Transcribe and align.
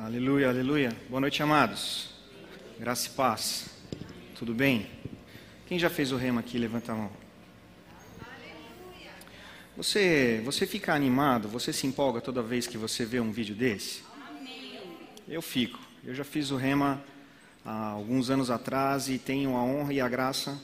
Aleluia, 0.00 0.48
aleluia. 0.48 0.96
Boa 1.08 1.20
noite, 1.20 1.42
amados. 1.42 2.10
Graça 2.78 3.08
e 3.08 3.10
paz. 3.10 3.66
Tudo 4.38 4.54
bem? 4.54 4.88
Quem 5.66 5.76
já 5.76 5.90
fez 5.90 6.12
o 6.12 6.16
rema 6.16 6.38
aqui, 6.38 6.56
levanta 6.56 6.92
a 6.92 6.94
mão. 6.94 7.10
Você, 9.76 10.40
você 10.44 10.68
fica 10.68 10.94
animado, 10.94 11.48
você 11.48 11.72
se 11.72 11.84
empolga 11.84 12.20
toda 12.20 12.40
vez 12.44 12.68
que 12.68 12.78
você 12.78 13.04
vê 13.04 13.18
um 13.18 13.32
vídeo 13.32 13.56
desse? 13.56 14.04
Eu 15.28 15.42
fico. 15.42 15.80
Eu 16.04 16.14
já 16.14 16.22
fiz 16.22 16.52
o 16.52 16.56
rema 16.56 17.02
há 17.64 17.88
alguns 17.88 18.30
anos 18.30 18.52
atrás 18.52 19.08
e 19.08 19.18
tenho 19.18 19.56
a 19.56 19.64
honra 19.64 19.92
e 19.92 20.00
a 20.00 20.08
graça, 20.08 20.56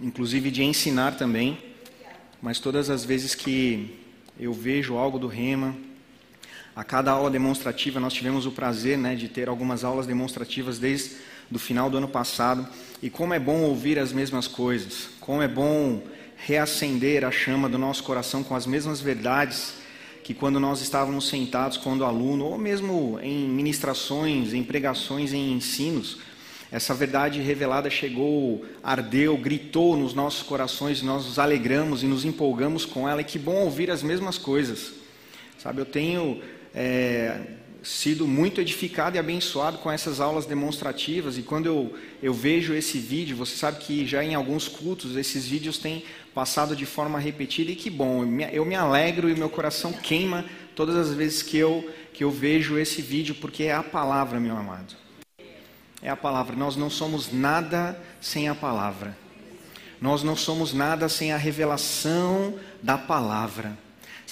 inclusive 0.00 0.50
de 0.50 0.62
ensinar 0.62 1.18
também. 1.18 1.62
Mas 2.40 2.58
todas 2.58 2.88
as 2.88 3.04
vezes 3.04 3.34
que 3.34 3.98
eu 4.40 4.54
vejo 4.54 4.96
algo 4.96 5.18
do 5.18 5.26
rema, 5.26 5.76
a 6.74 6.82
cada 6.82 7.10
aula 7.12 7.30
demonstrativa, 7.30 8.00
nós 8.00 8.12
tivemos 8.12 8.46
o 8.46 8.52
prazer 8.52 8.96
né, 8.96 9.14
de 9.14 9.28
ter 9.28 9.48
algumas 9.48 9.84
aulas 9.84 10.06
demonstrativas 10.06 10.78
desde 10.78 11.16
o 11.50 11.58
final 11.58 11.90
do 11.90 11.98
ano 11.98 12.08
passado. 12.08 12.66
E 13.02 13.10
como 13.10 13.34
é 13.34 13.38
bom 13.38 13.62
ouvir 13.62 13.98
as 13.98 14.12
mesmas 14.12 14.48
coisas, 14.48 15.10
como 15.20 15.42
é 15.42 15.48
bom 15.48 16.02
reacender 16.36 17.24
a 17.24 17.30
chama 17.30 17.68
do 17.68 17.78
nosso 17.78 18.02
coração 18.02 18.42
com 18.42 18.54
as 18.54 18.66
mesmas 18.66 19.00
verdades 19.00 19.74
que 20.22 20.32
quando 20.32 20.60
nós 20.60 20.80
estávamos 20.80 21.28
sentados 21.28 21.76
quando 21.76 22.04
aluno, 22.04 22.44
ou 22.44 22.58
mesmo 22.58 23.18
em 23.22 23.48
ministrações, 23.48 24.52
em 24.52 24.62
pregações, 24.62 25.32
em 25.32 25.52
ensinos, 25.52 26.18
essa 26.70 26.94
verdade 26.94 27.40
revelada 27.40 27.90
chegou, 27.90 28.64
ardeu, 28.82 29.36
gritou 29.36 29.96
nos 29.96 30.14
nossos 30.14 30.42
corações, 30.42 31.02
nós 31.02 31.26
nos 31.26 31.38
alegramos 31.38 32.02
e 32.02 32.06
nos 32.06 32.24
empolgamos 32.24 32.86
com 32.86 33.08
ela, 33.08 33.20
e 33.20 33.24
que 33.24 33.38
bom 33.38 33.56
ouvir 33.56 33.90
as 33.90 34.02
mesmas 34.02 34.38
coisas. 34.38 34.92
Sabe, 35.58 35.80
eu 35.80 35.84
tenho 35.84 36.40
é, 36.74 37.40
sido 37.82 38.26
muito 38.26 38.60
edificado 38.60 39.16
e 39.16 39.18
abençoado 39.18 39.78
com 39.78 39.90
essas 39.90 40.20
aulas 40.20 40.46
demonstrativas. 40.46 41.36
E 41.36 41.42
quando 41.42 41.66
eu, 41.66 41.94
eu 42.22 42.32
vejo 42.32 42.74
esse 42.74 42.98
vídeo, 42.98 43.36
você 43.36 43.56
sabe 43.56 43.78
que 43.78 44.06
já 44.06 44.22
em 44.22 44.34
alguns 44.34 44.68
cultos 44.68 45.16
esses 45.16 45.46
vídeos 45.46 45.78
têm 45.78 46.04
passado 46.34 46.76
de 46.76 46.86
forma 46.86 47.18
repetida 47.18 47.72
e 47.72 47.76
que 47.76 47.90
bom, 47.90 48.22
eu 48.22 48.26
me, 48.26 48.48
eu 48.52 48.64
me 48.64 48.74
alegro 48.74 49.28
e 49.28 49.34
meu 49.34 49.50
coração 49.50 49.92
queima 49.92 50.44
todas 50.74 50.96
as 50.96 51.12
vezes 51.12 51.42
que 51.42 51.58
eu, 51.58 51.90
que 52.14 52.24
eu 52.24 52.30
vejo 52.30 52.78
esse 52.78 53.02
vídeo, 53.02 53.34
porque 53.34 53.64
é 53.64 53.72
a 53.72 53.82
palavra, 53.82 54.40
meu 54.40 54.56
amado. 54.56 54.94
É 56.00 56.08
a 56.08 56.16
palavra. 56.16 56.56
Nós 56.56 56.76
não 56.76 56.90
somos 56.90 57.32
nada 57.32 58.00
sem 58.20 58.48
a 58.48 58.54
palavra. 58.54 59.16
Nós 60.00 60.22
não 60.22 60.34
somos 60.34 60.72
nada 60.72 61.08
sem 61.08 61.32
a 61.32 61.36
revelação 61.36 62.58
da 62.82 62.98
palavra. 62.98 63.78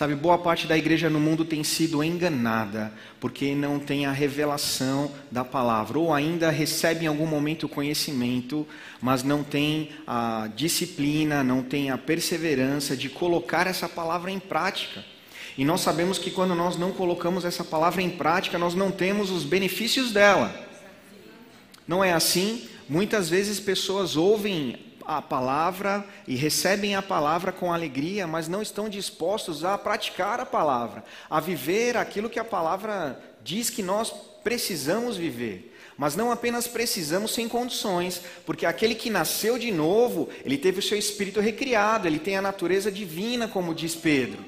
Sabe, 0.00 0.14
boa 0.14 0.38
parte 0.38 0.66
da 0.66 0.78
igreja 0.78 1.10
no 1.10 1.20
mundo 1.20 1.44
tem 1.44 1.62
sido 1.62 2.02
enganada 2.02 2.90
porque 3.20 3.54
não 3.54 3.78
tem 3.78 4.06
a 4.06 4.12
revelação 4.12 5.12
da 5.30 5.44
palavra, 5.44 5.98
ou 5.98 6.14
ainda 6.14 6.48
recebe 6.48 7.04
em 7.04 7.06
algum 7.06 7.26
momento 7.26 7.64
o 7.64 7.68
conhecimento, 7.68 8.66
mas 8.98 9.22
não 9.22 9.44
tem 9.44 9.90
a 10.06 10.48
disciplina, 10.56 11.44
não 11.44 11.62
tem 11.62 11.90
a 11.90 11.98
perseverança 11.98 12.96
de 12.96 13.10
colocar 13.10 13.66
essa 13.66 13.86
palavra 13.90 14.30
em 14.30 14.38
prática. 14.38 15.04
E 15.58 15.66
nós 15.66 15.82
sabemos 15.82 16.16
que 16.16 16.30
quando 16.30 16.54
nós 16.54 16.78
não 16.78 16.92
colocamos 16.92 17.44
essa 17.44 17.62
palavra 17.62 18.00
em 18.00 18.08
prática, 18.08 18.56
nós 18.56 18.74
não 18.74 18.90
temos 18.90 19.30
os 19.30 19.44
benefícios 19.44 20.12
dela. 20.12 20.66
Não 21.86 22.02
é 22.02 22.14
assim? 22.14 22.66
Muitas 22.88 23.28
vezes 23.28 23.60
pessoas 23.60 24.16
ouvem 24.16 24.78
a 25.18 25.20
palavra 25.20 26.06
e 26.24 26.36
recebem 26.36 26.94
a 26.94 27.02
palavra 27.02 27.50
com 27.50 27.72
alegria, 27.72 28.28
mas 28.28 28.46
não 28.46 28.62
estão 28.62 28.88
dispostos 28.88 29.64
a 29.64 29.76
praticar 29.76 30.38
a 30.38 30.46
palavra, 30.46 31.04
a 31.28 31.40
viver 31.40 31.96
aquilo 31.96 32.30
que 32.30 32.38
a 32.38 32.44
palavra 32.44 33.20
diz 33.42 33.68
que 33.70 33.82
nós 33.82 34.12
precisamos 34.44 35.16
viver. 35.16 35.76
Mas 35.98 36.14
não 36.14 36.30
apenas 36.30 36.68
precisamos 36.68 37.34
sem 37.34 37.48
condições, 37.48 38.22
porque 38.46 38.64
aquele 38.64 38.94
que 38.94 39.10
nasceu 39.10 39.58
de 39.58 39.72
novo, 39.72 40.28
ele 40.44 40.56
teve 40.56 40.78
o 40.78 40.82
seu 40.82 40.96
espírito 40.96 41.40
recriado, 41.40 42.06
ele 42.06 42.20
tem 42.20 42.36
a 42.36 42.42
natureza 42.42 42.90
divina, 42.90 43.48
como 43.48 43.74
diz 43.74 43.96
Pedro. 43.96 44.44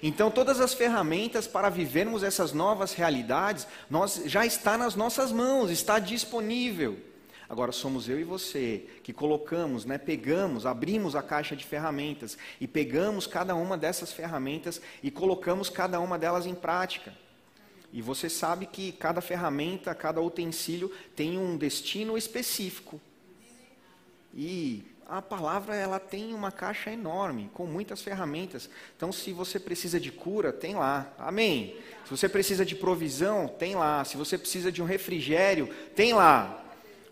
Então, 0.00 0.30
todas 0.30 0.60
as 0.60 0.72
ferramentas 0.72 1.48
para 1.48 1.68
vivermos 1.68 2.22
essas 2.22 2.52
novas 2.52 2.94
realidades, 2.94 3.66
nós, 3.90 4.22
já 4.26 4.46
está 4.46 4.78
nas 4.78 4.94
nossas 4.94 5.32
mãos, 5.32 5.68
está 5.68 5.98
disponível. 5.98 6.96
Agora 7.48 7.70
somos 7.70 8.08
eu 8.08 8.18
e 8.18 8.24
você 8.24 8.86
que 9.02 9.12
colocamos, 9.12 9.84
né, 9.84 9.98
pegamos, 9.98 10.66
abrimos 10.66 11.14
a 11.14 11.22
caixa 11.22 11.54
de 11.54 11.64
ferramentas 11.64 12.36
e 12.60 12.66
pegamos 12.66 13.26
cada 13.26 13.54
uma 13.54 13.78
dessas 13.78 14.12
ferramentas 14.12 14.80
e 15.02 15.10
colocamos 15.10 15.70
cada 15.70 16.00
uma 16.00 16.18
delas 16.18 16.44
em 16.44 16.54
prática. 16.54 17.14
E 17.92 18.02
você 18.02 18.28
sabe 18.28 18.66
que 18.66 18.92
cada 18.92 19.20
ferramenta, 19.20 19.94
cada 19.94 20.20
utensílio 20.20 20.90
tem 21.14 21.38
um 21.38 21.56
destino 21.56 22.18
específico. 22.18 23.00
E 24.34 24.84
a 25.08 25.22
palavra 25.22 25.74
ela 25.76 26.00
tem 26.00 26.34
uma 26.34 26.50
caixa 26.50 26.90
enorme, 26.90 27.48
com 27.54 27.64
muitas 27.64 28.02
ferramentas. 28.02 28.68
Então, 28.96 29.12
se 29.12 29.32
você 29.32 29.60
precisa 29.60 30.00
de 30.00 30.10
cura, 30.10 30.52
tem 30.52 30.74
lá. 30.74 31.10
Amém. 31.16 31.76
Se 32.04 32.10
você 32.10 32.28
precisa 32.28 32.66
de 32.66 32.74
provisão, 32.74 33.46
tem 33.46 33.76
lá. 33.76 34.04
Se 34.04 34.16
você 34.16 34.36
precisa 34.36 34.70
de 34.72 34.82
um 34.82 34.84
refrigério, 34.84 35.72
tem 35.94 36.12
lá. 36.12 36.65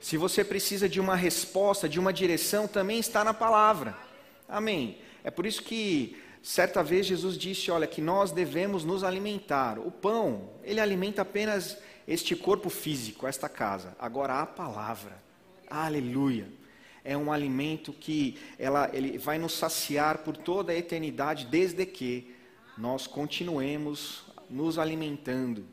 Se 0.05 0.19
você 0.19 0.45
precisa 0.45 0.87
de 0.87 1.01
uma 1.01 1.17
resposta, 1.17 1.89
de 1.89 1.99
uma 1.99 2.13
direção, 2.13 2.69
também 2.69 2.99
está 2.99 3.25
na 3.25 3.33
palavra. 3.33 3.97
Amém. 4.47 4.99
É 5.25 5.31
por 5.31 5.47
isso 5.47 5.63
que 5.63 6.23
certa 6.43 6.83
vez 6.83 7.07
Jesus 7.07 7.39
disse, 7.39 7.71
olha, 7.71 7.87
que 7.87 8.03
nós 8.03 8.31
devemos 8.31 8.85
nos 8.85 9.03
alimentar. 9.03 9.79
O 9.79 9.91
pão, 9.91 10.51
ele 10.63 10.79
alimenta 10.79 11.23
apenas 11.23 11.79
este 12.07 12.37
corpo 12.37 12.69
físico, 12.69 13.27
esta 13.27 13.49
casa. 13.49 13.97
Agora 13.99 14.43
a 14.43 14.47
palavra. 14.47 15.17
Aleluia. 15.71 16.49
É 17.03 17.17
um 17.17 17.33
alimento 17.33 17.91
que 17.91 18.37
ela, 18.59 18.91
ele 18.93 19.17
vai 19.17 19.39
nos 19.39 19.55
saciar 19.55 20.19
por 20.19 20.37
toda 20.37 20.71
a 20.71 20.77
eternidade, 20.77 21.47
desde 21.47 21.87
que 21.87 22.31
nós 22.77 23.07
continuemos 23.07 24.23
nos 24.51 24.79
alimentando. 24.79 25.65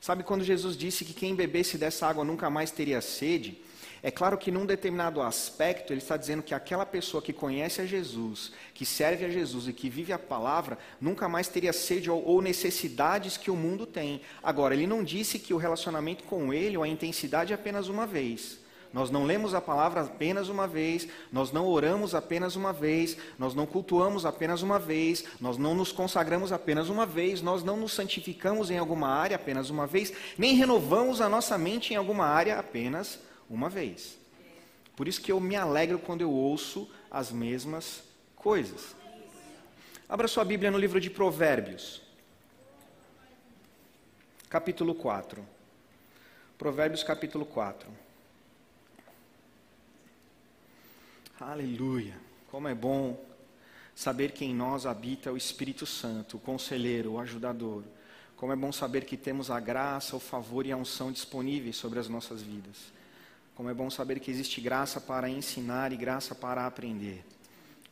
Sabe 0.00 0.22
quando 0.22 0.44
Jesus 0.44 0.76
disse 0.76 1.04
que 1.04 1.12
quem 1.12 1.34
bebesse 1.34 1.76
dessa 1.76 2.06
água 2.06 2.24
nunca 2.24 2.48
mais 2.48 2.70
teria 2.70 3.00
sede? 3.00 3.60
É 4.04 4.10
claro 4.10 4.36
que 4.36 4.50
num 4.50 4.66
determinado 4.66 5.22
aspecto 5.22 5.92
ele 5.92 6.00
está 6.00 6.16
dizendo 6.16 6.42
que 6.42 6.52
aquela 6.52 6.84
pessoa 6.84 7.22
que 7.22 7.32
conhece 7.32 7.80
a 7.80 7.86
Jesus, 7.86 8.50
que 8.74 8.84
serve 8.84 9.24
a 9.24 9.30
Jesus 9.30 9.68
e 9.68 9.72
que 9.72 9.88
vive 9.88 10.12
a 10.12 10.18
palavra, 10.18 10.76
nunca 11.00 11.28
mais 11.28 11.46
teria 11.46 11.72
sede 11.72 12.10
ou 12.10 12.42
necessidades 12.42 13.36
que 13.36 13.48
o 13.48 13.56
mundo 13.56 13.86
tem. 13.86 14.20
Agora, 14.42 14.74
ele 14.74 14.88
não 14.88 15.04
disse 15.04 15.38
que 15.38 15.54
o 15.54 15.56
relacionamento 15.56 16.24
com 16.24 16.52
ele 16.52 16.76
ou 16.76 16.82
a 16.82 16.88
intensidade 16.88 17.52
é 17.52 17.54
apenas 17.54 17.86
uma 17.86 18.04
vez. 18.04 18.58
Nós 18.92 19.08
não 19.08 19.24
lemos 19.24 19.54
a 19.54 19.60
palavra 19.60 20.02
apenas 20.02 20.48
uma 20.48 20.66
vez, 20.66 21.06
nós 21.30 21.52
não 21.52 21.66
oramos 21.66 22.12
apenas 22.12 22.56
uma 22.56 22.72
vez, 22.72 23.16
nós 23.38 23.54
não 23.54 23.66
cultuamos 23.66 24.26
apenas 24.26 24.62
uma 24.62 24.80
vez, 24.80 25.24
nós 25.40 25.56
não 25.56 25.74
nos 25.74 25.92
consagramos 25.92 26.52
apenas 26.52 26.88
uma 26.88 27.06
vez, 27.06 27.40
nós 27.40 27.62
não 27.62 27.76
nos 27.76 27.92
santificamos 27.92 28.68
em 28.68 28.76
alguma 28.76 29.08
área 29.08 29.36
apenas 29.36 29.70
uma 29.70 29.86
vez, 29.86 30.12
nem 30.36 30.56
renovamos 30.56 31.20
a 31.20 31.28
nossa 31.28 31.56
mente 31.56 31.94
em 31.94 31.96
alguma 31.96 32.26
área 32.26 32.58
apenas 32.58 33.18
uma 33.54 33.68
vez. 33.68 34.18
Por 34.96 35.06
isso 35.06 35.20
que 35.20 35.30
eu 35.30 35.38
me 35.38 35.54
alegro 35.54 35.98
quando 35.98 36.22
eu 36.22 36.30
ouço 36.30 36.90
as 37.10 37.30
mesmas 37.30 38.02
coisas. 38.34 38.96
Abra 40.08 40.26
sua 40.26 40.44
Bíblia 40.44 40.70
no 40.70 40.78
livro 40.78 41.00
de 41.00 41.10
Provérbios, 41.10 42.02
capítulo 44.48 44.94
4. 44.94 45.46
Provérbios, 46.58 47.02
capítulo 47.02 47.44
4. 47.44 47.88
Aleluia! 51.40 52.14
Como 52.50 52.68
é 52.68 52.74
bom 52.74 53.18
saber 53.94 54.32
que 54.32 54.44
em 54.44 54.54
nós 54.54 54.86
habita 54.86 55.32
o 55.32 55.36
Espírito 55.36 55.86
Santo, 55.86 56.36
o 56.36 56.40
conselheiro, 56.40 57.12
o 57.12 57.18
ajudador. 57.18 57.82
Como 58.36 58.52
é 58.52 58.56
bom 58.56 58.72
saber 58.72 59.04
que 59.04 59.16
temos 59.16 59.50
a 59.50 59.58
graça, 59.58 60.16
o 60.16 60.20
favor 60.20 60.66
e 60.66 60.72
a 60.72 60.76
unção 60.76 61.10
disponíveis 61.10 61.76
sobre 61.76 61.98
as 61.98 62.08
nossas 62.08 62.42
vidas. 62.42 62.92
Como 63.54 63.68
é 63.68 63.74
bom 63.74 63.90
saber 63.90 64.18
que 64.18 64.30
existe 64.30 64.60
graça 64.60 65.00
para 65.00 65.28
ensinar 65.28 65.92
e 65.92 65.96
graça 65.96 66.34
para 66.34 66.66
aprender. 66.66 67.22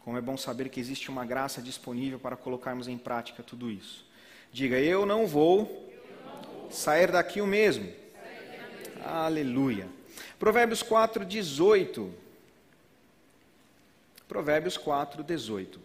Como 0.01 0.17
é 0.17 0.21
bom 0.21 0.37
saber 0.37 0.71
que 0.71 0.81
existe 0.81 1.11
uma 1.11 1.25
graça 1.27 1.61
disponível 1.61 2.19
para 2.19 2.35
colocarmos 2.35 2.89
em 2.89 2.97
prática 2.97 3.43
tudo 3.43 3.71
isso. 3.71 4.07
Diga, 4.51 4.79
eu 4.79 5.05
não 5.05 5.27
vou 5.27 5.93
sair 6.71 7.13
daqui 7.13 7.43
o 7.43 7.47
mesmo. 7.47 7.93
Aleluia. 9.05 9.87
Provérbios 10.39 10.83
4, 10.83 11.27
18. 11.27 12.11
Provérbios 14.27 14.79
4, 14.79 15.23
18. 15.23 15.79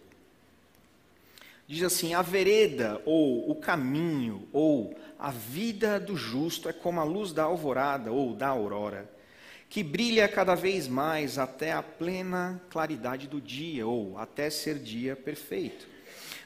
Diz 1.68 1.82
assim: 1.82 2.14
A 2.14 2.22
vereda, 2.22 3.02
ou 3.04 3.50
o 3.50 3.54
caminho, 3.54 4.48
ou 4.52 4.98
a 5.18 5.30
vida 5.30 6.00
do 6.00 6.16
justo 6.16 6.68
é 6.68 6.72
como 6.72 6.98
a 6.98 7.04
luz 7.04 7.32
da 7.32 7.44
alvorada 7.44 8.10
ou 8.10 8.32
da 8.34 8.48
aurora 8.48 9.15
que 9.76 9.82
brilha 9.82 10.26
cada 10.26 10.54
vez 10.54 10.88
mais 10.88 11.36
até 11.36 11.70
a 11.70 11.82
plena 11.82 12.58
claridade 12.70 13.28
do 13.28 13.42
dia, 13.42 13.86
ou 13.86 14.16
até 14.16 14.48
ser 14.48 14.78
dia 14.78 15.14
perfeito. 15.14 15.86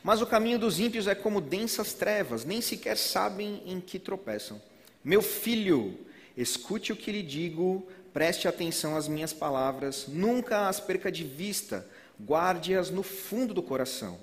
Mas 0.02 0.20
o 0.20 0.26
caminho 0.26 0.58
dos 0.58 0.80
ímpios 0.80 1.06
é 1.06 1.14
como 1.14 1.40
densas 1.40 1.94
trevas, 1.94 2.44
nem 2.44 2.60
sequer 2.60 2.96
sabem 2.96 3.62
em 3.64 3.80
que 3.80 4.00
tropeçam. 4.00 4.60
Meu 5.04 5.22
filho, 5.22 5.96
escute 6.36 6.92
o 6.92 6.96
que 6.96 7.12
lhe 7.12 7.22
digo, 7.22 7.86
preste 8.12 8.48
atenção 8.48 8.96
às 8.96 9.06
minhas 9.06 9.32
palavras, 9.32 10.06
nunca 10.08 10.66
as 10.66 10.80
perca 10.80 11.08
de 11.08 11.22
vista, 11.22 11.86
guarde-as 12.20 12.90
no 12.90 13.04
fundo 13.04 13.54
do 13.54 13.62
coração, 13.62 14.18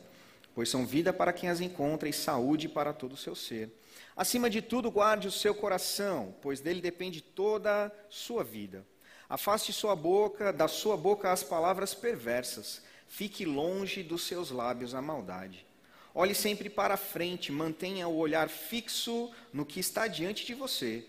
pois 0.53 0.68
são 0.68 0.86
vida 0.86 1.13
para 1.13 1.31
quem 1.31 1.48
as 1.48 1.62
encontra 1.62 2.10
e 2.10 2.13
saúde 2.13 2.68
para 2.68 2.92
todo 2.92 3.13
o 3.13 3.18
seu 3.18 3.36
ser. 3.36 3.71
Acima 4.18 4.50
de 4.50 4.62
tudo, 4.62 4.92
guarde 4.92 5.30
o 5.30 5.31
seu 5.31 5.56
coração, 5.56 6.36
pois 6.42 6.60
dele 6.60 6.81
depende 6.81 7.21
toda 7.21 7.86
a 7.86 7.92
sua 8.10 8.44
vida. 8.44 8.86
Afaste 9.29 9.74
sua 9.74 9.95
boca, 9.95 10.53
da 10.53 10.68
sua 10.68 10.95
boca 10.95 11.31
as 11.31 11.44
palavras 11.44 11.94
perversas. 11.94 12.81
Fique 13.07 13.45
longe 13.45 14.03
dos 14.03 14.24
seus 14.24 14.51
lábios 14.51 14.95
a 14.95 15.01
maldade. 15.01 15.65
Olhe 16.13 16.33
sempre 16.33 16.69
para 16.69 16.97
frente, 16.97 17.51
mantenha 17.51 18.07
o 18.07 18.18
olhar 18.18 18.50
fixo 18.50 19.31
no 19.53 19.65
que 19.65 19.79
está 19.79 20.07
diante 20.07 20.45
de 20.45 20.53
você. 20.53 21.06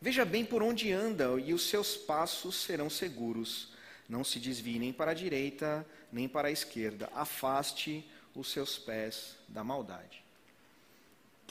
Veja 0.00 0.24
bem 0.24 0.44
por 0.44 0.62
onde 0.62 0.92
anda 0.92 1.40
e 1.40 1.54
os 1.54 1.68
seus 1.68 1.96
passos 1.96 2.56
serão 2.56 2.90
seguros. 2.90 3.72
Não 4.08 4.24
se 4.24 4.40
desvie 4.40 4.78
nem 4.78 4.92
para 4.92 5.12
a 5.12 5.14
direita, 5.14 5.86
nem 6.12 6.28
para 6.28 6.48
a 6.48 6.50
esquerda. 6.50 7.08
Afaste 7.14 8.04
os 8.34 8.50
seus 8.50 8.76
pés 8.76 9.36
da 9.48 9.62
maldade. 9.62 10.21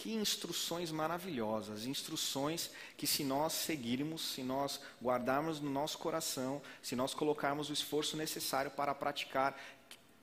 Que 0.01 0.15
instruções 0.15 0.89
maravilhosas, 0.89 1.85
instruções 1.85 2.71
que, 2.97 3.05
se 3.05 3.23
nós 3.23 3.53
seguirmos, 3.53 4.33
se 4.33 4.41
nós 4.41 4.79
guardarmos 4.99 5.59
no 5.59 5.69
nosso 5.69 5.99
coração, 5.99 6.59
se 6.81 6.95
nós 6.95 7.13
colocarmos 7.13 7.69
o 7.69 7.73
esforço 7.73 8.17
necessário 8.17 8.71
para 8.71 8.95
praticar, 8.95 9.55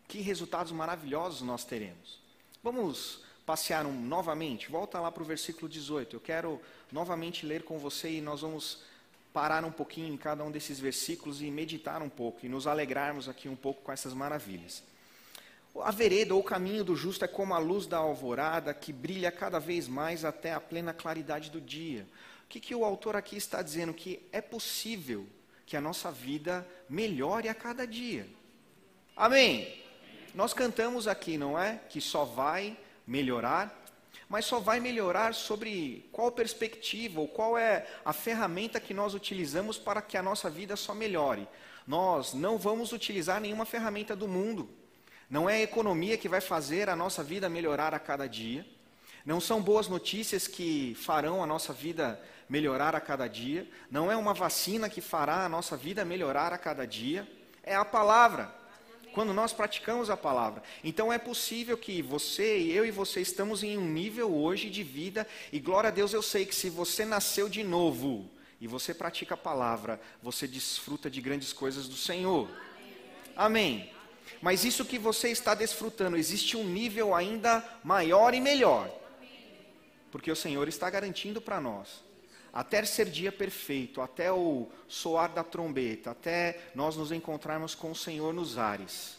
que 0.09 0.19
resultados 0.21 0.73
maravilhosos 0.73 1.43
nós 1.43 1.65
teremos. 1.65 2.19
Vamos 2.61 3.21
passear 3.47 3.87
um, 3.87 3.93
novamente? 3.93 4.69
Volta 4.69 4.99
lá 4.99 5.13
para 5.13 5.23
o 5.23 5.27
versículo 5.27 5.69
18. 5.69 6.17
Eu 6.17 6.21
quero 6.21 6.61
novamente 6.91 7.47
ler 7.47 7.63
com 7.63 7.79
você 7.79 8.11
e 8.11 8.21
nós 8.21 8.41
vamos 8.41 8.83
parar 9.33 9.65
um 9.65 9.71
pouquinho 9.71 10.13
em 10.13 10.17
cada 10.17 10.43
um 10.43 10.51
desses 10.51 10.81
versículos 10.81 11.41
e 11.41 11.53
meditar 11.53 12.03
um 12.03 12.09
pouco 12.09 12.45
e 12.45 12.49
nos 12.49 12.67
alegrarmos 12.67 13.29
aqui 13.29 13.49
um 13.49 13.55
pouco 13.55 13.83
com 13.83 13.93
essas 13.93 14.13
maravilhas. 14.13 14.83
A 15.81 15.91
vereda 15.91 16.35
ou 16.35 16.41
o 16.41 16.45
caminho 16.45 16.83
do 16.83 16.97
justo 16.97 17.25
é 17.25 17.29
como 17.29 17.55
a 17.55 17.59
luz 17.59 17.87
da 17.87 17.99
alvorada 17.99 18.75
que 18.75 18.93
brilha 18.93 19.31
cada 19.31 19.59
vez 19.59 19.87
mais 19.87 20.25
até 20.25 20.53
a 20.53 20.61
plena 20.61 20.93
claridade 20.93 21.51
do 21.51 21.61
dia. 21.61 22.07
O 22.45 22.49
que, 22.49 22.59
que 22.59 22.75
o 22.75 22.85
autor 22.85 23.15
aqui 23.15 23.37
está 23.37 23.63
dizendo? 23.63 23.93
Que 23.93 24.27
é 24.33 24.41
possível 24.41 25.27
que 25.67 25.77
a 25.77 25.81
nossa 25.81 26.11
vida 26.11 26.67
melhore 26.89 27.49
a 27.49 27.55
cada 27.55 27.87
dia. 27.87 28.27
Amém? 29.15 29.83
Nós 30.35 30.55
cantamos 30.55 31.07
aqui, 31.07 31.37
não 31.37 31.59
é? 31.59 31.81
Que 31.89 32.01
só 32.01 32.25
vai 32.25 32.77
melhorar, 33.07 33.85
mas 34.29 34.45
só 34.45 34.61
vai 34.61 34.81
melhorar 34.81 35.35
sobre 35.35 36.09
qual 36.13 36.31
perspectiva 36.33 37.21
ou 37.21 37.29
qual 37.29 37.59
é 37.59 37.87
a 38.05 38.13
ferramenta 38.13 38.81
que 38.81 38.95
nós 38.95 39.15
utilizamos 39.15 39.79
para 39.79 40.01
que 40.01 40.17
a 40.17 40.23
nossa 40.23 40.49
vida 40.49 40.77
só 40.77 40.95
melhore. 40.95 41.49
Nós 41.87 42.35
não 42.35 42.59
vamos 42.59 42.93
utilizar 42.93 43.41
nenhuma 43.41 43.65
ferramenta 43.65 44.15
do 44.15 44.29
mundo. 44.29 44.69
Não 45.29 45.49
é 45.49 45.57
a 45.57 45.63
economia 45.63 46.17
que 46.17 46.29
vai 46.29 46.41
fazer 46.41 46.89
a 46.89 46.97
nossa 46.97 47.23
vida 47.23 47.49
melhorar 47.49 47.93
a 47.95 47.99
cada 47.99 48.27
dia. 48.27 48.67
Não 49.25 49.41
são 49.41 49.61
boas 49.61 49.89
notícias 49.89 50.47
que 50.47 50.95
farão 50.95 51.43
a 51.43 51.47
nossa 51.47 51.73
vida 51.73 52.21
melhorar 52.49 52.95
a 52.95 53.01
cada 53.01 53.29
dia. 53.29 53.69
Não 53.91 54.11
é 54.11 54.17
uma 54.17 54.33
vacina 54.33 54.89
que 54.89 55.01
fará 55.01 55.45
a 55.45 55.49
nossa 55.49 55.77
vida 55.77 56.05
melhorar 56.05 56.53
a 56.53 56.59
cada 56.59 56.87
dia. 56.87 57.29
É 57.63 57.75
a 57.75 57.85
palavra 57.85 58.55
quando 59.13 59.35
nós 59.35 59.53
praticamos 59.53 60.09
a 60.11 60.17
palavra. 60.17 60.63
Então 60.83 61.13
é 61.13 61.19
possível 61.19 61.77
que 61.77 62.01
você, 62.01 62.63
eu 62.71 62.87
e 62.87 62.91
você 62.91 63.21
estamos 63.21 63.63
em 63.63 63.77
um 63.77 63.87
nível 63.87 64.35
hoje 64.35 64.71
de 64.71 64.83
vida, 64.83 65.27
e 65.53 65.59
glória 65.59 65.89
a 65.89 65.91
Deus 65.91 66.13
eu 66.13 66.23
sei 66.23 66.47
que 66.47 66.55
se 66.55 66.71
você 66.71 67.05
nasceu 67.05 67.49
de 67.49 67.65
novo 67.65 68.31
e 68.61 68.67
você 68.67 68.95
pratica 68.95 69.35
a 69.35 69.37
palavra, 69.37 70.01
você 70.23 70.47
desfruta 70.47 71.11
de 71.11 71.21
grandes 71.21 71.53
coisas 71.53 71.89
do 71.89 71.97
Senhor. 71.97 72.49
Amém. 73.37 73.98
Mas 74.41 74.65
isso 74.65 74.85
que 74.85 74.99
você 74.99 75.31
está 75.31 75.55
desfrutando, 75.55 76.17
existe 76.17 76.57
um 76.57 76.65
nível 76.65 77.15
ainda 77.15 77.65
maior 77.83 78.35
e 78.35 78.41
melhor. 78.41 78.91
Porque 80.11 80.31
o 80.31 80.37
Senhor 80.37 80.69
está 80.69 80.89
garantindo 80.89 81.41
para 81.41 81.61
nós 81.61 82.09
até 82.53 82.85
ser 82.85 83.11
dia 83.11 83.31
perfeito, 83.31 84.01
até 84.01 84.33
o 84.33 84.69
soar 84.89 85.33
da 85.33 85.45
trombeta, 85.45 86.11
até 86.11 86.71
nós 86.75 86.97
nos 86.97 87.13
encontrarmos 87.13 87.75
com 87.75 87.91
o 87.91 87.97
Senhor 87.97 88.33
nos 88.33 88.59
ares. 88.59 89.19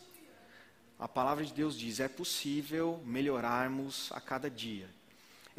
A 0.98 1.08
palavra 1.08 1.46
de 1.46 1.54
Deus 1.54 1.78
diz: 1.78 2.00
é 2.00 2.08
possível 2.08 3.02
melhorarmos 3.06 4.12
a 4.12 4.20
cada 4.20 4.50
dia. 4.50 4.90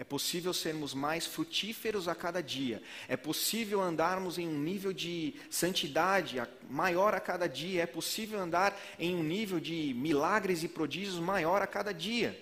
É 0.01 0.05
possível 0.05 0.55
sermos 0.55 0.95
mais 0.95 1.27
frutíferos 1.27 2.09
a 2.09 2.15
cada 2.15 2.43
dia. 2.43 2.83
É 3.07 3.19
possível 3.19 3.83
andarmos 3.83 4.39
em 4.39 4.49
um 4.49 4.59
nível 4.59 4.95
de 4.95 5.35
santidade 5.51 6.43
maior 6.71 7.13
a 7.13 7.21
cada 7.21 7.47
dia. 7.47 7.83
É 7.83 7.87
possível 7.87 8.41
andar 8.41 8.75
em 8.99 9.15
um 9.15 9.23
nível 9.23 9.61
de 9.61 9.93
milagres 9.93 10.63
e 10.65 10.69
prodígios 10.69 11.19
maior 11.19 11.61
a 11.61 11.67
cada 11.67 11.93
dia. 11.93 12.35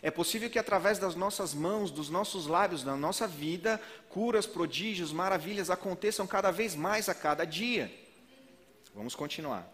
É 0.00 0.10
possível 0.10 0.48
que 0.48 0.58
através 0.58 0.98
das 0.98 1.14
nossas 1.14 1.52
mãos, 1.52 1.90
dos 1.90 2.08
nossos 2.08 2.46
lábios, 2.46 2.82
da 2.82 2.96
nossa 2.96 3.28
vida, 3.28 3.78
curas, 4.08 4.46
prodígios, 4.46 5.12
maravilhas 5.12 5.68
aconteçam 5.68 6.26
cada 6.26 6.50
vez 6.50 6.74
mais 6.74 7.10
a 7.10 7.14
cada 7.14 7.44
dia. 7.44 7.92
Vamos 8.94 9.14
continuar. 9.14 9.70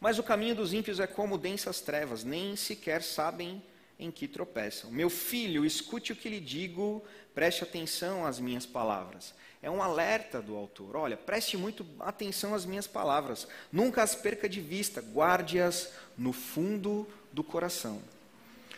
Mas 0.00 0.18
o 0.18 0.22
caminho 0.22 0.54
dos 0.54 0.72
ímpios 0.72 0.98
é 0.98 1.06
como 1.06 1.36
densas 1.36 1.82
trevas, 1.82 2.24
nem 2.24 2.56
sequer 2.56 3.02
sabem 3.02 3.62
em 4.02 4.10
que 4.10 4.26
tropeçam. 4.26 4.90
Meu 4.90 5.08
filho, 5.08 5.64
escute 5.64 6.12
o 6.12 6.16
que 6.16 6.28
lhe 6.28 6.40
digo, 6.40 7.02
preste 7.34 7.62
atenção 7.62 8.26
às 8.26 8.38
minhas 8.38 8.66
palavras. 8.66 9.34
É 9.62 9.70
um 9.70 9.80
alerta 9.80 10.42
do 10.42 10.56
autor. 10.56 10.96
Olha, 10.96 11.16
preste 11.16 11.56
muito 11.56 11.86
atenção 12.00 12.54
às 12.54 12.64
minhas 12.64 12.86
palavras. 12.86 13.46
Nunca 13.70 14.02
as 14.02 14.14
perca 14.14 14.48
de 14.48 14.60
vista, 14.60 15.00
guarde-as 15.00 15.92
no 16.18 16.32
fundo 16.32 17.06
do 17.32 17.44
coração. 17.44 18.02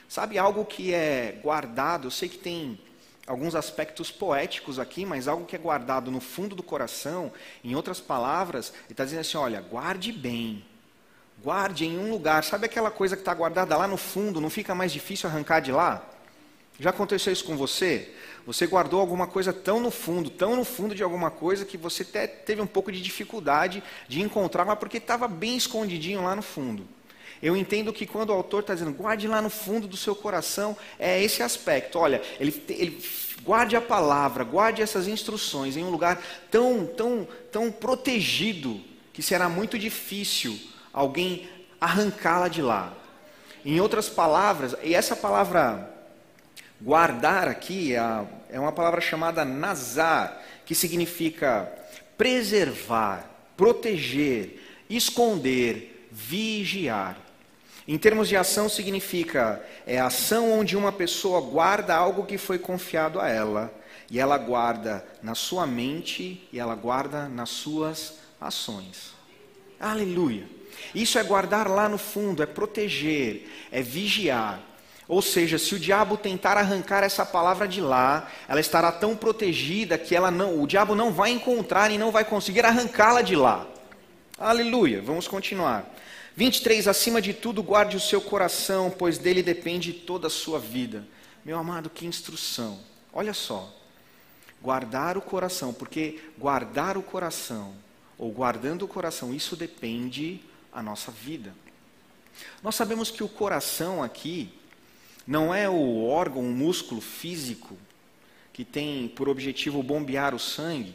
Sabe 0.07 0.39
algo 0.39 0.65
que 0.65 0.93
é 0.93 1.41
guardado? 1.43 2.07
Eu 2.07 2.11
sei 2.11 2.29
que 2.29 2.37
tem 2.37 2.79
alguns 3.27 3.55
aspectos 3.55 4.11
poéticos 4.11 4.79
aqui, 4.79 5.07
mas 5.07 5.27
algo 5.27 5.47
que 5.47 5.57
é 5.57 5.59
guardado 5.59 6.11
no 6.11 6.21
fundo 6.21 6.55
do 6.55 6.63
coração, 6.63 7.33
em 7.63 7.75
outras 7.75 8.01
palavras, 8.01 8.73
ele 8.85 8.93
está 8.93 9.05
dizendo 9.05 9.21
assim: 9.21 9.39
olha, 9.39 9.61
guarde 9.63 10.13
bem, 10.13 10.65
guarde 11.45 11.85
em 11.85 11.99
um 11.99 12.11
lugar. 12.11 12.43
Sabe 12.43 12.65
aquela 12.65 12.91
coisa 12.91 13.15
que 13.15 13.21
está 13.21 13.35
guardada 13.35 13.77
lá 13.77 13.87
no 13.87 13.99
fundo, 13.99 14.41
não 14.41 14.49
fica 14.49 14.75
mais 14.75 14.91
difícil 14.91 15.29
arrancar 15.29 15.61
de 15.61 15.71
lá? 15.71 16.03
Já 16.81 16.91
aconteceu 16.91 17.33
isso 17.33 17.45
com 17.45 17.57
você? 17.57 18.13
Você 18.47 18.67
guardou 18.67 18.99
alguma 18.99 19.27
coisa 19.27 19.53
tão 19.53 19.79
no 19.79 19.91
fundo, 19.91 20.31
tão 20.31 20.57
no 20.57 20.65
fundo 20.65 20.95
de 20.95 21.03
alguma 21.03 21.31
coisa, 21.31 21.65
que 21.65 21.77
você 21.77 22.03
até 22.03 22.27
teve 22.27 22.63
um 22.63 22.67
pouco 22.67 22.91
de 22.91 23.01
dificuldade 23.01 23.83
de 24.09 24.23
encontrar, 24.23 24.65
mas 24.65 24.79
porque 24.79 24.97
estava 24.97 25.29
bem 25.29 25.57
escondidinho 25.57 26.25
lá 26.25 26.35
no 26.35 26.43
fundo. 26.43 26.89
Eu 27.43 27.57
entendo 27.57 27.93
que 27.93 28.07
quando 28.07 28.31
o 28.31 28.33
autor 28.33 28.61
está 28.61 28.73
dizendo, 28.73 28.93
guarde 28.93 29.29
lá 29.29 29.43
no 29.43 29.51
fundo 29.51 29.87
do 29.87 29.99
seu 29.99 30.17
coração, 30.17 30.77
é 30.99 31.23
esse 31.23 31.43
aspecto. 31.43 31.99
Olha, 31.99 32.23
ele, 32.41 32.65
ele 32.71 33.05
guarde 33.43 33.77
a 33.77 33.83
palavra, 33.83 34.45
guarde 34.45 34.81
essas 34.81 35.07
instruções 35.07 35.77
em 35.77 35.85
um 35.85 35.91
lugar 35.91 36.21
tão, 36.51 36.87
tão, 36.87 37.29
tão 37.53 37.71
protegido 37.71 38.81
que 39.13 39.23
será 39.23 39.49
muito 39.49 39.79
difícil 39.79 40.59
alguém 40.95 41.49
arrancá-la 41.81 42.49
de 42.49 42.63
lá. 42.63 42.93
Em 43.65 43.81
outras 43.81 44.09
palavras, 44.09 44.77
e 44.83 44.95
essa 44.95 45.17
palavra 45.17 45.91
guardar 46.81 47.49
aqui 47.49 47.95
é, 47.95 48.01
é 48.51 48.61
uma 48.61 48.73
palavra 48.73 49.01
chamada 49.01 49.45
nazar, 49.45 50.41
que 50.65 50.75
significa 50.75 51.71
preservar, 52.17 53.29
proteger, 53.57 54.61
esconder, 54.89 56.09
vigiar. 56.13 57.19
Em 57.87 57.99
termos 57.99 58.29
de 58.29 58.37
ação, 58.37 58.69
significa 58.69 59.63
é 59.87 60.01
ação 60.01 60.53
onde 60.53 60.77
uma 60.77 60.93
pessoa 60.93 61.41
guarda 61.41 61.95
algo 61.95 62.25
que 62.25 62.39
foi 62.39 62.59
confiado 62.59 63.21
a 63.21 63.29
ela, 63.29 63.75
e 64.11 64.21
ela 64.21 64.39
guarda 64.39 65.05
na 65.23 65.35
sua 65.35 65.67
mente 65.67 66.47
e 66.53 66.59
ela 66.59 66.75
guarda 66.75 67.29
nas 67.29 67.51
suas 67.51 68.15
ações. 68.41 69.13
Aleluia. 69.81 70.47
Isso 70.95 71.19
é 71.19 71.23
guardar 71.23 71.69
lá 71.69 71.89
no 71.89 71.99
fundo, 71.99 72.43
é 72.43 72.47
proteger, 72.47 73.49
é 73.71 73.83
vigiar. 73.83 74.61
Ou 75.07 75.21
seja, 75.21 75.59
se 75.59 75.75
o 75.75 75.79
diabo 75.79 76.17
tentar 76.17 76.57
arrancar 76.57 77.03
essa 77.03 77.27
palavra 77.27 77.69
de 77.69 77.81
lá, 77.81 78.31
ela 78.49 78.61
estará 78.61 78.91
tão 78.91 79.15
protegida 79.15 79.99
que 79.99 80.15
ela 80.15 80.31
não, 80.31 80.63
o 80.63 80.67
diabo 80.67 80.95
não 80.95 81.13
vai 81.13 81.31
encontrar 81.31 81.91
e 81.91 81.99
não 81.99 82.11
vai 82.11 82.25
conseguir 82.25 82.65
arrancá-la 82.65 83.21
de 83.21 83.37
lá. 83.37 83.67
Aleluia. 84.39 85.03
Vamos 85.03 85.29
continuar. 85.29 85.95
23, 86.37 86.89
acima 86.89 87.21
de 87.21 87.33
tudo, 87.33 87.63
guarde 87.63 87.97
o 87.97 88.01
seu 88.01 88.21
coração, 88.21 88.91
pois 88.91 89.19
dele 89.19 89.43
depende 89.43 89.93
toda 89.93 90.27
a 90.27 90.31
sua 90.31 90.59
vida. 90.59 91.07
Meu 91.45 91.59
amado, 91.59 91.91
que 91.91 92.07
instrução. 92.07 92.81
Olha 93.13 93.35
só. 93.35 93.73
Guardar 94.61 95.19
o 95.19 95.23
coração, 95.23 95.73
porque 95.73 96.19
guardar 96.39 96.97
o 96.97 97.03
coração, 97.03 97.75
ou 98.19 98.33
guardando 98.33 98.83
o 98.83 98.89
coração, 98.89 99.35
isso 99.35 99.55
depende 99.55 100.41
a 100.75 100.83
nossa 100.83 101.11
vida. 101.11 101.55
Nós 102.63 102.75
sabemos 102.75 103.11
que 103.11 103.23
o 103.23 103.29
coração 103.29 104.03
aqui 104.03 104.53
não 105.27 105.55
é 105.55 105.69
o 105.69 106.05
órgão, 106.05 106.43
o 106.43 106.53
músculo 106.53 107.01
físico 107.01 107.79
que 108.53 108.65
tem 108.65 109.09
por 109.09 109.29
objetivo 109.29 109.83
bombear 109.83 110.35
o 110.35 110.39
sangue. 110.39 110.95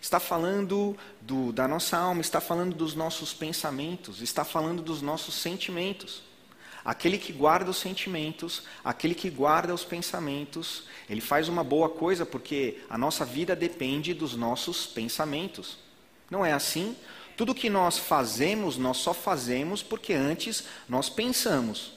Está 0.00 0.20
falando 0.20 0.96
do, 1.20 1.52
da 1.52 1.66
nossa 1.66 1.96
alma, 1.96 2.20
está 2.20 2.40
falando 2.40 2.74
dos 2.74 2.94
nossos 2.94 3.32
pensamentos, 3.32 4.20
está 4.20 4.44
falando 4.44 4.82
dos 4.82 5.02
nossos 5.02 5.34
sentimentos. 5.34 6.22
Aquele 6.84 7.18
que 7.18 7.32
guarda 7.32 7.70
os 7.70 7.78
sentimentos, 7.78 8.62
aquele 8.84 9.14
que 9.14 9.28
guarda 9.28 9.74
os 9.74 9.84
pensamentos, 9.84 10.84
ele 11.10 11.20
faz 11.20 11.48
uma 11.48 11.64
boa 11.64 11.88
coisa 11.88 12.24
porque 12.24 12.78
a 12.88 12.96
nossa 12.96 13.24
vida 13.24 13.56
depende 13.56 14.14
dos 14.14 14.36
nossos 14.36 14.86
pensamentos. 14.86 15.78
Não 16.30 16.46
é 16.46 16.52
assim? 16.52 16.96
Tudo 17.36 17.54
que 17.54 17.68
nós 17.68 17.98
fazemos, 17.98 18.78
nós 18.78 18.96
só 18.96 19.12
fazemos 19.12 19.82
porque 19.82 20.14
antes 20.14 20.64
nós 20.88 21.10
pensamos. 21.10 21.92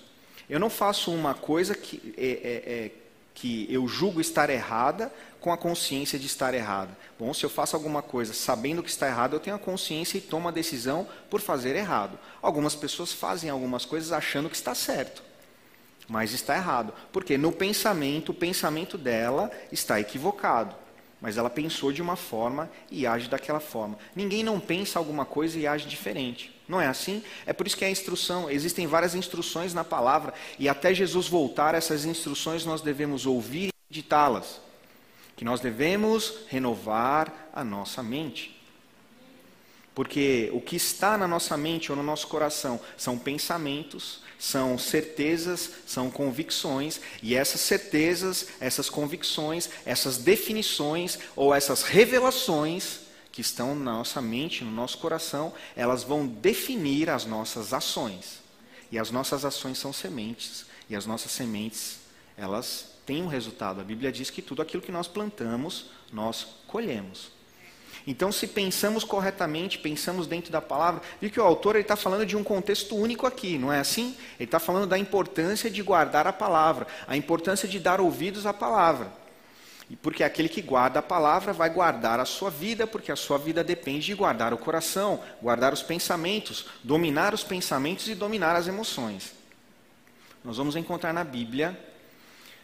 Eu 0.50 0.60
não 0.60 0.70
faço 0.70 1.12
uma 1.14 1.34
coisa 1.34 1.74
que, 1.74 2.14
é, 2.18 2.26
é, 2.28 2.74
é, 2.86 2.92
que 3.34 3.66
eu 3.70 3.88
julgo 3.88 4.20
estar 4.20 4.50
errada 4.50 5.14
com 5.40 5.54
a 5.54 5.58
consciência 5.58 6.20
de 6.20 6.26
estar 6.26 6.54
errada. 6.54 6.98
Bom, 7.18 7.34
se 7.34 7.46
eu 7.46 7.50
faço 7.50 7.76
alguma 7.76 8.02
coisa 8.02 8.34
sabendo 8.34 8.84
que 8.84 8.90
está 8.90 9.08
errado, 9.08 9.34
eu 9.34 9.40
tenho 9.40 9.56
a 9.56 9.60
consciência 9.60 10.18
e 10.18 10.22
tomo 10.22 10.50
a 10.50 10.52
decisão 10.52 11.08
por 11.30 11.40
fazer 11.40 11.76
errado. 11.76 12.20
Algumas 12.42 12.76
pessoas 12.76 13.14
fazem 13.14 13.50
algumas 13.50 13.86
coisas 13.86 14.12
achando 14.12 14.50
que 14.50 14.56
está 14.56 14.76
certo, 14.76 15.24
mas 16.08 16.34
está 16.34 16.56
errado. 16.58 16.94
Porque 17.14 17.38
no 17.38 17.54
pensamento, 17.54 18.34
o 18.34 18.36
pensamento 18.36 18.98
dela 18.98 19.50
está 19.72 20.02
equivocado. 20.02 20.76
Mas 21.22 21.38
ela 21.38 21.50
pensou 21.50 21.92
de 21.92 22.02
uma 22.02 22.16
forma 22.16 22.70
e 22.90 23.06
age 23.06 23.28
daquela 23.28 23.60
forma. 23.60 23.98
Ninguém 24.16 24.42
não 24.44 24.60
pensa 24.60 24.98
alguma 24.98 25.26
coisa 25.26 25.60
e 25.60 25.68
age 25.68 25.88
diferente. 25.88 26.56
Não 26.68 26.80
é 26.80 26.88
assim? 26.88 27.24
É 27.46 27.52
por 27.52 27.68
isso 27.68 27.76
que 27.76 27.84
a 27.84 27.90
instrução, 27.90 28.50
existem 28.50 28.88
várias 28.88 29.16
instruções 29.16 29.74
na 29.74 29.84
palavra, 29.84 30.34
e 30.58 30.70
até 30.70 30.94
Jesus 30.94 31.28
voltar, 31.28 31.76
essas 31.76 32.06
instruções 32.06 32.64
nós 32.64 32.82
devemos 32.82 33.26
ouvir 33.26 33.70
e 33.90 33.94
ditá-las. 33.94 34.62
Que 35.36 35.44
nós 35.44 35.60
devemos 35.60 36.36
renovar 36.48 37.50
a 37.54 37.64
nossa 37.64 38.04
mente. 38.04 38.60
Porque 39.96 40.50
o 40.54 40.62
que 40.62 40.76
está 40.76 41.18
na 41.18 41.28
nossa 41.28 41.58
mente 41.58 41.92
ou 41.92 41.98
no 41.98 42.04
nosso 42.04 42.28
coração 42.28 42.80
são 42.96 43.18
pensamentos, 43.18 44.22
são 44.40 44.78
certezas, 44.80 45.70
são 45.86 46.10
convicções, 46.10 47.02
e 47.22 47.36
essas 47.36 47.60
certezas, 47.60 48.48
essas 48.62 48.90
convicções, 48.90 49.70
essas 49.86 50.18
definições 50.18 51.20
ou 51.36 51.54
essas 51.54 51.84
revelações 51.84 53.02
que 53.34 53.42
estão 53.42 53.76
na 53.76 53.94
nossa 53.94 54.22
mente, 54.22 54.64
no 54.64 54.72
nosso 54.72 54.98
coração, 54.98 55.54
elas 55.76 56.04
vão 56.04 56.26
definir 56.26 57.10
as 57.10 57.26
nossas 57.26 57.74
ações. 57.74 58.40
E 58.92 58.98
as 58.98 59.12
nossas 59.12 59.46
ações 59.46 59.78
são 59.78 59.94
sementes, 59.94 60.66
e 60.90 60.96
as 60.96 61.06
nossas 61.06 61.32
sementes, 61.32 62.00
elas 62.36 62.94
têm 63.06 63.22
um 63.22 63.28
resultado. 63.28 63.82
A 63.82 63.84
Bíblia 63.84 64.12
diz 64.12 64.30
que 64.30 64.42
tudo 64.42 64.62
aquilo 64.62 64.82
que 64.82 64.92
nós 64.92 65.08
plantamos, 65.08 65.88
nós 66.12 66.48
colhemos. 66.66 67.39
Então, 68.10 68.32
se 68.32 68.48
pensamos 68.48 69.04
corretamente, 69.04 69.78
pensamos 69.78 70.26
dentro 70.26 70.52
da 70.52 70.60
palavra, 70.60 71.00
viu 71.22 71.30
que 71.30 71.40
o 71.40 71.44
autor 71.44 71.76
está 71.76 71.96
falando 71.96 72.26
de 72.26 72.36
um 72.36 72.44
contexto 72.44 72.96
único 72.96 73.28
aqui, 73.28 73.56
não 73.56 73.72
é 73.72 73.78
assim? 73.78 74.18
Ele 74.40 74.46
está 74.46 74.60
falando 74.60 74.88
da 74.88 74.98
importância 74.98 75.70
de 75.70 75.80
guardar 75.84 76.26
a 76.26 76.34
palavra, 76.34 76.88
a 77.08 77.16
importância 77.16 77.68
de 77.68 77.78
dar 77.78 78.02
ouvidos 78.02 78.48
à 78.48 78.52
palavra. 78.52 79.14
E 79.92 79.96
porque 79.96 80.24
aquele 80.24 80.50
que 80.50 80.60
guarda 80.60 80.98
a 80.98 81.04
palavra 81.04 81.54
vai 81.54 81.70
guardar 81.70 82.20
a 82.20 82.26
sua 82.26 82.50
vida, 82.50 82.88
porque 82.88 83.12
a 83.12 83.16
sua 83.16 83.38
vida 83.38 83.64
depende 83.64 84.08
de 84.08 84.16
guardar 84.16 84.56
o 84.56 84.58
coração, 84.58 85.20
guardar 85.40 85.72
os 85.72 85.84
pensamentos, 85.84 86.66
dominar 86.84 87.36
os 87.36 87.44
pensamentos 87.44 88.08
e 88.08 88.16
dominar 88.16 88.56
as 88.56 88.68
emoções. 88.68 89.34
Nós 90.44 90.58
vamos 90.58 90.76
encontrar 90.76 91.14
na 91.14 91.24
Bíblia 91.24 91.80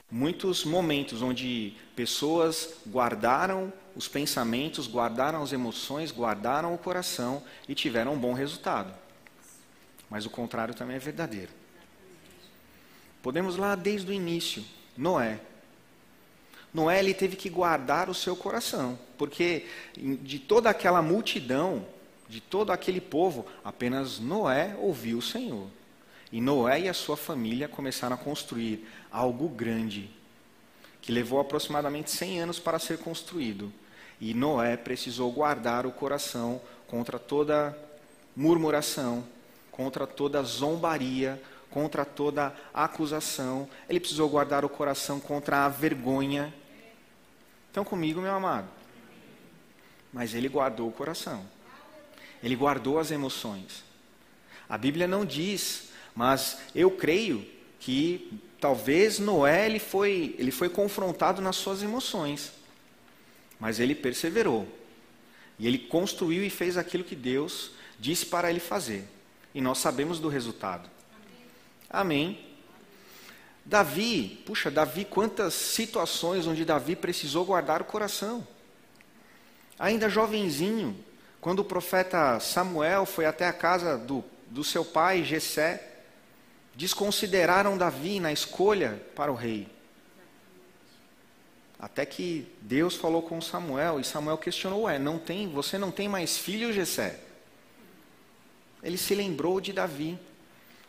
muitos 0.09 0.65
momentos 0.65 1.21
onde 1.21 1.77
pessoas 1.95 2.69
guardaram 2.87 3.71
os 3.95 4.07
pensamentos, 4.07 4.87
guardaram 4.87 5.41
as 5.41 5.53
emoções, 5.53 6.11
guardaram 6.11 6.73
o 6.73 6.77
coração 6.77 7.41
e 7.67 7.73
tiveram 7.73 8.13
um 8.13 8.19
bom 8.19 8.33
resultado. 8.33 8.93
Mas 10.09 10.25
o 10.25 10.29
contrário 10.29 10.73
também 10.73 10.97
é 10.97 10.99
verdadeiro. 10.99 11.51
Podemos 13.23 13.55
lá 13.55 13.73
desde 13.75 14.11
o 14.11 14.13
início, 14.13 14.63
Noé. 14.95 15.39
Noé 16.73 16.99
ele 16.99 17.13
teve 17.13 17.37
que 17.37 17.49
guardar 17.49 18.09
o 18.09 18.13
seu 18.13 18.35
coração, 18.35 18.99
porque 19.17 19.65
de 19.95 20.39
toda 20.39 20.69
aquela 20.69 21.01
multidão, 21.01 21.87
de 22.27 22.41
todo 22.41 22.71
aquele 22.71 22.99
povo, 22.99 23.45
apenas 23.63 24.19
Noé 24.19 24.75
ouviu 24.77 25.19
o 25.19 25.21
Senhor. 25.21 25.67
E 26.31 26.41
Noé 26.41 26.81
e 26.81 26.89
a 26.89 26.93
sua 26.93 27.15
família 27.15 27.69
começaram 27.69 28.15
a 28.15 28.19
construir 28.19 28.85
algo 29.09 29.47
grande, 29.47 30.09
que 31.01 31.11
levou 31.13 31.39
aproximadamente 31.39 32.11
100 32.11 32.41
anos 32.41 32.59
para 32.59 32.77
ser 32.77 32.97
construído. 32.97 33.71
E 34.19 34.33
Noé 34.33 34.77
precisou 34.77 35.31
guardar 35.31 35.85
o 35.85 35.91
coração 35.91 36.61
contra 36.87 37.19
toda 37.19 37.77
murmuração, 38.35 39.23
contra 39.71 40.07
toda 40.07 40.41
zombaria, 40.43 41.41
contra 41.69 42.05
toda 42.05 42.55
acusação. 42.73 43.67
Ele 43.89 43.99
precisou 43.99 44.29
guardar 44.29 44.63
o 44.63 44.69
coração 44.69 45.19
contra 45.19 45.65
a 45.65 45.69
vergonha. 45.69 46.53
Estão 47.67 47.83
comigo, 47.83 48.21
meu 48.21 48.33
amado? 48.33 48.67
Mas 50.13 50.33
ele 50.33 50.47
guardou 50.47 50.87
o 50.87 50.93
coração. 50.93 51.45
Ele 52.41 52.55
guardou 52.55 52.99
as 52.99 53.11
emoções. 53.11 53.83
A 54.69 54.77
Bíblia 54.77 55.07
não 55.07 55.25
diz, 55.25 55.89
mas 56.15 56.59
eu 56.73 56.89
creio 56.89 57.45
que 57.79 58.39
talvez 58.59 59.19
Noé 59.19 59.65
ele 59.65 59.79
foi, 59.79 60.35
ele 60.39 60.51
foi 60.51 60.69
confrontado 60.69 61.41
nas 61.41 61.55
suas 61.57 61.83
emoções. 61.83 62.53
Mas 63.59 63.79
ele 63.79 63.95
perseverou. 63.95 64.67
E 65.57 65.67
ele 65.67 65.79
construiu 65.79 66.43
e 66.43 66.49
fez 66.49 66.77
aquilo 66.77 67.03
que 67.03 67.15
Deus 67.15 67.71
disse 67.99 68.25
para 68.25 68.49
ele 68.49 68.59
fazer. 68.59 69.07
E 69.53 69.61
nós 69.61 69.77
sabemos 69.77 70.19
do 70.19 70.27
resultado. 70.27 70.89
Amém. 71.89 72.39
Davi, 73.63 74.43
puxa, 74.45 74.69
Davi, 74.69 75.05
quantas 75.05 75.53
situações 75.53 76.45
onde 76.45 76.63
Davi 76.63 76.95
precisou 76.95 77.45
guardar 77.45 77.81
o 77.81 77.85
coração. 77.85 78.45
Ainda 79.79 80.09
jovenzinho, 80.09 80.95
quando 81.41 81.59
o 81.59 81.65
profeta 81.65 82.39
Samuel 82.39 83.05
foi 83.05 83.25
até 83.25 83.47
a 83.47 83.53
casa 83.53 83.97
do, 83.97 84.23
do 84.49 84.63
seu 84.63 84.85
pai, 84.85 85.23
Jessé, 85.23 85.95
desconsideraram 86.75 87.77
Davi 87.77 88.19
na 88.19 88.31
escolha 88.31 89.01
para 89.15 89.31
o 89.31 89.35
rei. 89.35 89.67
Até 91.79 92.05
que 92.05 92.47
Deus 92.61 92.95
falou 92.95 93.21
com 93.21 93.41
Samuel 93.41 93.99
e 93.99 94.03
Samuel 94.03 94.37
questionou: 94.37 94.83
Ué, 94.83 94.97
não 94.97 95.19
tem, 95.19 95.47
você 95.47 95.77
não 95.77 95.91
tem 95.91 96.07
mais 96.07 96.37
filho, 96.37 96.71
Jessé? 96.71 97.19
Ele 98.81 98.97
se 98.97 99.13
lembrou 99.13 99.59
de 99.59 99.73
Davi. 99.73 100.17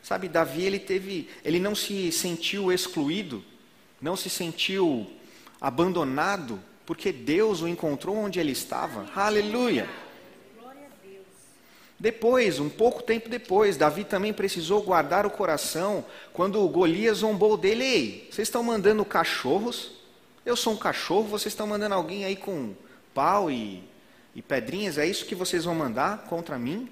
Sabe, 0.02 0.28
Davi 0.28 0.62
ele 0.62 0.78
teve, 0.78 1.28
ele 1.44 1.58
não 1.58 1.74
se 1.74 2.12
sentiu 2.12 2.72
excluído, 2.72 3.44
não 4.00 4.16
se 4.16 4.30
sentiu 4.30 5.10
abandonado, 5.60 6.60
porque 6.84 7.10
Deus 7.10 7.60
o 7.60 7.66
encontrou 7.66 8.16
onde 8.16 8.38
ele 8.38 8.52
estava. 8.52 9.10
Aleluia. 9.16 9.88
Depois, 11.98 12.60
um 12.60 12.68
pouco 12.68 13.02
tempo 13.02 13.28
depois, 13.28 13.76
Davi 13.76 14.04
também 14.04 14.32
precisou 14.32 14.82
guardar 14.82 15.26
o 15.26 15.30
coração 15.30 16.04
quando 16.32 16.68
Golias 16.68 17.18
zombou 17.18 17.56
dele. 17.56 17.84
Ei, 17.84 18.28
vocês 18.30 18.46
estão 18.46 18.62
mandando 18.62 19.04
cachorros 19.04 19.96
eu 20.46 20.54
sou 20.54 20.72
um 20.72 20.76
cachorro, 20.76 21.24
vocês 21.24 21.52
estão 21.52 21.66
mandando 21.66 21.96
alguém 21.96 22.24
aí 22.24 22.36
com 22.36 22.72
pau 23.12 23.50
e, 23.50 23.82
e 24.32 24.40
pedrinhas, 24.40 24.96
é 24.96 25.04
isso 25.04 25.26
que 25.26 25.34
vocês 25.34 25.64
vão 25.64 25.74
mandar 25.74 26.18
contra 26.28 26.56
mim? 26.56 26.88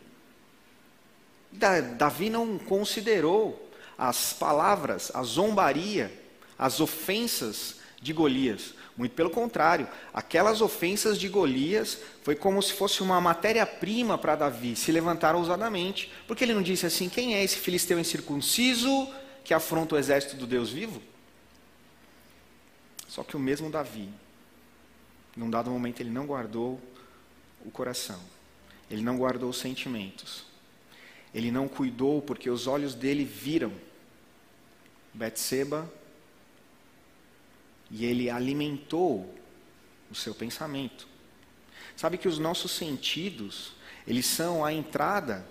Davi 1.96 2.28
não 2.28 2.58
considerou 2.58 3.70
as 3.96 4.32
palavras, 4.32 5.12
a 5.14 5.22
zombaria, 5.22 6.12
as 6.58 6.80
ofensas 6.80 7.76
de 8.02 8.12
Golias. 8.12 8.74
Muito 8.96 9.12
pelo 9.12 9.30
contrário, 9.30 9.88
aquelas 10.12 10.60
ofensas 10.60 11.16
de 11.16 11.28
Golias 11.28 11.98
foi 12.24 12.34
como 12.34 12.60
se 12.60 12.72
fosse 12.72 13.02
uma 13.02 13.20
matéria-prima 13.20 14.18
para 14.18 14.34
Davi 14.34 14.74
se 14.74 14.90
levantar 14.90 15.36
ousadamente. 15.36 16.12
Porque 16.26 16.42
ele 16.42 16.54
não 16.54 16.62
disse 16.62 16.86
assim: 16.86 17.08
quem 17.08 17.36
é 17.36 17.44
esse 17.44 17.56
filisteu 17.56 18.00
incircunciso 18.00 19.08
que 19.44 19.54
afronta 19.54 19.94
o 19.94 19.98
exército 19.98 20.36
do 20.36 20.46
Deus 20.46 20.70
vivo? 20.70 21.00
Só 23.14 23.22
que 23.22 23.36
o 23.36 23.38
mesmo 23.38 23.70
Davi, 23.70 24.08
num 25.36 25.48
dado 25.48 25.70
momento, 25.70 26.00
ele 26.00 26.10
não 26.10 26.26
guardou 26.26 26.80
o 27.64 27.70
coração, 27.70 28.20
ele 28.90 29.02
não 29.02 29.16
guardou 29.16 29.50
os 29.50 29.58
sentimentos, 29.58 30.44
ele 31.32 31.52
não 31.52 31.68
cuidou 31.68 32.20
porque 32.20 32.50
os 32.50 32.66
olhos 32.66 32.92
dele 32.92 33.24
viram 33.24 33.72
Betseba 35.12 35.88
e 37.88 38.04
ele 38.04 38.28
alimentou 38.28 39.32
o 40.10 40.14
seu 40.16 40.34
pensamento. 40.34 41.06
Sabe 41.94 42.18
que 42.18 42.26
os 42.26 42.40
nossos 42.40 42.72
sentidos, 42.72 43.74
eles 44.08 44.26
são 44.26 44.64
a 44.64 44.72
entrada 44.72 45.46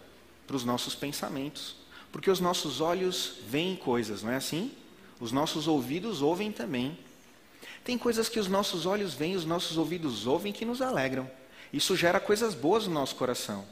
para 0.45 0.57
os 0.57 0.65
nossos 0.65 0.95
pensamentos, 0.95 1.77
porque 2.11 2.29
os 2.29 2.41
nossos 2.41 2.81
olhos 2.81 3.37
veem 3.47 3.77
coisas, 3.77 4.21
não 4.21 4.31
é 4.31 4.35
assim? 4.35 4.75
os 5.17 5.31
nossos 5.31 5.69
ouvidos 5.69 6.21
ouvem 6.21 6.51
também. 6.51 6.97
Tem 7.83 7.97
coisas 7.97 8.29
que 8.29 8.39
os 8.39 8.47
nossos 8.47 8.85
olhos 8.85 9.13
veem, 9.13 9.35
os 9.35 9.45
nossos 9.45 9.77
ouvidos 9.77 10.25
ouvem 10.25 10.53
que 10.53 10.63
nos 10.63 10.81
alegram. 10.81 11.29
Isso 11.71 11.95
gera 11.95 12.19
coisas 12.19 12.53
boas 12.53 12.87
no 12.87 12.93
nosso 12.93 13.15
coração. 13.15 13.65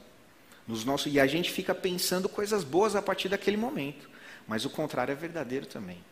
Nos 0.68 1.06
e 1.06 1.20
a 1.20 1.28
gente 1.28 1.52
fica 1.52 1.74
pensando 1.74 2.28
coisas 2.28 2.64
boas 2.64 2.96
a 2.96 3.02
partir 3.02 3.30
daquele 3.30 3.58
momento. 3.58 4.10
Mas 4.48 4.66
o 4.66 4.70
contrário 4.70 5.12
é 5.12 5.16
verdadeiro 5.16 5.66
também. 5.66 6.04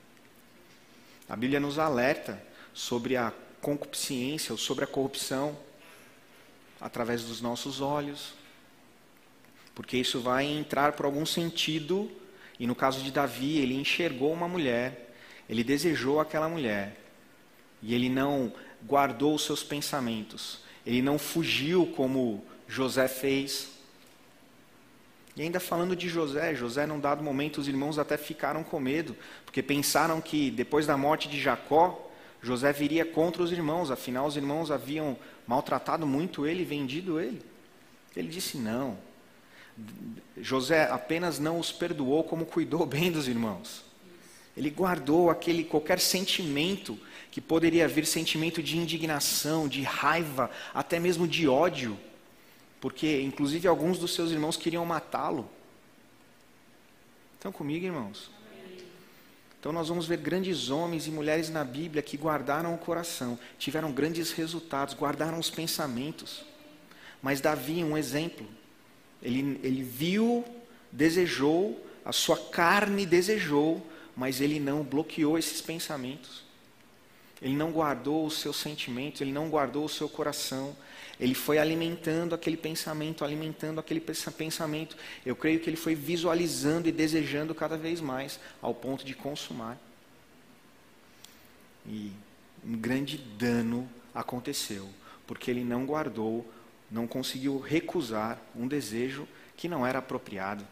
A 1.27 1.35
Bíblia 1.35 1.59
nos 1.59 1.77
alerta 1.77 2.41
sobre 2.73 3.15
a 3.15 3.33
concupiscência 3.61 4.51
ou 4.51 4.57
sobre 4.57 4.83
a 4.83 4.87
corrupção 4.87 5.57
através 6.79 7.23
dos 7.23 7.41
nossos 7.41 7.81
olhos. 7.81 8.33
Porque 9.75 9.97
isso 9.97 10.19
vai 10.19 10.45
entrar 10.45 10.93
por 10.93 11.05
algum 11.05 11.25
sentido, 11.25 12.11
e 12.59 12.65
no 12.65 12.75
caso 12.75 13.01
de 13.01 13.11
Davi, 13.11 13.57
ele 13.57 13.75
enxergou 13.75 14.33
uma 14.33 14.47
mulher, 14.47 15.13
ele 15.47 15.63
desejou 15.63 16.19
aquela 16.19 16.49
mulher, 16.49 16.97
e 17.81 17.93
ele 17.93 18.09
não 18.09 18.51
guardou 18.85 19.35
os 19.35 19.43
seus 19.43 19.63
pensamentos, 19.63 20.59
ele 20.85 21.01
não 21.01 21.19
fugiu 21.19 21.85
como 21.95 22.43
José 22.67 23.07
fez. 23.07 23.69
E 25.35 25.41
ainda 25.41 25.59
falando 25.59 25.95
de 25.95 26.09
José, 26.09 26.53
José, 26.53 26.85
num 26.85 26.99
dado 26.99 27.23
momento, 27.23 27.59
os 27.59 27.67
irmãos 27.67 27.97
até 27.97 28.17
ficaram 28.17 28.63
com 28.63 28.79
medo, 28.79 29.15
porque 29.45 29.61
pensaram 29.63 30.19
que 30.19 30.51
depois 30.51 30.85
da 30.85 30.97
morte 30.97 31.29
de 31.29 31.39
Jacó, 31.39 32.09
José 32.41 32.71
viria 32.71 33.05
contra 33.05 33.43
os 33.43 33.51
irmãos, 33.51 33.91
afinal 33.91 34.25
os 34.25 34.35
irmãos 34.35 34.71
haviam 34.71 35.17
maltratado 35.45 36.05
muito 36.05 36.45
ele, 36.45 36.63
vendido 36.63 37.19
ele. 37.19 37.41
Ele 38.15 38.27
disse: 38.27 38.57
não. 38.57 38.97
José 40.37 40.89
apenas 40.91 41.39
não 41.39 41.59
os 41.59 41.71
perdoou, 41.71 42.23
como 42.23 42.45
cuidou 42.45 42.85
bem 42.87 43.11
dos 43.11 43.27
irmãos. 43.27 43.83
Ele 44.59 44.69
guardou 44.69 45.29
aquele 45.29 45.63
qualquer 45.63 46.01
sentimento 46.01 46.99
que 47.31 47.39
poderia 47.39 47.87
vir 47.87 48.05
sentimento 48.05 48.61
de 48.61 48.77
indignação, 48.77 49.69
de 49.69 49.83
raiva, 49.83 50.51
até 50.73 50.99
mesmo 50.99 51.25
de 51.25 51.47
ódio, 51.47 51.97
porque 52.81 53.21
inclusive 53.21 53.69
alguns 53.69 53.97
dos 53.97 54.13
seus 54.13 54.31
irmãos 54.31 54.57
queriam 54.57 54.85
matá-lo. 54.85 55.49
Estão 57.35 57.53
comigo, 57.53 57.85
irmãos? 57.85 58.29
Então 59.57 59.71
nós 59.71 59.87
vamos 59.87 60.05
ver 60.05 60.17
grandes 60.17 60.69
homens 60.69 61.07
e 61.07 61.09
mulheres 61.09 61.49
na 61.49 61.63
Bíblia 61.63 62.03
que 62.03 62.17
guardaram 62.17 62.73
o 62.73 62.77
coração, 62.77 63.39
tiveram 63.57 63.93
grandes 63.93 64.33
resultados, 64.33 64.93
guardaram 64.93 65.39
os 65.39 65.49
pensamentos. 65.49 66.43
Mas 67.21 67.39
Davi, 67.39 67.81
um 67.81 67.97
exemplo, 67.97 68.45
ele, 69.23 69.57
ele 69.63 69.83
viu, 69.83 70.43
desejou, 70.91 71.81
a 72.03 72.11
sua 72.11 72.35
carne 72.35 73.05
desejou, 73.05 73.85
mas 74.19 74.41
ele 74.41 74.59
não 74.59 74.83
bloqueou 74.83 75.37
esses 75.37 75.61
pensamentos. 75.61 76.43
Ele 77.41 77.55
não 77.55 77.71
guardou 77.71 78.25
os 78.25 78.37
seus 78.37 78.57
sentimentos, 78.57 79.21
ele 79.21 79.31
não 79.31 79.47
guardou 79.49 79.85
o 79.85 79.89
seu 79.89 80.09
coração, 80.09 80.75
ele 81.17 81.33
foi 81.33 81.57
alimentando 81.57 82.35
aquele 82.35 82.57
pensamento, 82.57 83.23
alimentando 83.23 83.79
aquele 83.79 84.01
pensamento. 84.01 84.97
Eu 85.25 85.37
creio 85.37 85.61
que 85.61 85.69
ele 85.69 85.77
foi 85.77 85.95
visualizando 85.95 86.89
e 86.89 86.91
desejando 86.91 87.55
cada 87.55 87.77
vez 87.77 88.01
mais, 88.01 88.41
ao 88.61 88.75
ponto 88.75 89.05
de 89.05 89.13
consumar. 89.13 89.77
E 91.87 92.11
um 92.61 92.75
grande 92.75 93.17
dano 93.17 93.89
aconteceu, 94.13 94.89
porque 95.25 95.49
ele 95.49 95.63
não 95.63 95.85
guardou, 95.85 96.45
não 96.91 97.07
conseguiu 97.07 97.57
recusar 97.57 98.37
um 98.53 98.67
desejo 98.67 99.25
que 99.55 99.69
não 99.69 99.87
era 99.87 99.99
apropriado. 99.99 100.67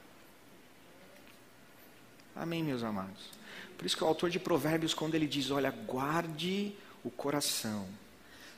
Amém, 2.36 2.62
meus 2.62 2.84
amados? 2.84 3.37
Por 3.78 3.86
isso 3.86 3.96
que 3.96 4.04
o 4.04 4.08
autor 4.08 4.30
de 4.30 4.40
Provérbios, 4.40 4.94
quando 4.94 5.16
ele 5.16 5.28
diz: 5.28 5.52
Olha, 5.52 5.72
guarde 5.72 6.74
o 7.04 7.10
coração 7.10 7.88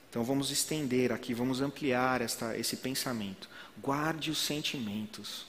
então 0.09 0.23
vamos 0.23 0.49
estender 0.49 1.11
aqui, 1.11 1.35
vamos 1.35 1.61
ampliar 1.61 2.21
esta, 2.21 2.57
esse 2.57 2.77
pensamento. 2.77 3.47
Guarde 3.77 4.31
os 4.31 4.39
sentimentos. 4.39 5.45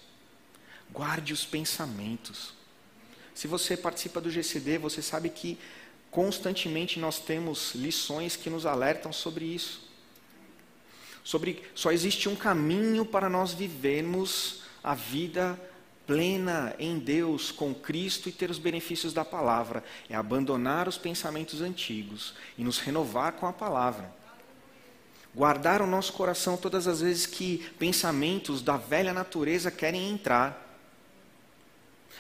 Guarde 0.93 1.33
os 1.33 1.47
pensamentos. 1.47 2.53
Se 3.35 3.47
você 3.47 3.77
participa 3.77 4.21
do 4.21 4.31
GCD, 4.31 4.77
você 4.77 5.01
sabe 5.01 5.31
que 5.31 5.59
constantemente 6.11 6.99
nós 6.99 7.19
temos 7.19 7.75
lições 7.75 8.37
que 8.37 8.51
nos 8.51 8.67
alertam 8.67 9.13
sobre 9.13 9.47
isso. 9.47 9.89
Sobre 11.25 11.63
só 11.75 11.91
existe 11.91 12.29
um 12.29 12.37
caminho 12.37 13.07
para 13.07 13.31
nós 13.31 13.55
vivermos 13.55 14.63
a 14.85 14.95
vida 14.95 15.59
plena 16.11 16.75
em 16.77 16.99
Deus, 16.99 17.53
com 17.53 17.73
Cristo 17.73 18.29
e 18.29 18.33
ter 18.33 18.51
os 18.51 18.59
benefícios 18.59 19.13
da 19.13 19.25
palavra. 19.25 19.85
É 20.09 20.17
abandonar 20.17 20.89
os 20.89 20.99
pensamentos 20.99 21.61
antigos 21.61 22.35
e 22.59 22.65
nos 22.65 22.81
renovar 22.81 23.35
com 23.35 23.47
a 23.47 23.53
palavra. 23.53 24.13
Guardar 25.33 25.81
o 25.81 25.87
nosso 25.87 26.13
coração 26.13 26.57
todas 26.57 26.89
as 26.89 27.01
vezes 27.01 27.27
que 27.27 27.59
pensamentos 27.79 28.61
da 28.61 28.77
velha 28.77 29.13
natureza 29.13 29.71
querem 29.71 30.11
entrar. 30.11 30.77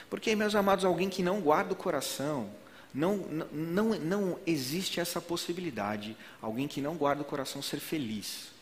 Porque, 0.08 0.36
meus 0.36 0.54
amados, 0.54 0.84
alguém 0.84 1.10
que 1.10 1.20
não 1.20 1.40
guarda 1.40 1.72
o 1.72 1.76
coração, 1.76 2.48
não, 2.94 3.16
não, 3.50 3.88
não 3.98 4.38
existe 4.46 5.00
essa 5.00 5.20
possibilidade. 5.20 6.16
Alguém 6.40 6.68
que 6.68 6.80
não 6.80 6.94
guarda 6.94 7.22
o 7.22 7.24
coração 7.24 7.60
ser 7.60 7.80
feliz. 7.80 8.52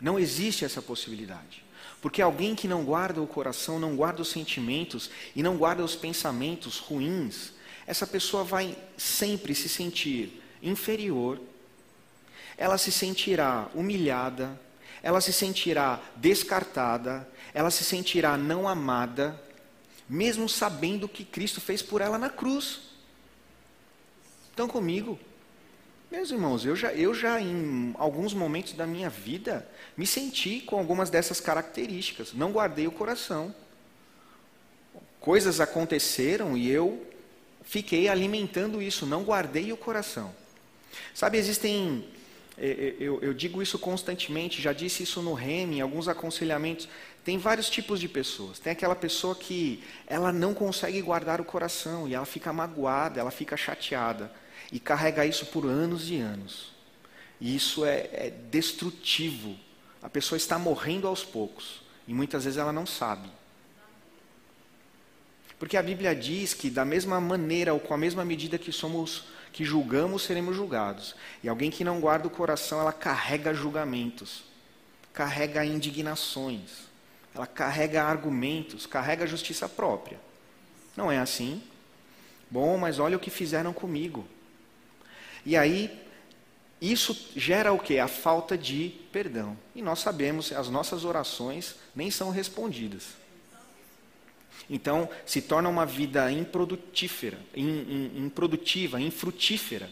Não 0.00 0.18
existe 0.18 0.64
essa 0.64 0.80
possibilidade. 0.80 1.67
Porque 2.00 2.22
alguém 2.22 2.54
que 2.54 2.68
não 2.68 2.84
guarda 2.84 3.20
o 3.20 3.26
coração, 3.26 3.78
não 3.78 3.96
guarda 3.96 4.22
os 4.22 4.28
sentimentos 4.28 5.10
e 5.34 5.42
não 5.42 5.56
guarda 5.56 5.82
os 5.82 5.96
pensamentos 5.96 6.78
ruins, 6.78 7.52
essa 7.86 8.06
pessoa 8.06 8.44
vai 8.44 8.76
sempre 8.96 9.54
se 9.54 9.68
sentir 9.68 10.42
inferior 10.62 11.40
ela 12.58 12.76
se 12.76 12.90
sentirá 12.90 13.68
humilhada, 13.72 14.60
ela 15.00 15.20
se 15.20 15.32
sentirá 15.32 16.02
descartada, 16.16 17.26
ela 17.54 17.70
se 17.70 17.84
sentirá 17.84 18.36
não 18.36 18.68
amada, 18.68 19.40
mesmo 20.08 20.48
sabendo 20.48 21.08
que 21.08 21.24
Cristo 21.24 21.60
fez 21.60 21.80
por 21.80 22.00
ela 22.00 22.18
na 22.18 22.28
cruz. 22.28 22.80
Estão 24.50 24.66
comigo? 24.66 25.18
Meus 26.10 26.30
irmãos, 26.30 26.64
eu 26.64 26.74
já, 26.74 26.90
eu 26.94 27.12
já 27.12 27.38
em 27.38 27.94
alguns 27.98 28.32
momentos 28.32 28.72
da 28.72 28.86
minha 28.86 29.10
vida 29.10 29.68
me 29.94 30.06
senti 30.06 30.60
com 30.60 30.78
algumas 30.78 31.10
dessas 31.10 31.38
características. 31.38 32.32
Não 32.32 32.50
guardei 32.50 32.86
o 32.86 32.92
coração. 32.92 33.54
Coisas 35.20 35.60
aconteceram 35.60 36.56
e 36.56 36.70
eu 36.70 37.06
fiquei 37.62 38.08
alimentando 38.08 38.80
isso, 38.80 39.04
não 39.04 39.22
guardei 39.22 39.70
o 39.70 39.76
coração. 39.76 40.34
Sabe, 41.12 41.36
existem 41.36 42.08
é, 42.56 42.66
é, 42.66 42.96
eu, 42.98 43.20
eu, 43.20 43.34
digo 43.34 43.62
isso 43.62 43.78
constantemente, 43.78 44.62
já 44.62 44.72
disse 44.72 45.02
isso 45.02 45.20
no 45.20 45.34
REM, 45.34 45.74
em 45.74 45.80
alguns 45.82 46.08
aconselhamentos. 46.08 46.88
Tem 47.22 47.36
vários 47.36 47.68
tipos 47.68 48.00
de 48.00 48.08
pessoas. 48.08 48.58
Tem 48.58 48.72
aquela 48.72 48.96
pessoa 48.96 49.34
que 49.34 49.84
ela 50.06 50.32
não 50.32 50.54
consegue 50.54 51.02
guardar 51.02 51.38
o 51.38 51.44
coração 51.44 52.08
e 52.08 52.14
ela 52.14 52.24
fica 52.24 52.50
magoada, 52.50 53.20
ela 53.20 53.30
fica 53.30 53.58
chateada 53.58 54.32
e 54.72 54.78
carrega 54.78 55.24
isso 55.24 55.46
por 55.46 55.66
anos 55.66 56.10
e 56.10 56.18
anos. 56.18 56.72
E 57.40 57.54
isso 57.54 57.84
é, 57.84 58.08
é 58.12 58.32
destrutivo. 58.50 59.56
A 60.02 60.08
pessoa 60.08 60.36
está 60.36 60.58
morrendo 60.58 61.06
aos 61.06 61.24
poucos 61.24 61.80
e 62.06 62.14
muitas 62.14 62.44
vezes 62.44 62.58
ela 62.58 62.72
não 62.72 62.86
sabe. 62.86 63.28
Porque 65.58 65.76
a 65.76 65.82
Bíblia 65.82 66.14
diz 66.14 66.54
que 66.54 66.70
da 66.70 66.84
mesma 66.84 67.20
maneira 67.20 67.74
ou 67.74 67.80
com 67.80 67.92
a 67.92 67.98
mesma 67.98 68.24
medida 68.24 68.58
que 68.58 68.70
somos 68.70 69.24
que 69.52 69.64
julgamos, 69.64 70.22
seremos 70.22 70.54
julgados. 70.54 71.16
E 71.42 71.48
alguém 71.48 71.70
que 71.70 71.82
não 71.82 72.00
guarda 72.00 72.28
o 72.28 72.30
coração, 72.30 72.80
ela 72.80 72.92
carrega 72.92 73.54
julgamentos, 73.54 74.44
carrega 75.12 75.64
indignações, 75.64 76.86
ela 77.34 77.46
carrega 77.46 78.04
argumentos, 78.04 78.86
carrega 78.86 79.26
justiça 79.26 79.68
própria. 79.68 80.20
Não 80.96 81.10
é 81.10 81.18
assim? 81.18 81.62
Bom, 82.50 82.78
mas 82.78 82.98
olha 82.98 83.16
o 83.16 83.20
que 83.20 83.30
fizeram 83.30 83.72
comigo. 83.72 84.24
E 85.44 85.56
aí, 85.56 85.90
isso 86.80 87.30
gera 87.34 87.72
o 87.72 87.78
que? 87.78 87.98
A 87.98 88.08
falta 88.08 88.56
de 88.56 88.94
perdão. 89.12 89.56
E 89.74 89.82
nós 89.82 89.98
sabemos, 89.98 90.52
as 90.52 90.68
nossas 90.68 91.04
orações 91.04 91.76
nem 91.94 92.10
são 92.10 92.30
respondidas. 92.30 93.16
Então, 94.70 95.08
se 95.24 95.40
torna 95.40 95.68
uma 95.68 95.86
vida 95.86 96.30
improdutífera, 96.30 97.38
improdutiva, 97.54 99.00
infrutífera. 99.00 99.90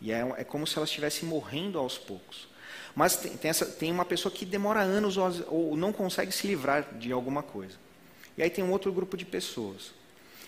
E 0.00 0.10
é, 0.10 0.20
é, 0.38 0.44
como 0.44 0.66
se 0.66 0.76
ela 0.76 0.86
estivesse 0.86 1.24
morrendo 1.24 1.78
aos 1.78 1.98
poucos. 1.98 2.48
Mas 2.94 3.16
tem, 3.16 3.36
tem, 3.36 3.50
essa, 3.50 3.66
tem 3.66 3.92
uma 3.92 4.04
pessoa 4.04 4.32
que 4.32 4.44
demora 4.44 4.80
anos 4.80 5.16
ou, 5.16 5.30
ou 5.48 5.76
não 5.76 5.92
consegue 5.92 6.32
se 6.32 6.46
livrar 6.46 6.94
de 6.98 7.12
alguma 7.12 7.42
coisa. 7.42 7.76
E 8.36 8.42
aí 8.42 8.50
tem 8.50 8.64
um 8.64 8.70
outro 8.70 8.92
grupo 8.92 9.16
de 9.16 9.24
pessoas 9.24 9.92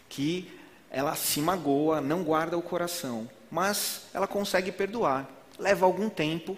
que 0.09 0.51
ela 0.90 1.14
se 1.14 1.40
magoa, 1.40 2.01
não 2.01 2.22
guarda 2.22 2.57
o 2.57 2.62
coração, 2.62 3.29
mas 3.51 4.03
ela 4.14 4.27
consegue 4.27 4.72
perdoar. 4.72 5.29
Leva 5.59 5.87
algum 5.87 6.09
tempo, 6.09 6.57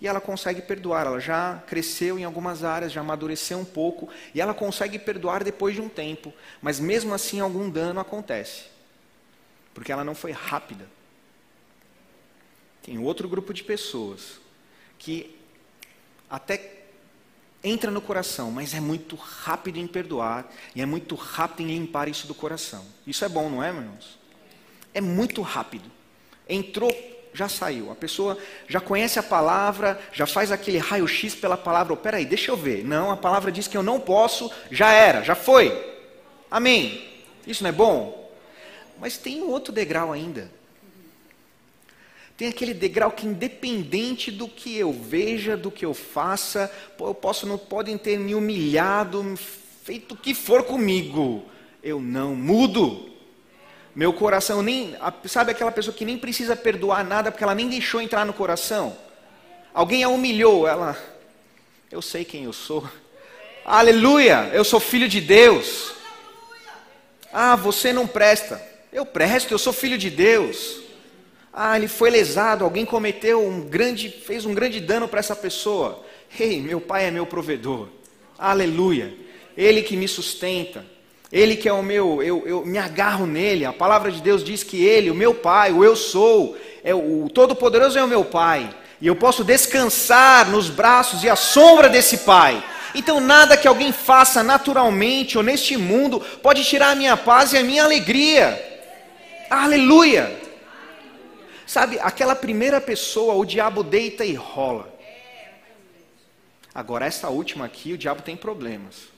e 0.00 0.06
ela 0.06 0.20
consegue 0.20 0.60
perdoar. 0.60 1.06
Ela 1.06 1.20
já 1.20 1.62
cresceu 1.66 2.18
em 2.18 2.24
algumas 2.24 2.62
áreas, 2.64 2.92
já 2.92 3.00
amadureceu 3.00 3.58
um 3.58 3.64
pouco, 3.64 4.08
e 4.34 4.40
ela 4.40 4.52
consegue 4.52 4.98
perdoar 4.98 5.42
depois 5.42 5.74
de 5.74 5.80
um 5.80 5.88
tempo, 5.88 6.32
mas 6.60 6.78
mesmo 6.78 7.14
assim 7.14 7.40
algum 7.40 7.70
dano 7.70 8.00
acontece. 8.00 8.64
porque 9.76 9.92
ela 9.92 10.02
não 10.02 10.14
foi 10.14 10.32
rápida. 10.32 10.88
Tem 12.82 12.96
outro 12.98 13.28
grupo 13.28 13.52
de 13.52 13.62
pessoas 13.62 14.40
que 14.98 15.38
até 16.30 16.56
entra 17.66 17.90
no 17.90 18.00
coração, 18.00 18.50
mas 18.50 18.74
é 18.74 18.80
muito 18.80 19.16
rápido 19.16 19.78
em 19.78 19.86
perdoar 19.86 20.46
e 20.74 20.80
é 20.80 20.86
muito 20.86 21.14
rápido 21.14 21.68
em 21.68 21.78
limpar 21.78 22.08
isso 22.08 22.26
do 22.26 22.34
coração. 22.34 22.84
Isso 23.06 23.24
é 23.24 23.28
bom, 23.28 23.50
não 23.50 23.62
é, 23.62 23.68
irmãos? 23.68 24.18
É 24.94 25.00
muito 25.00 25.42
rápido. 25.42 25.90
Entrou, 26.48 26.94
já 27.34 27.48
saiu. 27.48 27.90
A 27.90 27.94
pessoa 27.94 28.38
já 28.68 28.80
conhece 28.80 29.18
a 29.18 29.22
palavra, 29.22 30.00
já 30.12 30.26
faz 30.26 30.52
aquele 30.52 30.78
raio-x 30.78 31.34
pela 31.34 31.56
palavra. 31.56 31.92
Oh, 31.92 31.96
peraí, 31.96 32.24
deixa 32.24 32.52
eu 32.52 32.56
ver. 32.56 32.84
Não, 32.84 33.10
a 33.10 33.16
palavra 33.16 33.50
diz 33.50 33.66
que 33.66 33.76
eu 33.76 33.82
não 33.82 33.98
posso, 33.98 34.50
já 34.70 34.92
era, 34.92 35.22
já 35.22 35.34
foi. 35.34 35.96
Amém. 36.50 37.04
Isso 37.46 37.62
não 37.62 37.70
é 37.70 37.72
bom? 37.72 38.32
Mas 38.98 39.18
tem 39.18 39.42
um 39.42 39.50
outro 39.50 39.72
degrau 39.72 40.12
ainda. 40.12 40.50
Tem 42.36 42.48
aquele 42.48 42.74
degrau 42.74 43.10
que, 43.10 43.26
independente 43.26 44.30
do 44.30 44.46
que 44.46 44.76
eu 44.76 44.92
veja, 44.92 45.56
do 45.56 45.70
que 45.70 45.86
eu 45.86 45.94
faça, 45.94 46.70
eu 47.00 47.14
posso, 47.14 47.46
não 47.46 47.56
podem 47.56 47.96
ter 47.96 48.18
me 48.18 48.34
humilhado, 48.34 49.34
feito 49.82 50.12
o 50.12 50.16
que 50.16 50.34
for 50.34 50.62
comigo, 50.64 51.44
eu 51.82 51.98
não 51.98 52.34
mudo. 52.34 53.10
Meu 53.94 54.12
coração 54.12 54.62
nem. 54.62 54.94
Sabe 55.24 55.52
aquela 55.52 55.72
pessoa 55.72 55.96
que 55.96 56.04
nem 56.04 56.18
precisa 56.18 56.54
perdoar 56.54 57.02
nada 57.02 57.30
porque 57.30 57.42
ela 57.42 57.54
nem 57.54 57.70
deixou 57.70 58.02
entrar 58.02 58.26
no 58.26 58.34
coração? 58.34 58.94
Alguém 59.72 60.04
a 60.04 60.08
humilhou, 60.08 60.68
ela. 60.68 60.94
Eu 61.90 62.02
sei 62.02 62.22
quem 62.22 62.44
eu 62.44 62.52
sou. 62.52 62.86
Aleluia! 63.64 64.50
Eu 64.52 64.64
sou 64.64 64.78
filho 64.78 65.08
de 65.08 65.20
Deus. 65.22 65.94
Ah, 67.32 67.56
você 67.56 67.92
não 67.92 68.06
presta. 68.06 68.60
Eu 68.92 69.06
presto, 69.06 69.52
eu 69.52 69.58
sou 69.58 69.72
filho 69.72 69.96
de 69.96 70.10
Deus. 70.10 70.85
Ah, 71.58 71.74
ele 71.74 71.88
foi 71.88 72.10
lesado, 72.10 72.64
alguém 72.64 72.84
cometeu 72.84 73.42
um 73.42 73.62
grande, 73.62 74.10
fez 74.10 74.44
um 74.44 74.52
grande 74.52 74.78
dano 74.78 75.08
para 75.08 75.20
essa 75.20 75.34
pessoa. 75.34 76.04
Ei, 76.38 76.56
hey, 76.56 76.60
meu 76.60 76.82
pai 76.82 77.06
é 77.06 77.10
meu 77.10 77.24
provedor. 77.24 77.88
Aleluia. 78.38 79.14
Ele 79.56 79.80
que 79.80 79.96
me 79.96 80.06
sustenta. 80.06 80.84
Ele 81.32 81.56
que 81.56 81.66
é 81.66 81.72
o 81.72 81.82
meu, 81.82 82.22
eu, 82.22 82.46
eu 82.46 82.66
me 82.66 82.76
agarro 82.76 83.26
nele. 83.26 83.64
A 83.64 83.72
palavra 83.72 84.12
de 84.12 84.20
Deus 84.20 84.44
diz 84.44 84.62
que 84.62 84.84
ele, 84.84 85.10
o 85.10 85.14
meu 85.14 85.32
pai, 85.34 85.72
o 85.72 85.82
eu 85.82 85.96
sou, 85.96 86.58
é 86.84 86.94
o 86.94 87.30
Todo-Poderoso 87.32 87.98
é 87.98 88.04
o 88.04 88.08
meu 88.08 88.26
pai. 88.26 88.68
E 89.00 89.06
eu 89.06 89.16
posso 89.16 89.42
descansar 89.42 90.50
nos 90.50 90.68
braços 90.68 91.24
e 91.24 91.30
à 91.30 91.36
sombra 91.36 91.88
desse 91.88 92.18
pai. 92.18 92.62
Então 92.94 93.18
nada 93.18 93.56
que 93.56 93.66
alguém 93.66 93.92
faça 93.92 94.42
naturalmente 94.42 95.38
ou 95.38 95.42
neste 95.42 95.74
mundo 95.78 96.20
pode 96.42 96.64
tirar 96.64 96.90
a 96.90 96.94
minha 96.94 97.16
paz 97.16 97.54
e 97.54 97.56
a 97.56 97.62
minha 97.62 97.84
alegria. 97.84 98.62
Aleluia! 99.48 100.45
Sabe, 101.66 101.98
aquela 102.00 102.36
primeira 102.36 102.80
pessoa, 102.80 103.34
o 103.34 103.44
diabo 103.44 103.82
deita 103.82 104.24
e 104.24 104.34
rola. 104.34 104.94
Agora, 106.72 107.06
essa 107.06 107.28
última 107.28 107.64
aqui, 107.64 107.92
o 107.92 107.98
diabo 107.98 108.22
tem 108.22 108.36
problemas. 108.36 109.16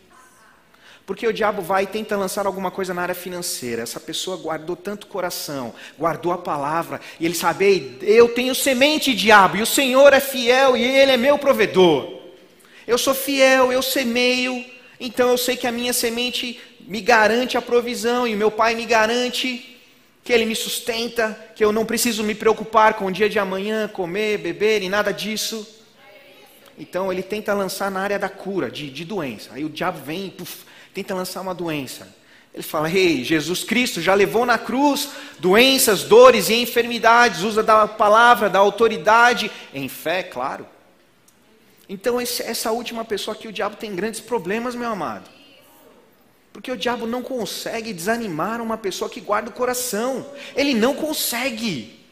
Porque 1.04 1.26
o 1.26 1.32
diabo 1.32 1.60
vai 1.60 1.84
e 1.84 1.86
tenta 1.86 2.16
lançar 2.16 2.46
alguma 2.46 2.70
coisa 2.70 2.94
na 2.94 3.02
área 3.02 3.14
financeira. 3.14 3.82
Essa 3.82 3.98
pessoa 3.98 4.36
guardou 4.36 4.76
tanto 4.76 5.06
coração, 5.06 5.74
guardou 5.98 6.32
a 6.32 6.38
palavra, 6.38 7.00
e 7.18 7.26
ele 7.26 7.34
sabe, 7.34 7.98
eu 8.02 8.28
tenho 8.34 8.54
semente, 8.54 9.14
diabo, 9.14 9.56
e 9.56 9.62
o 9.62 9.66
Senhor 9.66 10.12
é 10.12 10.20
fiel 10.20 10.76
e 10.76 10.84
ele 10.84 11.12
é 11.12 11.16
meu 11.16 11.38
provedor. 11.38 12.18
Eu 12.86 12.96
sou 12.96 13.14
fiel, 13.14 13.72
eu 13.72 13.82
semeio, 13.82 14.64
então 15.00 15.30
eu 15.30 15.38
sei 15.38 15.56
que 15.56 15.66
a 15.66 15.72
minha 15.72 15.92
semente 15.92 16.60
me 16.80 17.00
garante 17.00 17.56
a 17.56 17.62
provisão, 17.62 18.26
e 18.26 18.34
o 18.34 18.38
meu 18.38 18.50
pai 18.50 18.74
me 18.74 18.84
garante 18.84 19.77
que 20.28 20.32
ele 20.34 20.44
me 20.44 20.54
sustenta, 20.54 21.34
que 21.54 21.64
eu 21.64 21.72
não 21.72 21.86
preciso 21.86 22.22
me 22.22 22.34
preocupar 22.34 22.92
com 22.92 23.06
o 23.06 23.10
dia 23.10 23.30
de 23.30 23.38
amanhã, 23.38 23.88
comer, 23.88 24.36
beber 24.36 24.82
e 24.82 24.88
nada 24.90 25.10
disso. 25.10 25.66
Então 26.78 27.10
ele 27.10 27.22
tenta 27.22 27.54
lançar 27.54 27.90
na 27.90 28.00
área 28.00 28.18
da 28.18 28.28
cura, 28.28 28.70
de, 28.70 28.90
de 28.90 29.06
doença. 29.06 29.48
Aí 29.54 29.64
o 29.64 29.70
diabo 29.70 30.04
vem 30.04 30.26
e 30.26 30.30
puf, 30.30 30.66
tenta 30.92 31.14
lançar 31.14 31.40
uma 31.40 31.54
doença. 31.54 32.14
Ele 32.52 32.62
fala: 32.62 32.90
Ei, 32.90 33.24
Jesus 33.24 33.64
Cristo 33.64 34.02
já 34.02 34.12
levou 34.12 34.44
na 34.44 34.58
cruz 34.58 35.08
doenças, 35.38 36.02
dores 36.02 36.50
e 36.50 36.56
enfermidades, 36.56 37.40
usa 37.40 37.62
da 37.62 37.88
palavra, 37.88 38.50
da 38.50 38.58
autoridade, 38.58 39.50
em 39.72 39.88
fé, 39.88 40.22
claro. 40.22 40.66
Então, 41.88 42.20
esse, 42.20 42.42
essa 42.42 42.70
última 42.70 43.02
pessoa 43.02 43.34
aqui, 43.34 43.48
o 43.48 43.52
diabo 43.52 43.76
tem 43.76 43.96
grandes 43.96 44.20
problemas, 44.20 44.74
meu 44.74 44.90
amado. 44.90 45.37
Porque 46.58 46.72
o 46.72 46.76
diabo 46.76 47.06
não 47.06 47.22
consegue 47.22 47.92
desanimar 47.92 48.60
uma 48.60 48.76
pessoa 48.76 49.08
que 49.08 49.20
guarda 49.20 49.48
o 49.48 49.52
coração. 49.52 50.28
Ele 50.56 50.74
não 50.74 50.92
consegue. 50.92 52.04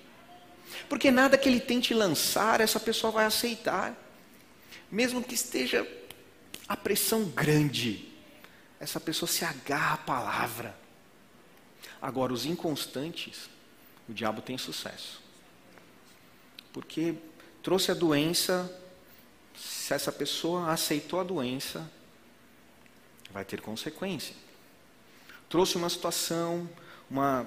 Porque 0.89 1.11
nada 1.11 1.37
que 1.37 1.49
ele 1.49 1.59
tente 1.59 1.93
lançar, 1.93 2.61
essa 2.61 2.79
pessoa 2.79 3.11
vai 3.11 3.25
aceitar. 3.25 3.93
Mesmo 4.89 5.21
que 5.21 5.35
esteja 5.35 5.85
a 6.69 6.77
pressão 6.77 7.25
grande 7.25 8.09
essa 8.79 9.01
pessoa 9.01 9.29
se 9.29 9.45
agarra 9.45 9.95
à 9.95 9.99
palavra. 9.99 10.79
Agora, 12.01 12.33
os 12.33 12.47
inconstantes, 12.47 13.51
o 14.09 14.13
diabo 14.13 14.41
tem 14.41 14.57
sucesso. 14.57 15.21
Porque 16.73 17.17
trouxe 17.65 17.91
a 17.91 17.95
doença, 17.95 18.73
se 19.57 19.93
essa 19.93 20.13
pessoa 20.13 20.71
aceitou 20.71 21.19
a 21.19 21.25
doença, 21.25 21.91
vai 23.37 23.45
ter 23.45 23.61
consequência. 23.61 24.35
Trouxe 25.47 25.77
uma 25.77 25.91
situação, 25.91 26.67
uma 27.11 27.47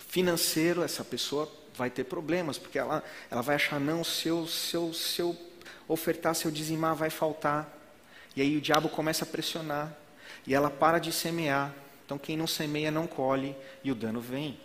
financeiro, 0.00 0.82
essa 0.82 1.04
pessoa 1.04 1.48
vai 1.76 1.88
ter 1.88 2.02
problemas, 2.02 2.58
porque 2.58 2.76
ela, 2.76 3.04
ela 3.30 3.40
vai 3.40 3.54
achar, 3.54 3.78
não, 3.78 4.02
se 4.02 4.26
eu, 4.26 4.48
se, 4.48 4.74
eu, 4.74 4.92
se 4.92 5.22
eu 5.22 5.36
ofertar, 5.86 6.34
se 6.34 6.44
eu 6.44 6.50
dizimar, 6.50 6.96
vai 6.96 7.08
faltar. 7.08 7.72
E 8.34 8.42
aí 8.42 8.56
o 8.56 8.60
diabo 8.60 8.88
começa 8.88 9.24
a 9.24 9.28
pressionar 9.28 9.96
e 10.44 10.52
ela 10.52 10.70
para 10.70 10.98
de 10.98 11.12
semear. 11.12 11.72
Então, 12.04 12.18
quem 12.18 12.36
não 12.36 12.48
semeia 12.48 12.90
não 12.90 13.06
colhe 13.06 13.54
e 13.84 13.92
o 13.92 13.94
dano 13.94 14.20
vem. 14.20 14.58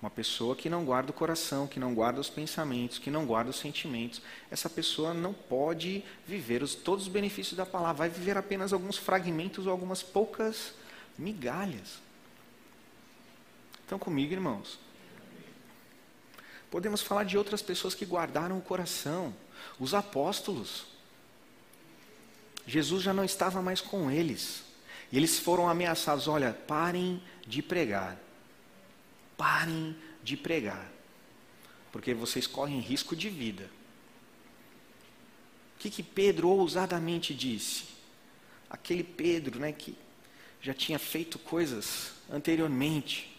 Uma 0.00 0.10
pessoa 0.10 0.54
que 0.54 0.70
não 0.70 0.84
guarda 0.84 1.10
o 1.10 1.14
coração, 1.14 1.66
que 1.66 1.80
não 1.80 1.92
guarda 1.92 2.20
os 2.20 2.30
pensamentos, 2.30 2.98
que 2.98 3.10
não 3.10 3.26
guarda 3.26 3.50
os 3.50 3.58
sentimentos, 3.58 4.22
essa 4.48 4.70
pessoa 4.70 5.12
não 5.12 5.32
pode 5.32 6.04
viver 6.24 6.62
os, 6.62 6.76
todos 6.76 7.06
os 7.06 7.12
benefícios 7.12 7.56
da 7.56 7.66
palavra, 7.66 8.06
vai 8.06 8.08
viver 8.08 8.36
apenas 8.36 8.72
alguns 8.72 8.96
fragmentos 8.96 9.66
ou 9.66 9.72
algumas 9.72 10.00
poucas 10.00 10.72
migalhas. 11.18 11.98
Estão 13.82 13.98
comigo, 13.98 14.32
irmãos? 14.32 14.78
Podemos 16.70 17.02
falar 17.02 17.24
de 17.24 17.36
outras 17.36 17.62
pessoas 17.62 17.94
que 17.94 18.04
guardaram 18.04 18.58
o 18.58 18.62
coração, 18.62 19.34
os 19.80 19.94
apóstolos. 19.94 20.86
Jesus 22.66 23.02
já 23.02 23.12
não 23.12 23.24
estava 23.24 23.60
mais 23.62 23.80
com 23.80 24.10
eles. 24.10 24.62
E 25.10 25.16
eles 25.16 25.38
foram 25.38 25.68
ameaçados: 25.68 26.28
olha, 26.28 26.52
parem 26.52 27.22
de 27.46 27.62
pregar. 27.62 28.27
Parem 29.38 29.96
de 30.22 30.36
pregar. 30.36 30.92
Porque 31.90 32.12
vocês 32.12 32.46
correm 32.46 32.80
risco 32.80 33.16
de 33.16 33.30
vida. 33.30 33.70
O 35.76 35.78
que, 35.78 35.88
que 35.88 36.02
Pedro 36.02 36.48
ousadamente 36.48 37.32
disse? 37.32 37.84
Aquele 38.68 39.02
Pedro 39.02 39.58
né, 39.58 39.72
que 39.72 39.96
já 40.60 40.74
tinha 40.74 40.98
feito 40.98 41.38
coisas 41.38 42.12
anteriormente, 42.30 43.34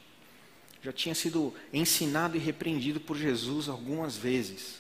já 0.82 0.94
tinha 0.94 1.14
sido 1.14 1.54
ensinado 1.74 2.38
e 2.38 2.40
repreendido 2.40 3.00
por 3.00 3.18
Jesus 3.18 3.68
algumas 3.68 4.16
vezes. 4.18 4.80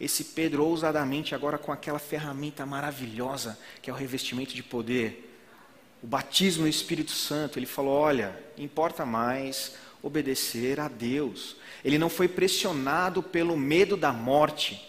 Esse 0.00 0.24
Pedro, 0.24 0.64
ousadamente, 0.64 1.34
agora 1.34 1.56
com 1.56 1.72
aquela 1.72 1.98
ferramenta 1.98 2.66
maravilhosa 2.66 3.58
que 3.80 3.88
é 3.88 3.92
o 3.92 3.96
revestimento 3.96 4.54
de 4.54 4.62
poder, 4.62 5.22
o 6.02 6.06
batismo 6.06 6.64
no 6.64 6.68
Espírito 6.68 7.12
Santo, 7.12 7.58
ele 7.58 7.66
falou: 7.66 7.94
olha, 7.94 8.38
importa 8.58 9.06
mais 9.06 9.74
obedecer 10.06 10.80
a 10.80 10.88
Deus. 10.88 11.56
Ele 11.84 11.98
não 11.98 12.08
foi 12.08 12.28
pressionado 12.28 13.22
pelo 13.22 13.56
medo 13.56 13.96
da 13.96 14.12
morte, 14.12 14.82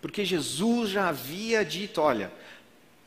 porque 0.00 0.24
Jesus 0.24 0.90
já 0.90 1.08
havia 1.08 1.64
dito: 1.64 2.00
olha, 2.00 2.32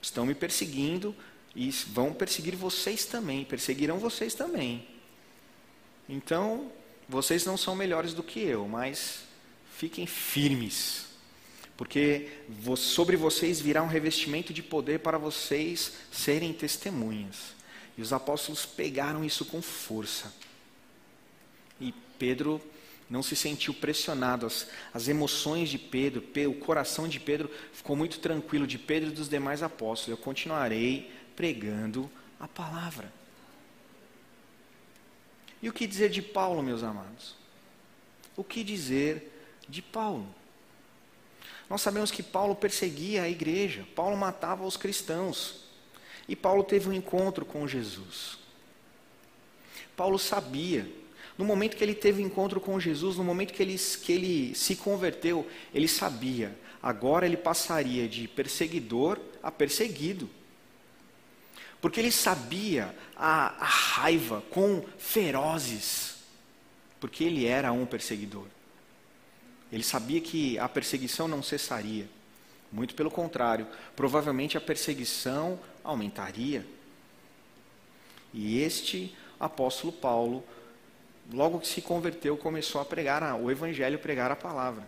estão 0.01 0.25
me 0.25 0.35
perseguindo 0.35 1.15
e 1.55 1.69
vão 1.69 2.13
perseguir 2.13 2.55
vocês 2.55 3.05
também, 3.05 3.43
perseguirão 3.43 3.97
vocês 3.99 4.33
também. 4.33 4.87
Então, 6.07 6.71
vocês 7.07 7.45
não 7.45 7.57
são 7.57 7.75
melhores 7.75 8.13
do 8.13 8.23
que 8.23 8.39
eu, 8.39 8.67
mas 8.67 9.23
fiquem 9.77 10.05
firmes 10.05 11.13
porque 11.75 12.29
sobre 12.77 13.17
vocês 13.17 13.59
virá 13.59 13.81
um 13.81 13.87
revestimento 13.87 14.53
de 14.53 14.61
poder 14.61 14.99
para 14.99 15.17
vocês 15.17 15.93
serem 16.11 16.53
testemunhas. 16.53 17.53
E 17.97 18.01
os 18.01 18.13
apóstolos 18.13 18.65
pegaram 18.65 19.23
isso 19.23 19.45
com 19.45 19.61
força. 19.61 20.33
Pedro 22.17 22.62
não 23.10 23.21
se 23.21 23.36
sentiu 23.36 23.73
pressionado, 23.73 24.45
as, 24.45 24.67
as 24.93 25.08
emoções 25.08 25.69
de 25.69 25.78
Pedro, 25.78 26.23
o 26.49 26.54
coração 26.56 27.08
de 27.08 27.19
Pedro 27.19 27.49
ficou 27.71 27.95
muito 27.95 28.19
tranquilo, 28.19 28.65
de 28.65 28.78
Pedro 28.78 29.10
e 29.10 29.13
dos 29.13 29.30
demais 29.30 29.62
apóstolos. 29.62 30.17
Eu 30.17 30.23
continuarei 30.23 31.12
pregando 31.36 32.10
a 32.39 32.47
palavra. 32.47 33.12
E 35.62 35.69
o 35.69 35.73
que 35.73 35.88
dizer 35.88 36.10
de 36.10 36.21
Paulo, 36.21 36.63
meus 36.63 36.84
amados? 36.84 37.36
O 38.36 38.43
que 38.43 38.63
dizer 38.63 39.32
de 39.69 39.82
Paulo? 39.82 40.28
Nós 41.69 41.82
sabemos 41.82 42.12
que 42.12 42.21
Paulo 42.21 42.56
perseguia 42.56 43.23
a 43.23 43.30
igreja, 43.30 43.86
Paulo 43.95 44.17
matava 44.17 44.65
os 44.65 44.76
cristãos. 44.76 45.63
E 46.28 46.36
Paulo 46.36 46.63
teve 46.63 46.89
um 46.89 46.93
encontro 46.93 47.45
com 47.45 47.67
Jesus. 47.67 48.38
Paulo 49.95 50.17
sabia, 50.17 50.89
no 51.38 51.46
momento 51.46 51.76
que 51.76 51.84
ele 51.84 51.96
teve 51.96 52.22
encontro 52.22 52.62
com 52.62 52.80
Jesus, 52.80 53.17
no 53.17 53.24
momento 53.24 53.54
que 53.54 53.63
ele, 53.63 53.78
que 53.78 54.12
ele 54.12 54.56
se 54.56 54.76
converteu, 54.76 55.48
ele 55.74 55.88
sabia, 55.88 56.56
agora 56.82 57.26
ele 57.26 57.38
passaria 57.38 58.08
de 58.08 58.28
perseguidor 58.28 59.19
a 59.41 59.52
perseguido. 59.52 60.30
Porque 61.82 62.00
ele 62.00 62.12
sabia 62.12 62.96
a, 63.15 63.62
a 63.62 63.65
raiva 63.65 64.43
com 64.52 64.86
ferozes, 64.98 66.15
porque 67.00 67.24
ele 67.24 67.46
era 67.46 67.72
um 67.72 67.86
perseguidor. 67.86 68.46
Ele 69.72 69.84
sabia 69.84 70.22
que 70.22 70.58
a 70.60 70.69
perseguição 70.69 71.28
não 71.28 71.41
cessaria. 71.41 72.08
Muito 72.72 72.96
pelo 72.96 73.12
contrário, 73.12 73.67
provavelmente 73.96 74.56
a 74.56 74.62
perseguição 74.62 75.60
aumentaria. 75.84 76.65
E 78.34 78.60
este 78.62 79.15
apóstolo 79.39 79.91
Paulo, 79.91 80.43
logo 81.34 81.60
que 81.60 81.67
se 81.67 81.82
converteu, 81.82 82.38
começou 82.38 82.80
a 82.80 82.86
pregar 82.86 83.36
o 83.41 83.50
evangelho, 83.50 83.98
pregar 83.98 84.32
a 84.32 84.36
palavra. 84.36 84.88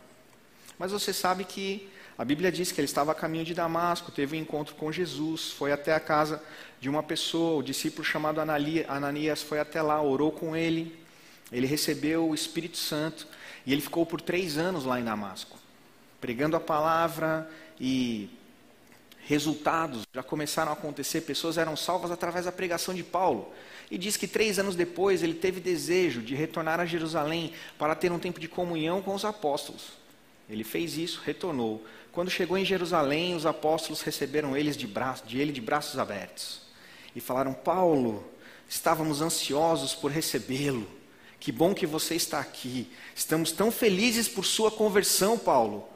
Mas 0.77 0.91
você 0.91 1.11
sabe 1.11 1.43
que 1.43 1.89
a 2.17 2.23
Bíblia 2.23 2.51
diz 2.51 2.71
que 2.71 2.79
ele 2.79 2.85
estava 2.85 3.11
a 3.11 3.15
caminho 3.15 3.43
de 3.43 3.53
Damasco, 3.53 4.11
teve 4.11 4.37
um 4.37 4.39
encontro 4.39 4.75
com 4.75 4.91
Jesus, 4.91 5.51
foi 5.51 5.71
até 5.71 5.93
a 5.93 5.99
casa 5.99 6.41
de 6.79 6.87
uma 6.87 7.01
pessoa, 7.01 7.59
o 7.59 7.63
discípulo 7.63 8.05
chamado 8.05 8.39
Ananias 8.39 9.41
foi 9.41 9.59
até 9.59 9.81
lá, 9.81 10.01
orou 10.01 10.31
com 10.31 10.55
ele, 10.55 10.97
ele 11.51 11.65
recebeu 11.65 12.29
o 12.29 12.35
Espírito 12.35 12.77
Santo 12.77 13.27
e 13.65 13.73
ele 13.73 13.81
ficou 13.81 14.05
por 14.05 14.21
três 14.21 14.57
anos 14.57 14.85
lá 14.85 14.99
em 14.99 15.03
Damasco, 15.03 15.57
pregando 16.21 16.55
a 16.55 16.59
palavra 16.59 17.49
e 17.79 18.29
resultados 19.25 20.03
já 20.13 20.21
começaram 20.21 20.71
a 20.71 20.73
acontecer, 20.73 21.21
pessoas 21.21 21.57
eram 21.57 21.75
salvas 21.75 22.11
através 22.11 22.45
da 22.45 22.51
pregação 22.51 22.93
de 22.93 23.03
Paulo. 23.03 23.51
E 23.89 23.97
diz 23.97 24.17
que 24.17 24.27
três 24.27 24.57
anos 24.57 24.75
depois 24.75 25.21
ele 25.21 25.33
teve 25.33 25.59
desejo 25.59 26.21
de 26.21 26.35
retornar 26.35 26.79
a 26.79 26.85
Jerusalém 26.85 27.53
para 27.77 27.95
ter 27.95 28.11
um 28.11 28.19
tempo 28.19 28.39
de 28.39 28.47
comunhão 28.47 29.01
com 29.01 29.13
os 29.13 29.25
apóstolos. 29.25 29.89
Ele 30.49 30.63
fez 30.63 30.97
isso, 30.97 31.21
retornou. 31.23 31.85
Quando 32.11 32.29
chegou 32.29 32.57
em 32.57 32.65
Jerusalém, 32.65 33.35
os 33.35 33.45
apóstolos 33.45 34.01
receberam 34.01 34.55
eles 34.55 34.77
de, 34.77 34.87
braço, 34.87 35.25
de 35.25 35.39
ele 35.39 35.51
de 35.51 35.61
braços 35.61 35.99
abertos 35.99 36.65
e 37.15 37.21
falaram: 37.21 37.53
Paulo, 37.53 38.23
estávamos 38.67 39.21
ansiosos 39.21 39.95
por 39.95 40.11
recebê-lo. 40.11 40.87
Que 41.39 41.51
bom 41.51 41.73
que 41.73 41.85
você 41.85 42.15
está 42.15 42.39
aqui. 42.39 42.91
Estamos 43.15 43.51
tão 43.51 43.71
felizes 43.71 44.27
por 44.27 44.45
sua 44.45 44.71
conversão, 44.71 45.37
Paulo. 45.37 45.87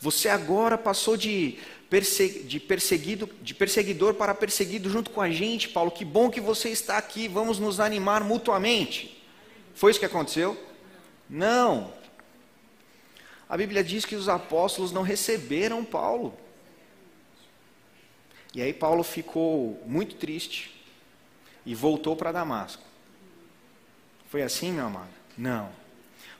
Você 0.00 0.28
agora 0.28 0.78
passou 0.78 1.16
de 1.16 1.58
de, 1.90 2.60
perseguido, 2.60 3.28
de 3.40 3.54
perseguidor 3.54 4.14
para 4.14 4.34
perseguido 4.34 4.90
junto 4.90 5.10
com 5.10 5.20
a 5.20 5.30
gente, 5.30 5.68
Paulo. 5.68 5.90
Que 5.90 6.04
bom 6.04 6.30
que 6.30 6.40
você 6.40 6.68
está 6.68 6.98
aqui, 6.98 7.28
vamos 7.28 7.58
nos 7.58 7.80
animar 7.80 8.22
mutuamente. 8.22 9.22
Foi 9.74 9.90
isso 9.90 10.00
que 10.00 10.06
aconteceu? 10.06 10.56
Não. 11.28 11.92
A 13.48 13.56
Bíblia 13.56 13.82
diz 13.82 14.04
que 14.04 14.14
os 14.14 14.28
apóstolos 14.28 14.92
não 14.92 15.02
receberam 15.02 15.84
Paulo. 15.84 16.36
E 18.54 18.60
aí 18.60 18.72
Paulo 18.72 19.02
ficou 19.02 19.82
muito 19.86 20.16
triste 20.16 20.74
e 21.64 21.74
voltou 21.74 22.16
para 22.16 22.32
Damasco. 22.32 22.82
Foi 24.28 24.42
assim, 24.42 24.72
meu 24.72 24.86
amado? 24.86 25.08
Não. 25.36 25.70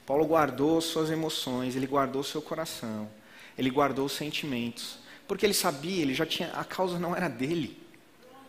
Paulo 0.04 0.26
guardou 0.26 0.80
suas 0.80 1.10
emoções, 1.10 1.76
ele 1.76 1.86
guardou 1.86 2.22
seu 2.22 2.42
coração, 2.42 3.08
ele 3.56 3.70
guardou 3.70 4.06
os 4.06 4.12
sentimentos. 4.12 4.98
Porque 5.28 5.44
ele 5.44 5.54
sabia, 5.54 6.02
ele 6.02 6.14
já 6.14 6.24
tinha, 6.24 6.50
a 6.52 6.64
causa 6.64 6.98
não 6.98 7.14
era 7.14 7.28
dele. 7.28 7.80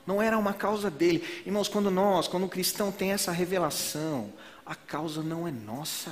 Não 0.08 0.22
era 0.22 0.38
uma 0.38 0.54
causa 0.54 0.90
dele. 0.90 1.24
Irmãos, 1.46 1.68
quando 1.68 1.92
nós, 1.92 2.28
quando 2.28 2.46
o 2.46 2.50
cristão 2.50 2.92
tem 2.92 3.12
essa 3.12 3.32
revelação, 3.32 4.34
a 4.66 4.74
causa 4.74 5.22
não 5.22 5.48
é 5.48 5.52
nossa. 5.52 6.12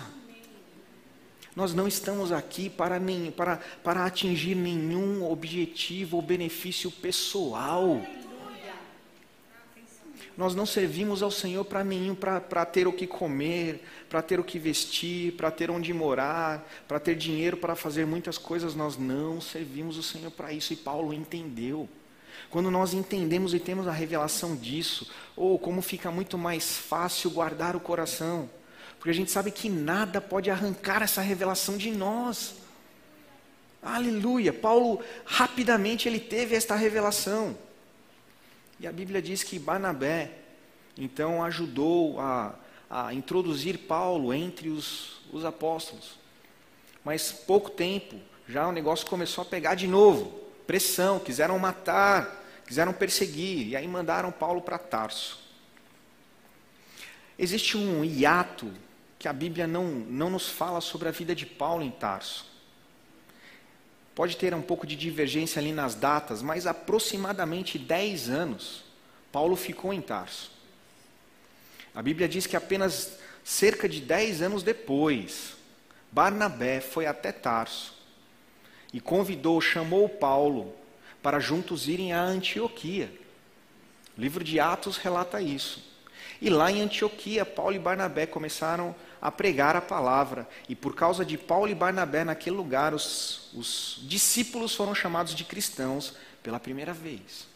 Nós 1.55 1.73
não 1.73 1.87
estamos 1.87 2.31
aqui 2.31 2.69
para, 2.69 2.99
nem, 2.99 3.31
para, 3.31 3.57
para 3.83 4.05
atingir 4.05 4.53
nenhum 4.53 5.23
objetivo 5.27 6.17
ou 6.17 6.21
benefício 6.21 6.91
pessoal. 6.91 7.99
Nós 10.37 10.53
não 10.53 10.67
servimos 10.67 11.23
ao 11.23 11.31
Senhor 11.31 11.65
para 11.65 11.83
nenhum, 11.83 12.13
para 12.13 12.63
ter 12.63 12.87
o 12.87 12.93
que 12.93 13.07
comer, 13.07 13.83
para 14.07 14.21
ter 14.21 14.39
o 14.39 14.43
que 14.43 14.59
vestir, 14.59 15.33
para 15.33 15.49
ter 15.49 15.71
onde 15.71 15.91
morar, 15.91 16.63
para 16.87 16.99
ter 16.99 17.15
dinheiro 17.15 17.57
para 17.57 17.75
fazer 17.75 18.05
muitas 18.05 18.37
coisas. 18.37 18.75
Nós 18.75 18.95
não 18.97 19.41
servimos 19.41 19.97
o 19.97 20.03
Senhor 20.03 20.29
para 20.29 20.53
isso. 20.53 20.71
E 20.73 20.75
Paulo 20.75 21.11
entendeu. 21.11 21.89
Quando 22.51 22.69
nós 22.69 22.93
entendemos 22.93 23.55
e 23.55 23.59
temos 23.59 23.87
a 23.87 23.91
revelação 23.91 24.55
disso, 24.55 25.11
ou 25.35 25.55
oh, 25.55 25.59
como 25.59 25.81
fica 25.81 26.11
muito 26.11 26.37
mais 26.37 26.77
fácil 26.77 27.31
guardar 27.31 27.75
o 27.75 27.79
coração, 27.79 28.47
porque 28.99 29.09
a 29.09 29.13
gente 29.13 29.31
sabe 29.31 29.49
que 29.49 29.67
nada 29.69 30.21
pode 30.21 30.51
arrancar 30.51 31.01
essa 31.01 31.19
revelação 31.19 31.77
de 31.77 31.89
nós. 31.89 32.55
Aleluia! 33.81 34.53
Paulo 34.53 35.01
rapidamente 35.25 36.07
ele 36.07 36.19
teve 36.19 36.55
esta 36.55 36.75
revelação. 36.75 37.57
E 38.79 38.87
a 38.87 38.91
Bíblia 38.91 39.21
diz 39.21 39.43
que 39.43 39.57
Barnabé, 39.57 40.31
então, 40.97 41.43
ajudou 41.43 42.19
a, 42.19 42.55
a 42.89 43.13
introduzir 43.13 43.79
Paulo 43.79 44.33
entre 44.33 44.69
os, 44.69 45.19
os 45.31 45.45
apóstolos. 45.45 46.17
Mas 47.03 47.31
pouco 47.31 47.69
tempo, 47.69 48.15
já 48.47 48.67
o 48.67 48.71
negócio 48.71 49.07
começou 49.07 49.41
a 49.43 49.45
pegar 49.45 49.75
de 49.75 49.87
novo. 49.87 50.39
Pressão, 50.65 51.19
quiseram 51.19 51.57
matar, 51.57 52.43
quiseram 52.65 52.93
perseguir, 52.93 53.67
e 53.69 53.75
aí 53.75 53.87
mandaram 53.87 54.31
Paulo 54.31 54.61
para 54.61 54.77
Tarso. 54.77 55.39
Existe 57.39 57.77
um 57.77 58.03
hiato 58.03 58.71
que 59.19 59.27
a 59.27 59.33
Bíblia 59.33 59.67
não, 59.67 59.85
não 59.85 60.29
nos 60.29 60.49
fala 60.49 60.81
sobre 60.81 61.07
a 61.07 61.11
vida 61.11 61.35
de 61.35 61.45
Paulo 61.45 61.83
em 61.83 61.91
Tarso. 61.91 62.45
Pode 64.17 64.35
ter 64.35 64.51
um 64.55 64.63
pouco 64.63 64.87
de 64.87 64.95
divergência 64.95 65.59
ali 65.59 65.71
nas 65.71 65.93
datas, 65.93 66.41
mas 66.41 66.65
aproximadamente 66.65 67.77
10 67.77 68.31
anos 68.31 68.83
Paulo 69.31 69.55
ficou 69.55 69.93
em 69.93 70.01
Tarso. 70.01 70.49
A 71.93 72.01
Bíblia 72.01 72.27
diz 72.27 72.47
que 72.47 72.55
apenas 72.55 73.19
cerca 73.43 73.87
de 73.87 74.01
10 74.01 74.41
anos 74.41 74.63
depois, 74.63 75.53
Barnabé 76.11 76.81
foi 76.81 77.05
até 77.05 77.31
Tarso 77.31 77.93
e 78.91 78.99
convidou, 78.99 79.61
chamou 79.61 80.09
Paulo 80.09 80.73
para 81.21 81.39
juntos 81.39 81.87
irem 81.87 82.11
a 82.11 82.19
Antioquia. 82.23 83.13
O 84.17 84.21
livro 84.21 84.43
de 84.43 84.59
Atos 84.59 84.97
relata 84.97 85.39
isso. 85.39 85.85
E 86.41 86.49
lá 86.49 86.71
em 86.71 86.81
Antioquia, 86.81 87.45
Paulo 87.45 87.75
e 87.75 87.79
Barnabé 87.79 88.25
começaram 88.25 88.89
a 88.89 88.95
pregar 89.31 89.75
a 89.75 89.81
palavra. 89.81 90.47
E 90.69 90.75
por 90.75 90.95
causa 90.95 91.25
de 91.25 91.37
Paulo 91.37 91.69
e 91.69 91.75
Barnabé, 91.75 92.23
naquele 92.23 92.55
lugar, 92.55 92.93
os, 92.93 93.51
os 93.53 93.99
discípulos 94.03 94.75
foram 94.75 94.93
chamados 94.93 95.33
de 95.33 95.43
cristãos 95.43 96.13
pela 96.43 96.59
primeira 96.59 96.93
vez. 96.93 97.47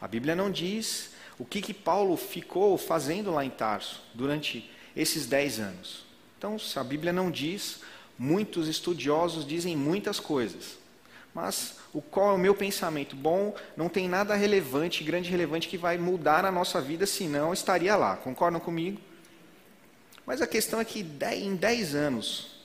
A 0.00 0.08
Bíblia 0.08 0.36
não 0.36 0.50
diz 0.50 1.12
o 1.38 1.44
que, 1.44 1.62
que 1.62 1.74
Paulo 1.74 2.16
ficou 2.16 2.76
fazendo 2.76 3.30
lá 3.30 3.44
em 3.44 3.50
Tarso 3.50 4.02
durante 4.12 4.70
esses 4.94 5.26
dez 5.26 5.58
anos. 5.58 6.04
Então, 6.36 6.58
se 6.58 6.78
a 6.78 6.84
Bíblia 6.84 7.12
não 7.12 7.30
diz, 7.30 7.80
muitos 8.18 8.68
estudiosos 8.68 9.46
dizem 9.46 9.76
muitas 9.76 10.20
coisas. 10.20 10.76
Mas 11.34 11.78
o 11.92 12.00
qual 12.00 12.30
é 12.30 12.34
o 12.34 12.38
meu 12.38 12.54
pensamento? 12.54 13.16
Bom, 13.16 13.56
não 13.76 13.88
tem 13.88 14.08
nada 14.08 14.34
relevante, 14.36 15.02
grande 15.02 15.30
relevante, 15.30 15.68
que 15.68 15.76
vai 15.76 15.98
mudar 15.98 16.44
a 16.44 16.52
nossa 16.52 16.80
vida, 16.80 17.06
senão 17.06 17.52
estaria 17.52 17.96
lá. 17.96 18.16
Concordam 18.16 18.60
comigo? 18.60 19.00
Mas 20.26 20.40
a 20.40 20.46
questão 20.46 20.80
é 20.80 20.84
que 20.84 21.00
em 21.00 21.56
10 21.56 21.94
anos, 21.94 22.56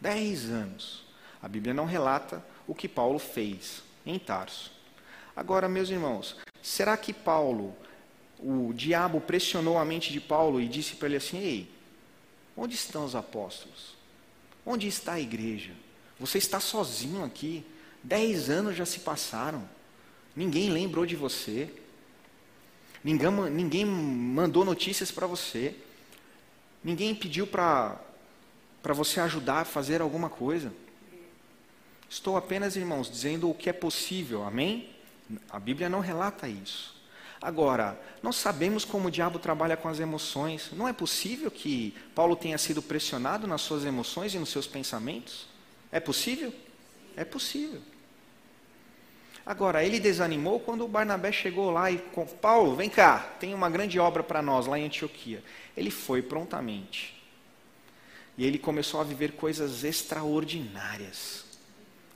10 0.00 0.50
anos, 0.50 1.04
a 1.42 1.48
Bíblia 1.48 1.74
não 1.74 1.84
relata 1.84 2.44
o 2.66 2.74
que 2.74 2.88
Paulo 2.88 3.18
fez 3.18 3.82
em 4.04 4.18
Tarso. 4.18 4.72
Agora, 5.36 5.68
meus 5.68 5.90
irmãos, 5.90 6.36
será 6.62 6.96
que 6.96 7.12
Paulo, 7.12 7.76
o 8.38 8.72
diabo 8.74 9.20
pressionou 9.20 9.78
a 9.78 9.84
mente 9.84 10.12
de 10.12 10.20
Paulo 10.20 10.60
e 10.60 10.68
disse 10.68 10.96
para 10.96 11.08
ele 11.08 11.16
assim: 11.16 11.38
Ei, 11.38 11.70
onde 12.56 12.74
estão 12.74 13.04
os 13.04 13.14
apóstolos? 13.14 13.96
Onde 14.64 14.88
está 14.88 15.14
a 15.14 15.20
igreja? 15.20 15.72
Você 16.18 16.38
está 16.38 16.58
sozinho 16.60 17.24
aqui. 17.24 17.64
Dez 18.02 18.50
anos 18.50 18.76
já 18.76 18.84
se 18.84 19.00
passaram. 19.00 19.68
Ninguém 20.34 20.70
lembrou 20.70 21.06
de 21.06 21.16
você. 21.16 21.70
Ninguém, 23.02 23.30
ninguém 23.50 23.84
mandou 23.84 24.64
notícias 24.64 25.10
para 25.10 25.26
você. 25.26 25.74
Ninguém 26.88 27.14
pediu 27.14 27.46
para 27.46 28.00
você 28.82 29.20
ajudar 29.20 29.60
a 29.60 29.64
fazer 29.66 30.00
alguma 30.00 30.30
coisa. 30.30 30.72
Estou 32.08 32.34
apenas, 32.34 32.76
irmãos, 32.76 33.10
dizendo 33.10 33.50
o 33.50 33.54
que 33.54 33.68
é 33.68 33.74
possível, 33.74 34.42
amém? 34.42 34.88
A 35.50 35.60
Bíblia 35.60 35.90
não 35.90 36.00
relata 36.00 36.48
isso. 36.48 36.96
Agora, 37.42 38.00
nós 38.22 38.36
sabemos 38.36 38.86
como 38.86 39.08
o 39.08 39.10
diabo 39.10 39.38
trabalha 39.38 39.76
com 39.76 39.86
as 39.86 40.00
emoções. 40.00 40.70
Não 40.72 40.88
é 40.88 40.94
possível 40.94 41.50
que 41.50 41.94
Paulo 42.14 42.34
tenha 42.34 42.56
sido 42.56 42.80
pressionado 42.80 43.46
nas 43.46 43.60
suas 43.60 43.84
emoções 43.84 44.32
e 44.32 44.38
nos 44.38 44.48
seus 44.48 44.66
pensamentos? 44.66 45.46
É 45.92 46.00
possível? 46.00 46.54
É 47.14 47.22
possível. 47.22 47.82
Agora, 49.48 49.82
ele 49.82 49.98
desanimou 49.98 50.60
quando 50.60 50.84
o 50.84 50.88
Barnabé 50.88 51.32
chegou 51.32 51.70
lá 51.70 51.90
e, 51.90 51.98
Paulo, 52.40 52.76
vem 52.76 52.90
cá, 52.90 53.18
tem 53.40 53.54
uma 53.54 53.70
grande 53.70 53.98
obra 53.98 54.22
para 54.22 54.42
nós 54.42 54.66
lá 54.66 54.78
em 54.78 54.84
Antioquia. 54.84 55.42
Ele 55.74 55.90
foi 55.90 56.20
prontamente. 56.20 57.18
E 58.36 58.44
ele 58.44 58.58
começou 58.58 59.00
a 59.00 59.04
viver 59.04 59.32
coisas 59.32 59.84
extraordinárias. 59.84 61.46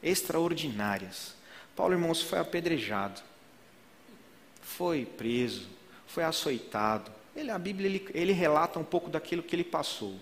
Extraordinárias. 0.03 1.35
Paulo, 1.75 1.95
irmãos, 1.95 2.21
foi 2.21 2.39
apedrejado 2.39 3.23
foi 4.73 5.05
preso, 5.05 5.69
foi 6.07 6.25
açoitado. 6.25 7.11
Ele, 7.37 7.51
a 7.51 7.59
Bíblia 7.59 7.89
ele, 7.89 8.09
ele 8.15 8.33
relata 8.33 8.79
um 8.79 8.85
pouco 8.85 9.11
daquilo 9.11 9.43
que 9.43 9.55
ele 9.55 9.65
passou. 9.65 10.15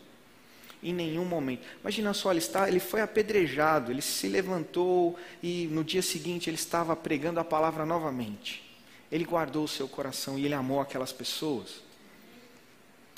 Em 0.82 0.94
nenhum 0.94 1.24
momento. 1.24 1.62
Imagina 1.80 2.14
só, 2.14 2.30
ele, 2.30 2.38
está, 2.38 2.66
ele 2.66 2.80
foi 2.80 3.02
apedrejado, 3.02 3.92
ele 3.92 4.00
se 4.00 4.28
levantou 4.28 5.18
e 5.42 5.66
no 5.66 5.84
dia 5.84 6.00
seguinte 6.00 6.48
ele 6.48 6.56
estava 6.56 6.96
pregando 6.96 7.38
a 7.38 7.44
palavra 7.44 7.84
novamente. 7.84 8.64
Ele 9.12 9.24
guardou 9.24 9.64
o 9.64 9.68
seu 9.68 9.86
coração 9.86 10.38
e 10.38 10.46
ele 10.46 10.54
amou 10.54 10.80
aquelas 10.80 11.12
pessoas. 11.12 11.82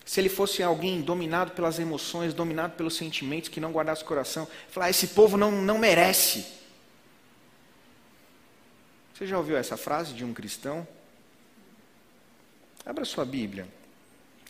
Se 0.05 0.21
ele 0.21 0.29
fosse 0.29 0.63
alguém 0.63 1.01
dominado 1.01 1.53
pelas 1.53 1.79
emoções, 1.79 2.35
dominado 2.35 2.75
pelos 2.75 2.97
sentimentos, 2.97 3.49
que 3.49 3.61
não 3.61 3.71
guardasse 3.71 4.03
o 4.03 4.07
coração, 4.07 4.49
falar: 4.69 4.87
ah, 4.87 4.91
esse 4.91 5.09
povo 5.09 5.37
não, 5.37 5.53
não 5.53 5.79
merece. 5.79 6.45
Você 9.15 9.27
já 9.27 9.39
ouviu 9.39 9.57
essa 9.57 9.77
frase 9.77 10.13
de 10.15 10.25
um 10.25 10.35
cristão? 10.35 10.87
Abra 12.85 13.05
sua 13.05 13.25
Bíblia 13.25 13.69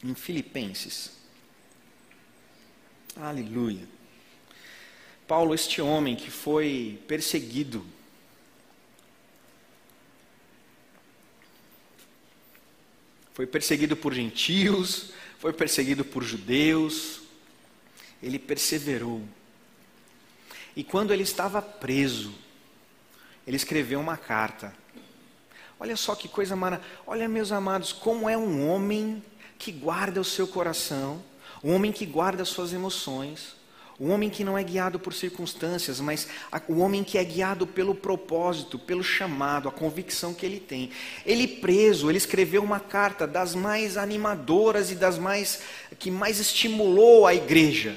em 0.03 0.15
Filipenses. 0.15 1.22
Aleluia. 3.17 3.87
Paulo, 5.27 5.55
este 5.55 5.81
homem 5.81 6.17
que 6.17 6.31
foi 6.31 7.01
perseguido, 7.07 7.85
foi 13.33 13.47
perseguido 13.47 13.97
por 13.97 14.13
gentios, 14.13 15.13
foi 15.39 15.53
perseguido 15.53 16.05
por 16.05 16.23
judeus, 16.23 17.21
ele 18.23 18.39
perseverou. 18.39 19.23
E 20.75 20.83
quando 20.83 21.13
ele 21.13 21.23
estava 21.23 21.61
preso, 21.61 22.35
ele 23.47 23.57
escreveu 23.57 24.01
uma 24.01 24.17
carta 24.17 24.75
Olha 25.83 25.97
só 25.97 26.15
que 26.15 26.29
coisa 26.29 26.55
maravilhosa. 26.55 26.95
Olha, 27.05 27.29
meus 27.29 27.51
amados, 27.51 27.93
como 27.93 28.29
é 28.29 28.39
um 28.39 28.71
homem 28.71 29.21
que 29.59 29.73
guarda 29.73 30.21
o 30.21 30.25
seu 30.25 30.47
coração, 30.47 31.21
um 31.63 31.75
homem 31.75 31.93
que 31.93 32.05
guarda 32.05 32.43
as 32.43 32.49
suas 32.49 32.73
emoções, 32.73 33.55
um 34.01 34.11
homem 34.11 34.29
que 34.29 34.43
não 34.43 34.59
é 34.59 34.65
guiado 34.65 34.99
por 34.99 35.15
circunstâncias, 35.15 36.01
mas 36.01 36.27
o 36.67 36.79
homem 36.79 37.05
que 37.05 37.19
é 37.19 37.23
guiado 37.23 37.69
pelo 37.69 37.95
propósito, 37.95 38.77
pelo 38.77 39.05
chamado, 39.05 39.69
a 39.69 39.73
convicção 39.73 40.35
que 40.35 40.45
ele 40.45 40.59
tem. 40.59 40.91
Ele 41.25 41.47
preso, 41.47 42.11
ele 42.11 42.19
escreveu 42.19 42.65
uma 42.65 42.81
carta 42.81 43.29
das 43.29 43.55
mais 43.55 43.97
animadoras 43.97 44.91
e 44.91 44.97
das 44.97 45.19
mais 45.19 45.61
que 46.01 46.11
mais 46.11 46.41
estimulou 46.41 47.29
a 47.29 47.35
igreja. 47.35 47.97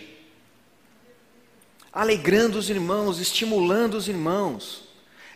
Alegrando 1.91 2.59
os 2.59 2.69
irmãos, 2.69 3.19
estimulando 3.19 3.95
os 3.95 4.07
irmãos. 4.07 4.83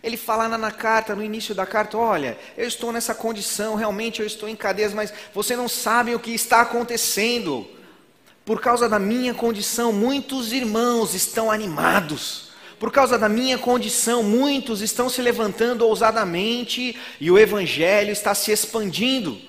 Ele 0.04 0.18
fala 0.18 0.48
na 0.56 0.72
carta, 0.72 1.15
no 1.15 1.24
início 1.24 1.56
da 1.56 1.65
carta: 1.65 1.98
Olha, 1.98 2.38
eu 2.56 2.68
estou 2.68 2.92
nessa 2.92 3.15
condição, 3.15 3.74
realmente 3.74 4.20
eu 4.20 4.28
estou 4.28 4.48
em 4.48 4.56
cadeias, 4.56 4.94
mas 4.94 5.12
você 5.34 5.56
não 5.56 5.68
sabe 5.68 6.13
o 6.13 6.20
que 6.20 6.32
está 6.32 6.62
acontecendo. 6.62 7.79
Por 8.50 8.60
causa 8.60 8.90
da 8.90 8.98
minha 8.98 9.32
condição, 9.32 9.94
muitos 9.94 10.52
irmãos 10.52 11.14
estão 11.14 11.52
animados. 11.52 12.50
Por 12.80 12.92
causa 12.92 13.16
da 13.16 13.30
minha 13.30 13.60
condição, 13.60 14.24
muitos 14.24 14.82
estão 14.82 15.08
se 15.08 15.22
levantando 15.22 15.86
ousadamente 15.86 16.98
e 17.22 17.30
o 17.30 17.38
evangelho 17.38 18.12
está 18.12 18.34
se 18.34 18.52
expandindo. 18.52 19.40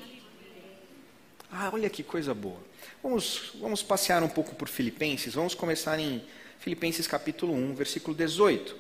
Ah, 1.51 1.71
olha 1.73 1.89
que 1.89 2.03
coisa 2.03 2.35
boa. 2.35 2.59
Vamos, 3.03 3.53
vamos 3.59 3.83
passear 3.83 4.23
um 4.23 4.29
pouco 4.29 4.55
por 4.55 4.69
Filipenses. 4.69 5.33
Vamos 5.33 5.55
começar 5.55 5.99
em 5.99 6.23
Filipenses 6.59 7.07
capítulo 7.07 7.55
1, 7.55 7.75
versículo 7.77 8.15
18. 8.15 8.77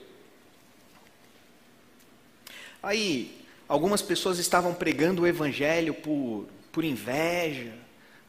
Aí, 2.82 3.42
algumas 3.66 4.02
pessoas 4.02 4.38
estavam 4.38 4.74
pregando 4.74 5.22
o 5.22 5.26
evangelho 5.26 5.94
por, 5.94 6.46
por 6.70 6.84
inveja. 6.84 7.72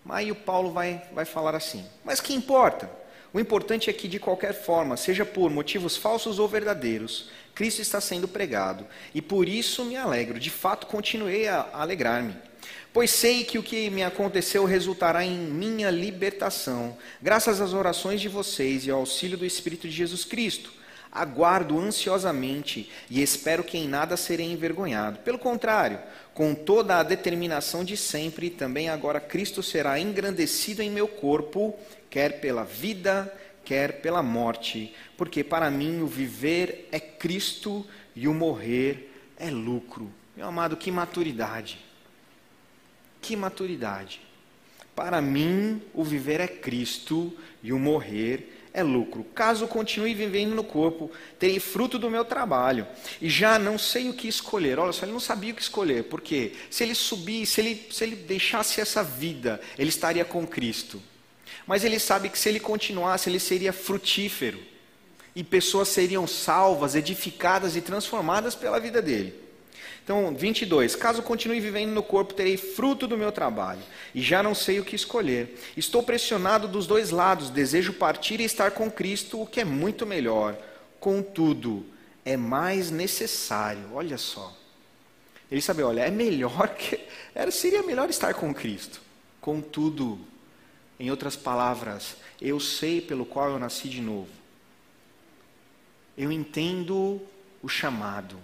Aí 0.10 0.32
o 0.32 0.36
Paulo 0.36 0.72
vai, 0.72 1.02
vai 1.14 1.26
falar 1.26 1.56
assim: 1.56 1.86
Mas 2.04 2.20
que 2.20 2.34
importa? 2.34 2.90
O 3.34 3.40
importante 3.40 3.90
é 3.90 3.94
que, 3.94 4.08
de 4.08 4.20
qualquer 4.20 4.54
forma, 4.54 4.98
seja 4.98 5.26
por 5.26 5.50
motivos 5.50 5.96
falsos 5.96 6.38
ou 6.38 6.48
verdadeiros, 6.48 7.30
Cristo 7.56 7.82
está 7.82 8.02
sendo 8.02 8.28
pregado. 8.28 8.86
E 9.16 9.22
por 9.22 9.48
isso 9.48 9.86
me 9.86 9.96
alegro. 9.96 10.40
De 10.40 10.50
fato, 10.50 10.88
continuei 10.88 11.48
a 11.48 11.70
alegrar-me. 11.72 12.36
Pois 12.94 13.10
sei 13.10 13.46
que 13.46 13.58
o 13.58 13.64
que 13.64 13.90
me 13.90 14.04
aconteceu 14.04 14.66
resultará 14.66 15.24
em 15.24 15.38
minha 15.38 15.90
libertação, 15.90 16.98
graças 17.22 17.62
às 17.62 17.74
orações 17.74 18.20
de 18.20 18.28
vocês 18.28 18.86
e 18.86 18.92
ao 18.92 19.00
auxílio 19.00 19.38
do 19.38 19.46
Espírito 19.46 19.88
de 19.88 19.96
Jesus 19.96 20.26
Cristo. 20.26 20.74
Aguardo 21.12 21.78
ansiosamente 21.78 22.90
e 23.10 23.22
espero 23.22 23.64
que 23.64 23.78
em 23.78 23.88
nada 23.88 24.16
serei 24.16 24.52
envergonhado. 24.52 25.20
Pelo 25.20 25.38
contrário, 25.38 26.00
com 26.34 26.56
toda 26.56 26.98
a 26.98 27.04
determinação 27.04 27.84
de 27.84 27.98
sempre, 27.98 28.50
também 28.50 28.88
agora 28.88 29.20
Cristo 29.20 29.62
será 29.62 30.00
engrandecido 30.00 30.82
em 30.82 30.90
meu 30.90 31.08
corpo, 31.08 31.78
quer 32.10 32.40
pela 32.40 32.64
vida, 32.64 33.32
quer 33.66 34.02
pela 34.02 34.24
morte, 34.24 34.96
porque 35.18 35.44
para 35.44 35.70
mim 35.70 36.02
o 36.02 36.08
viver 36.08 36.88
é 36.92 37.00
Cristo 37.00 37.86
e 38.16 38.28
o 38.28 38.34
morrer 38.34 39.12
é 39.38 39.50
lucro. 39.50 40.10
Meu 40.36 40.48
amado, 40.48 40.78
que 40.78 40.92
maturidade! 40.92 41.80
Que 43.22 43.36
maturidade! 43.36 44.22
Para 44.96 45.22
mim 45.22 45.82
o 45.94 46.04
viver 46.04 46.40
é 46.40 46.48
Cristo 46.48 47.34
e 47.64 47.72
o 47.72 47.80
morrer 47.80 48.48
é 48.48 48.61
lucro. 48.82 49.26
Caso 49.36 49.68
continue 49.68 50.14
vivendo 50.14 50.56
no 50.56 50.64
corpo, 50.64 51.12
terei 51.38 51.60
fruto 51.60 52.00
do 52.00 52.10
meu 52.10 52.24
trabalho. 52.24 52.88
E 53.22 53.30
já 53.30 53.60
não 53.60 53.78
sei 53.78 54.10
o 54.10 54.14
que 54.14 54.28
escolher. 54.28 54.80
Olha 54.80 54.94
só, 54.94 55.06
ele 55.06 55.12
não 55.12 55.20
sabia 55.20 55.52
o 55.52 55.56
que 55.56 55.62
escolher. 55.62 56.06
Porque 56.06 56.54
se 56.70 56.84
ele 56.84 56.96
subisse, 56.96 57.54
se 57.54 57.62
ele, 57.62 57.88
se 57.92 58.04
ele 58.04 58.16
deixasse 58.16 58.80
essa 58.80 59.04
vida, 59.04 59.60
ele 59.78 59.90
estaria 59.90 60.24
com 60.24 60.48
Cristo. 60.48 61.02
Mas 61.68 61.84
ele 61.84 62.00
sabe 62.00 62.30
que 62.30 62.40
se 62.40 62.48
ele 62.48 62.60
continuasse, 62.60 63.30
ele 63.30 63.40
seria 63.40 63.74
frutífero. 63.74 64.60
E 65.36 65.44
pessoas 65.44 65.90
seriam 65.90 66.26
salvas, 66.26 66.96
edificadas 66.96 67.76
e 67.76 67.82
transformadas 67.82 68.56
pela 68.56 68.80
vida 68.80 69.02
dele. 69.02 69.51
Então, 70.04 70.34
22. 70.36 70.96
Caso 70.96 71.22
continue 71.22 71.60
vivendo 71.60 71.92
no 71.92 72.04
corpo, 72.04 72.34
terei 72.34 72.58
fruto 72.58 73.08
do 73.08 73.18
meu 73.18 73.32
trabalho, 73.32 73.82
e 74.14 74.22
já 74.22 74.42
não 74.42 74.56
sei 74.56 74.80
o 74.80 74.86
que 74.86 74.96
escolher. 74.96 75.58
Estou 75.78 76.02
pressionado 76.04 76.68
dos 76.68 76.88
dois 76.88 77.12
lados, 77.12 77.50
desejo 77.50 77.94
partir 77.94 78.40
e 78.40 78.46
estar 78.46 78.72
com 78.72 78.90
Cristo, 78.90 79.42
o 79.42 79.48
que 79.48 79.62
é 79.62 79.66
muito 79.66 80.06
melhor. 80.06 80.58
Contudo, 81.00 81.86
é 82.26 82.36
mais 82.36 82.90
necessário, 82.92 83.94
olha 83.94 84.18
só. 84.18 84.56
Ele 85.52 85.62
sabe, 85.62 85.84
olha, 85.84 86.02
é 86.02 86.12
melhor 86.12 86.70
que. 86.76 87.00
Era, 87.36 87.52
seria 87.52 87.84
melhor 87.84 88.10
estar 88.10 88.34
com 88.34 88.54
Cristo. 88.54 89.02
Contudo, 89.40 90.20
em 91.00 91.10
outras 91.10 91.36
palavras, 91.36 92.16
eu 92.42 92.60
sei 92.60 93.02
pelo 93.02 93.26
qual 93.26 93.50
eu 93.50 93.60
nasci 93.60 93.88
de 93.90 94.02
novo. 94.02 94.30
Eu 96.18 96.32
entendo 96.32 97.22
o 97.64 97.70
chamado 97.70 98.38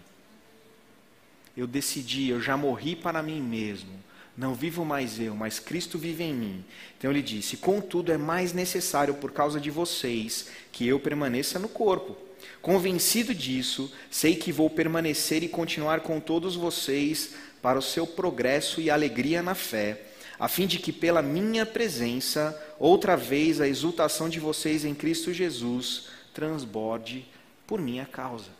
eu 1.57 1.65
decidi, 1.65 2.29
eu 2.29 2.39
já 2.39 2.55
morri 2.55 2.95
para 2.95 3.23
mim 3.23 3.41
mesmo. 3.41 3.97
Não 4.37 4.53
vivo 4.53 4.85
mais 4.85 5.19
eu, 5.19 5.35
mas 5.35 5.59
Cristo 5.59 5.97
vive 5.97 6.23
em 6.23 6.33
mim. 6.33 6.65
Então 6.95 7.09
ele 7.09 7.23
disse: 7.23 7.57
Contudo, 7.57 8.11
é 8.11 8.17
mais 8.17 8.53
necessário 8.53 9.15
por 9.15 9.31
causa 9.31 9.59
de 9.59 9.71
vocês 9.71 10.49
que 10.71 10.87
eu 10.87 10.99
permaneça 10.99 11.57
no 11.57 11.67
corpo. 11.67 12.15
Convencido 12.61 13.33
disso, 13.33 13.91
sei 14.11 14.35
que 14.35 14.51
vou 14.51 14.69
permanecer 14.69 15.41
e 15.41 15.49
continuar 15.49 16.01
com 16.01 16.19
todos 16.19 16.55
vocês 16.55 17.33
para 17.63 17.79
o 17.79 17.81
seu 17.81 18.05
progresso 18.05 18.79
e 18.79 18.91
alegria 18.91 19.41
na 19.41 19.55
fé, 19.55 20.01
a 20.39 20.47
fim 20.47 20.67
de 20.67 20.77
que 20.77 20.91
pela 20.91 21.23
minha 21.23 21.65
presença, 21.65 22.55
outra 22.77 23.17
vez 23.17 23.59
a 23.59 23.67
exultação 23.67 24.29
de 24.29 24.39
vocês 24.39 24.85
em 24.85 24.93
Cristo 24.93 25.33
Jesus 25.33 26.09
transborde 26.31 27.25
por 27.65 27.81
minha 27.81 28.05
causa. 28.05 28.51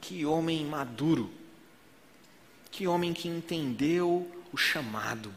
Que 0.00 0.26
homem 0.26 0.64
maduro! 0.64 1.39
Que 2.70 2.86
homem 2.86 3.12
que 3.12 3.28
entendeu 3.28 4.30
o 4.52 4.56
chamado. 4.56 5.34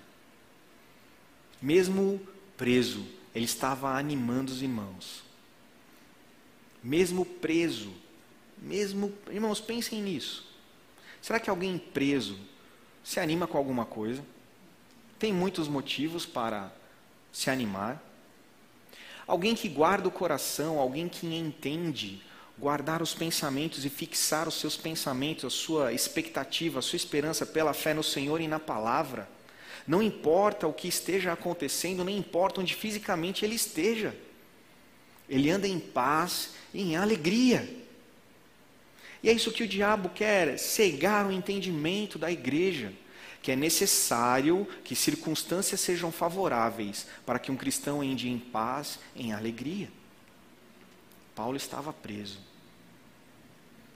Mesmo 1.61 2.21
preso, 2.57 3.05
ele 3.34 3.45
estava 3.45 3.97
animando 3.97 4.51
os 4.51 4.61
irmãos. 4.61 5.23
Mesmo 6.84 7.25
preso, 7.25 7.93
mesmo, 8.57 9.13
irmãos, 9.29 9.61
pensem 9.61 10.01
nisso. 10.01 10.45
Será 11.21 11.39
que 11.39 11.49
alguém 11.49 11.77
preso 11.77 12.38
se 13.03 13.19
anima 13.19 13.45
com 13.45 13.57
alguma 13.57 13.86
coisa, 13.86 14.23
tem 15.19 15.34
muitos 15.34 15.67
motivos 15.67 16.25
para 16.25 16.71
se 17.31 17.49
animar. 17.49 18.01
Alguém 19.27 19.55
que 19.55 19.67
guarda 19.67 20.07
o 20.07 20.11
coração, 20.11 20.79
alguém 20.79 21.09
que 21.09 21.27
entende 21.27 22.21
guardar 22.57 23.01
os 23.01 23.13
pensamentos 23.13 23.83
e 23.85 23.89
fixar 23.89 24.47
os 24.47 24.55
seus 24.55 24.77
pensamentos, 24.77 25.45
a 25.45 25.49
sua 25.49 25.93
expectativa, 25.93 26.79
a 26.79 26.81
sua 26.81 26.97
esperança 26.97 27.45
pela 27.45 27.73
fé 27.73 27.93
no 27.93 28.03
Senhor 28.03 28.39
e 28.41 28.47
na 28.47 28.59
palavra. 28.59 29.27
Não 29.87 30.01
importa 30.01 30.67
o 30.67 30.73
que 30.73 30.87
esteja 30.87 31.33
acontecendo, 31.33 32.03
nem 32.03 32.17
importa 32.17 32.61
onde 32.61 32.75
fisicamente 32.75 33.43
ele 33.43 33.55
esteja. 33.55 34.15
Ele 35.27 35.49
anda 35.49 35.67
em 35.67 35.79
paz 35.79 36.51
e 36.73 36.81
em 36.81 36.95
alegria. 36.95 37.83
E 39.21 39.29
é 39.29 39.33
isso 39.33 39.51
que 39.51 39.63
o 39.63 39.67
diabo 39.67 40.09
quer, 40.09 40.57
cegar 40.59 41.25
o 41.25 41.31
entendimento 41.31 42.19
da 42.19 42.31
igreja, 42.31 42.93
que 43.41 43.51
é 43.51 43.55
necessário 43.55 44.67
que 44.83 44.95
circunstâncias 44.95 45.79
sejam 45.81 46.11
favoráveis 46.11 47.07
para 47.25 47.39
que 47.39 47.51
um 47.51 47.57
cristão 47.57 48.01
ande 48.01 48.29
em 48.29 48.37
paz, 48.37 48.99
em 49.15 49.33
alegria. 49.33 49.89
Paulo 51.36 51.57
estava 51.57 51.91
preso. 51.91 52.39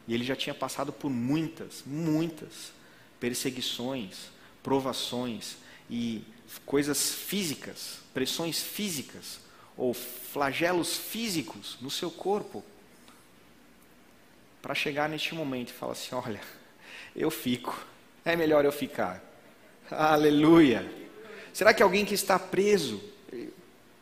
E 0.07 0.13
ele 0.13 0.23
já 0.23 0.35
tinha 0.35 0.55
passado 0.55 0.93
por 0.93 1.09
muitas, 1.09 1.83
muitas 1.85 2.71
perseguições, 3.19 4.29
provações 4.63 5.57
e 5.89 6.23
coisas 6.65 7.13
físicas, 7.13 7.99
pressões 8.13 8.61
físicas 8.61 9.39
ou 9.75 9.93
flagelos 9.93 10.95
físicos 10.95 11.77
no 11.81 11.91
seu 11.91 12.09
corpo. 12.09 12.63
Para 14.61 14.73
chegar 14.73 15.07
neste 15.07 15.35
momento 15.35 15.69
e 15.69 15.73
falar 15.73 15.93
assim: 15.93 16.15
olha, 16.15 16.41
eu 17.15 17.29
fico, 17.29 17.85
é 18.23 18.35
melhor 18.35 18.65
eu 18.65 18.71
ficar. 18.71 19.23
Aleluia. 19.89 20.89
Será 21.53 21.73
que 21.73 21.81
alguém 21.81 22.05
que 22.05 22.13
está 22.13 22.37
preso 22.37 23.01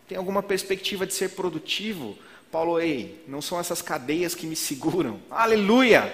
tem 0.07 0.17
alguma 0.17 0.43
perspectiva 0.43 1.05
de 1.05 1.13
ser 1.13 1.29
produtivo? 1.29 2.17
Paulo, 2.55 2.79
ei, 2.79 3.21
não 3.27 3.41
são 3.41 3.59
essas 3.59 3.81
cadeias 3.81 4.33
que 4.33 4.47
me 4.47 4.55
seguram. 4.55 5.19
Aleluia! 5.29 6.09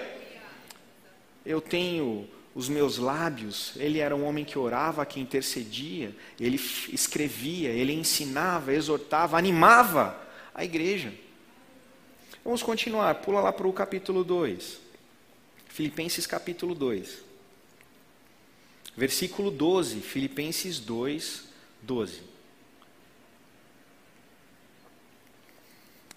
Eu 1.46 1.60
tenho 1.60 2.28
os 2.52 2.68
meus 2.68 2.98
lábios. 2.98 3.74
Ele 3.76 4.00
era 4.00 4.16
um 4.16 4.26
homem 4.26 4.44
que 4.44 4.58
orava, 4.58 5.06
que 5.06 5.20
intercedia, 5.20 6.12
ele 6.40 6.56
escrevia, 6.92 7.68
ele 7.68 7.92
ensinava, 7.92 8.74
exortava, 8.74 9.38
animava 9.38 10.20
a 10.52 10.64
igreja. 10.64 11.14
Vamos 12.44 12.60
continuar, 12.60 13.14
pula 13.22 13.40
lá 13.40 13.52
para 13.52 13.68
o 13.68 13.72
capítulo 13.72 14.24
2. 14.24 14.80
Filipenses 15.68 16.26
capítulo 16.26 16.74
2. 16.74 17.18
Versículo 18.96 19.48
12, 19.48 20.00
Filipenses 20.00 20.80
2, 20.80 21.44
12. 21.82 22.31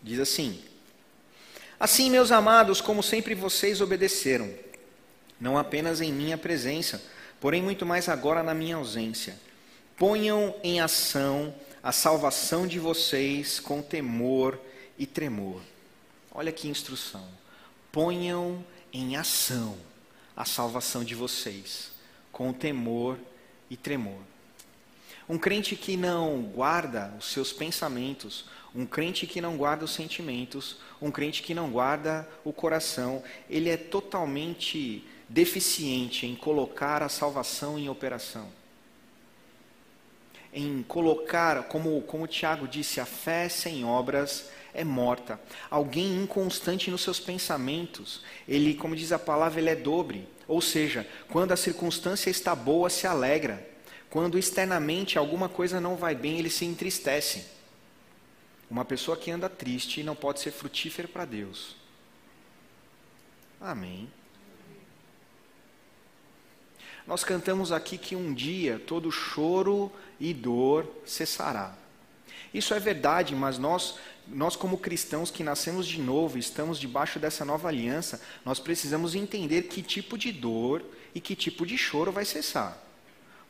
Diz 0.06 0.20
assim: 0.20 0.62
Assim, 1.80 2.12
meus 2.12 2.32
amados, 2.32 2.80
como 2.80 3.02
sempre 3.02 3.34
vocês 3.34 3.82
obedeceram, 3.82 4.54
não 5.42 5.58
apenas 5.58 6.00
em 6.00 6.14
minha 6.14 6.38
presença, 6.38 7.04
porém 7.42 7.60
muito 7.60 7.88
mais 7.88 8.08
agora 8.08 8.44
na 8.44 8.54
minha 8.54 8.76
ausência. 8.76 9.36
Ponham 9.98 10.56
em 10.64 10.80
ação 10.80 11.56
a 11.82 11.92
salvação 11.92 12.68
de 12.68 12.78
vocês 12.78 13.60
com 13.60 13.82
temor 13.82 14.60
e 14.96 15.08
tremor. 15.08 15.60
Olha 16.32 16.52
que 16.52 16.68
instrução. 16.68 17.28
Ponham 17.92 18.64
em 18.94 19.16
ação 19.16 19.76
a 20.38 20.46
salvação 20.46 21.04
de 21.04 21.16
vocês 21.16 21.90
com 22.32 22.54
temor 22.54 23.18
e 23.72 23.76
tremor. 23.76 24.20
Um 25.28 25.38
crente 25.38 25.76
que 25.76 25.98
não 25.98 26.44
guarda 26.44 27.14
os 27.18 27.32
seus 27.32 27.52
pensamentos, 27.52 28.46
um 28.76 28.86
crente 28.86 29.26
que 29.26 29.42
não 29.42 29.58
guarda 29.58 29.86
os 29.86 29.94
sentimentos, 29.94 30.78
um 31.02 31.10
crente 31.10 31.42
que 31.42 31.54
não 31.54 31.72
guarda 31.72 32.28
o 32.44 32.54
coração, 32.54 33.24
ele 33.50 33.70
é 33.70 33.78
totalmente 33.78 35.04
deficiente 35.30 36.28
em 36.28 36.36
colocar 36.36 37.02
a 37.02 37.10
salvação 37.10 37.80
em 37.80 37.90
operação. 37.90 38.48
Em 40.54 40.84
colocar, 40.84 41.64
como, 41.64 42.02
como 42.04 42.26
o 42.26 42.28
Tiago 42.28 42.68
disse, 42.68 43.00
a 43.00 43.06
fé 43.06 43.50
sem 43.50 43.84
obras 43.84 44.50
é 44.74 44.84
morta. 44.84 45.40
Alguém 45.70 46.22
inconstante 46.22 46.92
nos 46.92 47.02
seus 47.02 47.20
pensamentos, 47.20 48.22
ele, 48.48 48.74
como 48.76 48.96
diz 48.96 49.12
a 49.12 49.20
palavra, 49.20 49.60
ele 49.60 49.70
é 49.70 49.76
dobre. 49.76 50.28
Ou 50.48 50.62
seja, 50.62 51.08
quando 51.30 51.52
a 51.52 51.58
circunstância 51.58 52.30
está 52.30 52.54
boa, 52.54 52.90
se 52.90 53.08
alegra. 53.08 53.75
Quando 54.16 54.40
externamente 54.40 55.18
alguma 55.18 55.50
coisa 55.50 55.82
não 55.82 55.98
vai 55.98 56.16
bem, 56.16 56.40
ele 56.40 56.50
se 56.50 56.64
entristece. 56.64 57.44
Uma 58.72 58.86
pessoa 58.86 59.18
que 59.18 59.30
anda 59.30 59.50
triste 59.50 60.04
não 60.04 60.16
pode 60.16 60.40
ser 60.40 60.52
frutífera 60.52 61.06
para 61.06 61.26
Deus. 61.26 61.76
Amém. 63.60 64.10
Nós 67.06 67.26
cantamos 67.26 67.74
aqui 67.74 67.98
que 67.98 68.16
um 68.16 68.34
dia 68.34 68.82
todo 68.88 69.12
choro 69.12 69.92
e 70.18 70.34
dor 70.34 70.90
cessará. 71.06 71.76
Isso 72.54 72.74
é 72.74 72.80
verdade, 72.80 73.36
mas 73.36 73.58
nós, 73.58 74.00
nós 74.30 74.56
como 74.56 74.78
cristãos 74.78 75.30
que 75.30 75.44
nascemos 75.44 75.86
de 75.86 76.00
novo, 76.00 76.38
estamos 76.38 76.80
debaixo 76.80 77.20
dessa 77.20 77.44
nova 77.44 77.68
aliança, 77.68 78.22
nós 78.46 78.62
precisamos 78.62 79.14
entender 79.14 79.64
que 79.64 79.82
tipo 79.82 80.18
de 80.18 80.32
dor 80.32 80.82
e 81.14 81.20
que 81.20 81.36
tipo 81.36 81.66
de 81.66 81.78
choro 81.78 82.14
vai 82.14 82.24
cessar. 82.24 82.85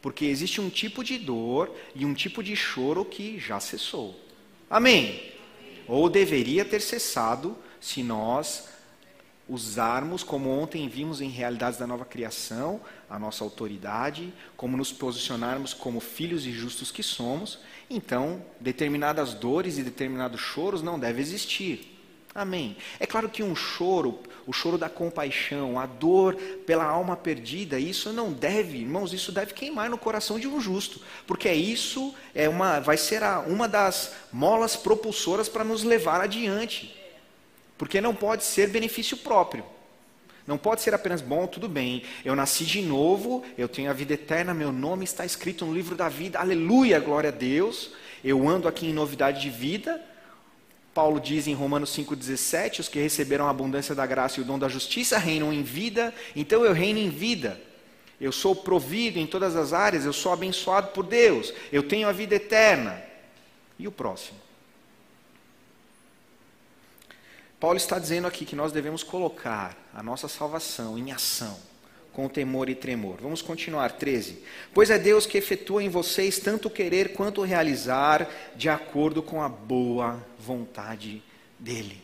Porque 0.06 0.26
existe 0.26 0.62
um 0.62 0.70
tipo 0.70 1.04
de 1.04 1.18
dor 1.18 1.76
e 1.96 2.06
um 2.06 2.14
tipo 2.14 2.44
de 2.44 2.56
choro 2.56 3.04
que 3.04 3.40
já 3.40 3.60
cessou. 3.60 4.16
Amém? 4.70 5.34
Ou 5.88 6.08
deveria 6.08 6.64
ter 6.64 6.80
cessado 6.80 7.58
se 7.82 8.04
nós 8.04 8.68
usarmos, 9.50 10.22
como 10.22 10.52
ontem 10.52 10.88
vimos 10.88 11.22
em 11.22 11.30
Realidades 11.30 11.80
da 11.80 11.88
Nova 11.88 12.06
Criação, 12.06 12.82
a 13.10 13.18
nossa 13.18 13.44
autoridade, 13.44 14.32
como 14.56 14.78
nos 14.78 14.92
posicionarmos 14.92 15.74
como 15.74 16.00
filhos 16.00 16.46
e 16.46 16.52
justos 16.52 16.92
que 16.92 17.02
somos, 17.02 17.58
então 17.90 18.46
determinadas 18.60 19.34
dores 19.34 19.80
e 19.80 19.84
determinados 19.84 20.40
choros 20.40 20.84
não 20.84 21.00
devem 21.00 21.24
existir. 21.24 21.96
Amém. 22.36 22.78
É 23.00 23.08
claro 23.08 23.28
que 23.30 23.42
um 23.42 23.56
choro, 23.56 24.20
o 24.48 24.54
choro 24.54 24.78
da 24.78 24.90
compaixão, 24.90 25.80
a 25.80 25.86
dor 25.86 26.36
pela 26.66 26.84
alma 26.84 27.16
perdida, 27.16 27.80
isso 27.80 28.14
não 28.14 28.32
deve, 28.32 28.78
irmãos, 28.78 29.12
isso 29.12 29.32
deve 29.32 29.54
queimar 29.54 29.90
no 29.90 29.98
coração 29.98 30.40
de 30.40 30.48
um 30.48 30.60
justo, 30.60 31.02
porque 31.26 31.52
isso 31.52 32.14
é 32.34 32.48
uma, 32.48 32.80
vai 32.80 32.98
ser 32.98 33.24
a, 33.24 33.40
uma 33.40 33.68
das 33.68 34.14
molas 34.32 34.76
propulsoras 34.76 35.50
para 35.50 35.64
nos 35.64 35.84
levar 35.84 36.22
adiante. 36.22 36.96
Porque 37.78 38.00
não 38.00 38.16
pode 38.16 38.44
ser 38.44 38.70
benefício 38.70 39.18
próprio. 39.18 39.66
Não 40.48 40.58
pode 40.58 40.82
ser 40.82 40.94
apenas 40.94 41.22
bom, 41.22 41.48
tudo 41.48 41.68
bem. 41.68 42.04
Eu 42.24 42.36
nasci 42.36 42.64
de 42.64 42.82
novo, 42.82 43.44
eu 43.58 43.68
tenho 43.68 43.90
a 43.90 43.94
vida 43.94 44.14
eterna, 44.14 44.54
meu 44.54 44.72
nome 44.72 45.04
está 45.04 45.26
escrito 45.26 45.66
no 45.66 45.74
livro 45.74 45.96
da 45.96 46.08
vida. 46.08 46.40
Aleluia, 46.40 47.00
glória 47.00 47.30
a 47.30 47.34
Deus. 47.34 47.92
Eu 48.24 48.48
ando 48.48 48.68
aqui 48.68 48.88
em 48.88 48.94
novidade 48.94 49.42
de 49.42 49.50
vida 49.50 50.00
Paulo 50.96 51.20
diz 51.20 51.46
em 51.46 51.54
Romanos 51.54 51.94
5,17: 51.94 52.80
os 52.80 52.88
que 52.88 53.00
receberam 53.00 53.48
a 53.48 53.50
abundância 53.50 53.94
da 53.94 54.06
graça 54.06 54.40
e 54.40 54.44
o 54.44 54.46
dom 54.46 54.58
da 54.58 54.70
justiça 54.70 55.18
reinam 55.18 55.52
em 55.52 55.62
vida, 55.62 56.16
então 56.34 56.64
eu 56.64 56.72
reino 56.72 56.98
em 56.98 57.10
vida. 57.10 57.62
Eu 58.20 58.32
sou 58.32 58.56
provido 58.56 59.20
em 59.20 59.28
todas 59.28 59.58
as 59.58 59.74
áreas, 59.74 60.06
eu 60.06 60.14
sou 60.14 60.32
abençoado 60.32 60.94
por 60.94 61.06
Deus, 61.06 61.54
eu 61.70 61.84
tenho 61.84 62.08
a 62.08 62.14
vida 62.14 62.36
eterna. 62.36 63.04
E 63.78 63.86
o 63.90 63.92
próximo? 63.92 64.40
Paulo 67.60 67.76
está 67.76 68.00
dizendo 68.00 68.26
aqui 68.26 68.46
que 68.46 68.56
nós 68.56 68.72
devemos 68.72 69.04
colocar 69.04 69.76
a 69.94 70.02
nossa 70.02 70.30
salvação 70.30 70.98
em 70.98 71.12
ação 71.12 71.60
com 72.16 72.30
temor 72.30 72.70
e 72.70 72.76
tremor. 72.76 73.18
Vamos 73.22 73.42
continuar, 73.42 73.92
13. 73.92 74.42
Pois 74.74 74.90
é 74.90 74.98
Deus 74.98 75.26
que 75.26 75.38
efetua 75.38 75.84
em 75.84 75.90
vocês 75.90 76.40
tanto 76.40 76.70
querer 76.70 77.12
quanto 77.12 77.44
realizar, 77.44 78.30
de 78.56 78.70
acordo 78.70 79.22
com 79.22 79.44
a 79.44 79.50
boa 79.50 80.26
vontade 80.40 81.22
dEle. 81.60 82.02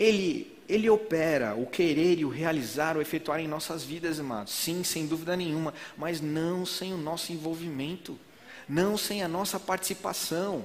Ele, 0.00 0.56
ele 0.66 0.88
opera 0.88 1.54
o 1.54 1.66
querer 1.66 2.18
e 2.18 2.24
o 2.24 2.30
realizar, 2.30 2.96
o 2.96 3.02
efetuar 3.02 3.40
em 3.40 3.46
nossas 3.46 3.84
vidas, 3.84 4.18
amados. 4.18 4.54
Sim, 4.54 4.82
sem 4.82 5.06
dúvida 5.06 5.36
nenhuma, 5.36 5.74
mas 5.94 6.22
não 6.22 6.64
sem 6.64 6.94
o 6.94 6.98
nosso 6.98 7.30
envolvimento, 7.30 8.18
não 8.66 8.96
sem 8.96 9.22
a 9.22 9.28
nossa 9.28 9.60
participação, 9.60 10.64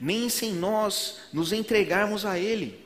nem 0.00 0.28
sem 0.28 0.52
nós 0.52 1.20
nos 1.32 1.52
entregarmos 1.52 2.26
a 2.26 2.36
Ele. 2.36 2.84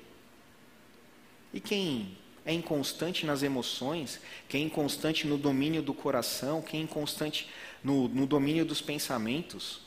E 1.51 1.61
quem 1.61 2.19
é 2.47 2.53
inconstante 2.53 3.25
nas 3.25 3.43
emoções, 3.43 4.21
quem 4.49 4.63
é 4.63 4.67
inconstante 4.67 5.27
no 5.27 5.39
domínio 5.39 5.83
do 5.83 5.95
coração, 5.95 6.61
quem 6.61 6.81
é 6.81 6.83
inconstante 6.85 7.49
no, 7.83 8.09
no 8.09 8.27
domínio 8.27 8.65
dos 8.65 8.83
pensamentos, 8.83 9.81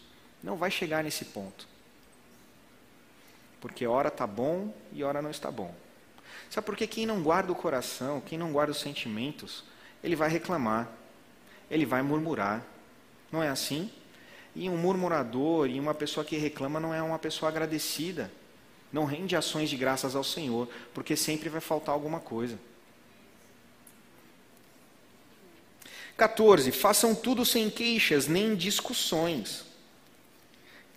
não 0.43 0.55
vai 0.55 0.71
chegar 0.71 1.03
nesse 1.03 1.25
ponto. 1.25 1.67
Porque 3.61 3.85
hora 3.85 4.07
está 4.07 4.25
bom 4.25 4.73
e 4.93 5.03
hora 5.03 5.21
não 5.21 5.29
está 5.29 5.51
bom. 5.51 5.73
Sabe 6.49 6.65
por 6.65 6.75
que 6.75 6.87
quem 6.87 7.05
não 7.05 7.21
guarda 7.21 7.51
o 7.51 7.55
coração, 7.55 8.21
quem 8.21 8.37
não 8.37 8.51
guarda 8.51 8.71
os 8.71 8.79
sentimentos, 8.79 9.63
ele 10.03 10.15
vai 10.15 10.29
reclamar, 10.29 10.89
ele 11.69 11.85
vai 11.85 12.01
murmurar. 12.01 12.63
Não 13.31 13.43
é 13.43 13.49
assim? 13.49 13.91
E 14.55 14.69
um 14.69 14.77
murmurador 14.77 15.67
e 15.69 15.79
uma 15.79 15.93
pessoa 15.93 16.25
que 16.25 16.37
reclama 16.37 16.79
não 16.79 16.93
é 16.93 17.01
uma 17.01 17.19
pessoa 17.19 17.49
agradecida. 17.49 18.31
Não 18.91 19.05
rende 19.05 19.35
ações 19.35 19.69
de 19.69 19.75
graças 19.75 20.15
ao 20.15 20.23
Senhor, 20.23 20.67
porque 20.93 21.15
sempre 21.15 21.49
vai 21.49 21.61
faltar 21.61 21.93
alguma 21.93 22.19
coisa. 22.19 22.57
14. 26.17 26.71
Façam 26.71 27.13
tudo 27.13 27.45
sem 27.45 27.69
queixas 27.69 28.27
nem 28.27 28.55
discussões. 28.55 29.65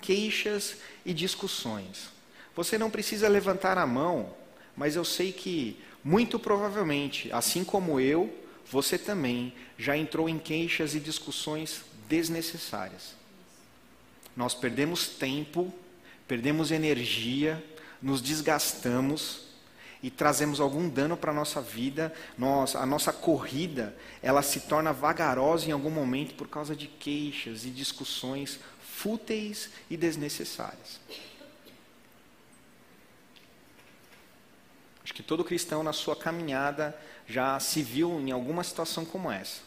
Queixas 0.00 0.76
e 1.04 1.12
discussões. 1.12 2.08
Você 2.56 2.78
não 2.78 2.90
precisa 2.90 3.28
levantar 3.28 3.76
a 3.76 3.86
mão, 3.86 4.34
mas 4.76 4.96
eu 4.96 5.04
sei 5.04 5.30
que, 5.30 5.78
muito 6.02 6.38
provavelmente, 6.38 7.30
assim 7.32 7.64
como 7.64 8.00
eu, 8.00 8.34
você 8.70 8.96
também 8.96 9.52
já 9.76 9.96
entrou 9.96 10.28
em 10.28 10.38
queixas 10.38 10.94
e 10.94 11.00
discussões 11.00 11.82
desnecessárias. 12.08 13.14
Nós 14.34 14.54
perdemos 14.54 15.08
tempo, 15.08 15.72
perdemos 16.26 16.70
energia, 16.70 17.62
nos 18.00 18.20
desgastamos 18.20 19.50
e 20.02 20.10
trazemos 20.10 20.60
algum 20.60 20.88
dano 20.88 21.16
para 21.16 21.30
a 21.30 21.34
nossa 21.34 21.60
vida, 21.60 22.12
nós, 22.38 22.74
a 22.74 22.86
nossa 22.86 23.12
corrida, 23.12 23.94
ela 24.22 24.42
se 24.42 24.60
torna 24.60 24.92
vagarosa 24.92 25.68
em 25.68 25.72
algum 25.72 25.90
momento 25.90 26.34
por 26.34 26.48
causa 26.48 26.74
de 26.74 26.86
queixas 26.86 27.64
e 27.64 27.70
discussões 27.70 28.58
fúteis 28.80 29.70
e 29.90 29.96
desnecessárias. 29.96 31.00
Acho 35.02 35.14
que 35.14 35.22
todo 35.22 35.44
cristão 35.44 35.82
na 35.82 35.92
sua 35.92 36.14
caminhada 36.14 36.98
já 37.26 37.58
se 37.60 37.82
viu 37.82 38.20
em 38.20 38.30
alguma 38.30 38.62
situação 38.62 39.04
como 39.04 39.30
essa. 39.30 39.60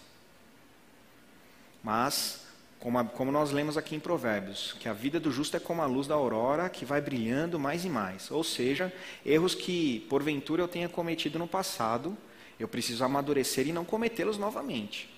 Mas 1.84 2.43
como, 2.84 3.00
a, 3.00 3.06
como, 3.06 3.32
nós 3.32 3.52
lemos 3.52 3.78
aqui 3.78 3.96
em 3.96 4.00
Provérbios, 4.00 4.76
que 4.78 4.90
a 4.90 4.94
vida 4.94 5.18
do 5.18 5.32
justo 5.32 5.56
é 5.56 5.60
como 5.60 5.82
a 5.82 5.86
luz 5.86 6.06
da 6.06 6.16
aurora 6.16 6.68
que 6.68 6.84
vai 6.84 7.00
brilhando 7.00 7.58
mais 7.58 7.86
e 7.86 7.90
mais. 7.90 8.30
Ou 8.30 8.44
seja, 8.44 8.92
erros 9.26 9.56
que 9.56 10.02
porventura 10.10 10.62
eu 10.62 10.68
tenha 10.68 10.90
cometido 10.90 11.40
no 11.40 11.48
passado, 11.48 12.18
eu 12.60 12.68
preciso 12.68 13.06
amadurecer 13.06 13.66
e 13.66 13.72
não 13.72 13.86
cometê-los 13.86 14.38
novamente. 14.38 15.10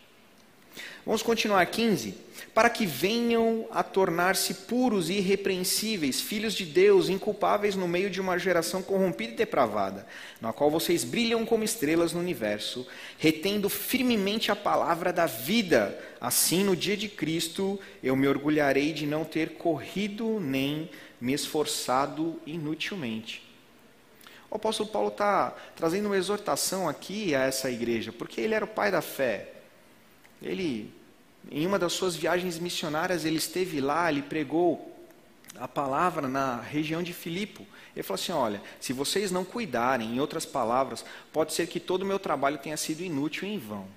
Vamos 1.06 1.22
continuar 1.22 1.66
15. 1.66 2.26
Para 2.54 2.70
que 2.70 2.86
venham 2.86 3.68
a 3.70 3.84
tornar-se 3.84 4.54
puros 4.54 5.10
e 5.10 5.14
irrepreensíveis, 5.16 6.22
filhos 6.22 6.54
de 6.54 6.66
Deus, 6.66 7.10
inculpáveis 7.10 7.76
no 7.76 7.88
meio 7.88 8.10
de 8.10 8.22
uma 8.22 8.40
geração 8.40 8.82
corrompida 8.82 9.34
e 9.34 9.36
depravada, 9.36 10.08
na 10.40 10.54
qual 10.54 10.72
vocês 10.72 11.04
brilham 11.04 11.46
como 11.46 11.64
estrelas 11.64 12.14
no 12.14 12.20
universo, 12.20 12.88
retendo 13.18 13.70
firmemente 13.70 14.52
a 14.52 14.56
palavra 14.56 15.12
da 15.12 15.26
vida. 15.26 16.00
Assim, 16.20 16.64
no 16.64 16.76
dia 16.76 16.96
de 16.96 17.10
Cristo, 17.10 17.80
eu 18.02 18.16
me 18.16 18.28
orgulharei 18.28 18.94
de 18.94 19.06
não 19.06 19.26
ter 19.26 19.52
corrido 19.58 20.40
nem 20.40 20.90
me 21.20 21.34
esforçado 21.34 22.42
inutilmente. 22.46 23.44
O 24.50 24.56
apóstolo 24.56 24.90
Paulo 24.90 25.10
está 25.10 25.54
trazendo 25.76 26.06
uma 26.06 26.18
exortação 26.18 26.88
aqui 26.88 27.36
a 27.36 27.42
essa 27.42 27.70
igreja, 27.70 28.14
porque 28.14 28.40
ele 28.40 28.54
era 28.54 28.64
o 28.64 28.70
pai 28.70 28.90
da 28.90 29.02
fé. 29.02 29.55
Ele, 30.46 30.94
em 31.52 31.66
uma 31.66 31.80
das 31.80 31.94
suas 31.94 32.16
viagens 32.16 32.60
missionárias, 32.60 33.26
ele 33.26 33.38
esteve 33.38 33.82
lá, 33.82 34.10
ele 34.12 34.22
pregou 34.22 34.96
a 35.60 35.68
palavra 35.68 36.28
na 36.28 36.62
região 36.62 37.02
de 37.02 37.12
Filipo. 37.14 37.66
Ele 37.96 38.04
falou 38.04 38.22
assim: 38.22 38.32
olha, 38.32 38.62
se 38.80 38.94
vocês 38.94 39.32
não 39.32 39.44
cuidarem, 39.44 40.16
em 40.16 40.20
outras 40.20 40.46
palavras, 40.46 41.04
pode 41.34 41.54
ser 41.54 41.68
que 41.68 41.80
todo 41.80 42.04
o 42.04 42.06
meu 42.06 42.20
trabalho 42.20 42.60
tenha 42.60 42.78
sido 42.78 43.02
inútil 43.02 43.48
e 43.48 43.54
em 43.54 43.58
vão. 43.58 43.88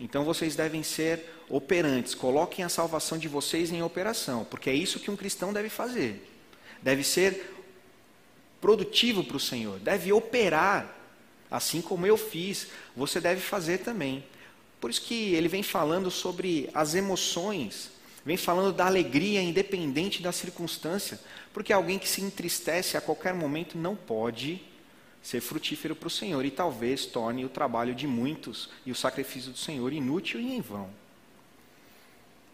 Então 0.00 0.24
vocês 0.24 0.54
devem 0.54 0.82
ser 0.82 1.24
operantes, 1.48 2.14
coloquem 2.14 2.64
a 2.64 2.68
salvação 2.68 3.18
de 3.18 3.26
vocês 3.26 3.72
em 3.72 3.82
operação, 3.82 4.44
porque 4.44 4.70
é 4.70 4.74
isso 4.74 5.00
que 5.00 5.10
um 5.10 5.16
cristão 5.16 5.52
deve 5.52 5.68
fazer. 5.68 6.24
Deve 6.80 7.02
ser 7.02 7.56
produtivo 8.60 9.24
para 9.24 9.36
o 9.36 9.40
Senhor, 9.40 9.80
deve 9.80 10.12
operar, 10.12 10.94
assim 11.50 11.80
como 11.80 12.06
eu 12.06 12.16
fiz, 12.16 12.68
você 12.94 13.20
deve 13.20 13.40
fazer 13.40 13.78
também. 13.78 14.24
Por 14.80 14.90
isso 14.90 15.02
que 15.02 15.34
ele 15.34 15.48
vem 15.48 15.62
falando 15.62 16.10
sobre 16.10 16.70
as 16.72 16.94
emoções, 16.94 17.90
vem 18.24 18.36
falando 18.36 18.72
da 18.72 18.86
alegria 18.86 19.42
independente 19.42 20.22
da 20.22 20.32
circunstância, 20.32 21.18
porque 21.52 21.72
alguém 21.72 21.98
que 21.98 22.08
se 22.08 22.20
entristece 22.20 22.96
a 22.96 23.00
qualquer 23.00 23.34
momento 23.34 23.76
não 23.76 23.96
pode 23.96 24.62
ser 25.22 25.40
frutífero 25.40 25.96
para 25.96 26.06
o 26.06 26.10
Senhor 26.10 26.44
e 26.44 26.50
talvez 26.50 27.04
torne 27.06 27.44
o 27.44 27.48
trabalho 27.48 27.94
de 27.94 28.06
muitos 28.06 28.70
e 28.86 28.92
o 28.92 28.94
sacrifício 28.94 29.50
do 29.50 29.58
Senhor 29.58 29.92
inútil 29.92 30.40
e 30.40 30.54
em 30.54 30.60
vão. 30.60 30.88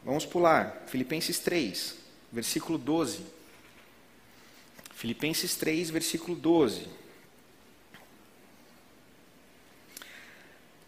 Vamos 0.04 0.24
pular, 0.26 0.84
Filipenses 0.86 1.38
3, 1.38 1.96
versículo 2.32 2.78
12. 2.78 3.20
Filipenses 4.94 5.54
3, 5.56 5.90
versículo 5.90 6.36
12. 6.36 7.03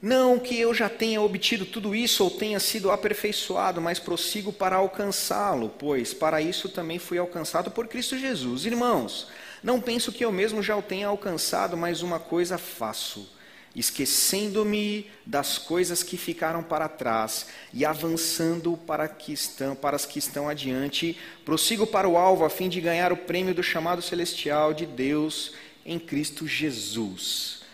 Não 0.01 0.39
que 0.39 0.59
eu 0.59 0.75
já 0.75 0.91
tenha 0.91 1.23
obtido 1.23 1.65
tudo 1.65 1.95
isso 1.95 2.23
ou 2.23 2.31
tenha 2.31 2.61
sido 2.61 2.91
aperfeiçoado, 2.91 3.81
mas 3.81 3.99
prossigo 3.99 4.53
para 4.53 4.77
alcançá-lo, 4.77 5.71
pois 5.79 6.13
para 6.13 6.41
isso 6.43 6.69
também 6.69 6.99
fui 6.99 7.17
alcançado 7.19 7.71
por 7.71 7.89
Cristo 7.89 8.19
Jesus. 8.19 8.67
Irmãos, 8.67 9.29
não 9.63 9.81
penso 9.81 10.13
que 10.13 10.25
eu 10.25 10.31
mesmo 10.31 10.63
já 10.63 10.77
o 10.77 10.83
tenha 10.83 11.09
alcançado, 11.09 11.79
mas 11.79 12.03
uma 12.03 12.21
coisa 12.21 12.59
faço, 12.59 13.27
esquecendo-me 13.75 15.11
das 15.25 15.57
coisas 15.57 16.03
que 16.03 16.19
ficaram 16.19 16.63
para 16.63 16.89
trás 16.89 17.47
e 17.73 17.83
avançando 17.83 18.77
para, 18.77 19.09
que 19.09 19.33
estão, 19.33 19.75
para 19.75 19.97
as 19.97 20.05
que 20.05 20.19
estão 20.19 20.47
adiante, 20.47 21.19
prossigo 21.43 21.87
para 21.87 22.09
o 22.09 22.19
alvo 22.19 22.45
a 22.45 22.51
fim 22.51 22.69
de 22.69 22.83
ganhar 22.83 23.13
o 23.13 23.17
prêmio 23.17 23.55
do 23.55 23.63
chamado 23.63 24.03
celestial 24.03 24.75
de 24.75 24.85
Deus 24.85 25.55
em 25.87 25.99
Cristo 25.99 26.47
Jesus. 26.47 27.66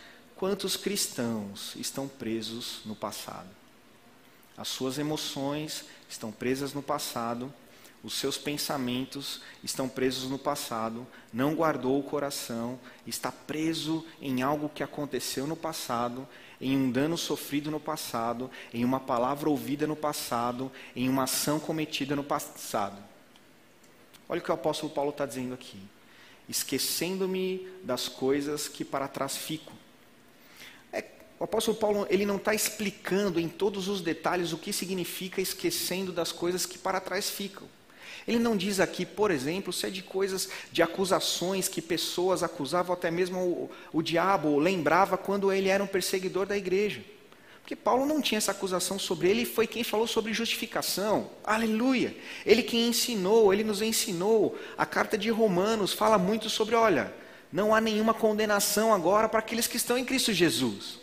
Quantos 0.43 0.77
cristãos 0.77 1.73
estão 1.77 2.09
presos 2.09 2.81
no 2.85 2.97
passado? 2.97 3.47
As 4.57 4.67
suas 4.67 4.99
emoções 4.99 5.85
estão 6.11 6.33
presas 6.33 6.75
no 6.75 6.83
passado, 6.83 7.55
os 8.03 8.15
seus 8.15 8.37
pensamentos 8.39 9.41
estão 9.63 9.89
presos 9.89 10.29
no 10.29 10.41
passado, 10.41 11.07
não 11.33 11.55
guardou 11.55 11.97
o 11.97 12.03
coração, 12.03 12.77
está 13.07 13.31
preso 13.31 14.05
em 14.21 14.43
algo 14.43 14.69
que 14.69 14.83
aconteceu 14.83 15.47
no 15.47 15.55
passado, 15.55 16.27
em 16.61 16.77
um 16.77 16.91
dano 16.91 17.17
sofrido 17.17 17.71
no 17.71 17.79
passado, 17.79 18.51
em 18.75 18.85
uma 18.85 18.99
palavra 18.99 19.49
ouvida 19.49 19.87
no 19.87 19.95
passado, 19.95 20.73
em 20.97 21.09
uma 21.09 21.23
ação 21.23 21.61
cometida 21.61 22.17
no 22.17 22.25
passado. 22.25 23.01
Olha 24.29 24.41
o 24.41 24.43
que 24.43 24.51
o 24.51 24.55
apóstolo 24.55 24.93
Paulo 24.93 25.11
está 25.11 25.25
dizendo 25.25 25.55
aqui. 25.55 25.79
Esquecendo-me 26.49 27.69
das 27.85 28.09
coisas 28.09 28.67
que 28.67 28.85
para 28.85 29.07
trás 29.07 29.37
ficam 29.37 29.82
o 31.43 31.45
apóstolo 31.45 31.77
Paulo 31.77 32.07
ele 32.09 32.25
não 32.25 32.37
está 32.37 32.55
explicando 32.55 33.41
em 33.41 33.49
todos 33.49 33.89
os 33.89 34.01
detalhes 34.01 34.53
o 34.53 34.57
que 34.57 34.73
significa 34.73 35.41
esquecendo 35.41 36.13
das 36.13 36.31
coisas 36.31 36.65
que 36.65 36.79
para 36.79 37.01
trás 37.01 37.29
ficam. 37.29 37.67
Ele 38.29 38.39
não 38.39 38.57
diz 38.57 38.79
aqui, 38.79 39.05
por 39.05 39.29
exemplo, 39.33 39.73
se 39.73 39.85
é 39.85 39.91
de 39.91 40.05
coisas, 40.05 40.49
de 40.71 40.85
acusações 40.85 41.67
que 41.67 41.83
pessoas 41.83 42.45
acusavam, 42.45 42.95
até 42.95 43.11
mesmo 43.11 43.41
o, 43.41 43.71
o 43.93 44.03
diabo 44.03 44.57
lembrava 44.57 45.19
quando 45.19 45.53
ele 45.53 45.69
era 45.69 45.83
um 45.83 45.87
perseguidor 45.89 46.47
da 46.47 46.57
igreja. 46.57 47.05
Porque 47.61 47.75
Paulo 47.75 48.07
não 48.07 48.23
tinha 48.23 48.39
essa 48.39 48.53
acusação 48.53 48.97
sobre 48.97 49.29
ele, 49.29 49.45
foi 49.45 49.67
quem 49.67 49.83
falou 49.83 50.07
sobre 50.07 50.33
justificação. 50.33 51.29
Aleluia! 51.43 52.17
Ele 52.47 52.63
quem 52.63 52.87
ensinou, 52.87 53.53
ele 53.53 53.65
nos 53.65 53.83
ensinou. 53.83 54.57
A 54.79 54.87
carta 54.87 55.19
de 55.19 55.29
Romanos 55.29 55.93
fala 55.93 56.19
muito 56.19 56.49
sobre, 56.49 56.77
olha, 56.77 57.13
não 57.53 57.75
há 57.75 57.81
nenhuma 57.81 58.15
condenação 58.15 58.95
agora 58.95 59.29
para 59.29 59.41
aqueles 59.41 59.67
que 59.67 59.77
estão 59.77 59.99
em 59.99 60.05
Cristo 60.05 60.33
Jesus. 60.33 61.02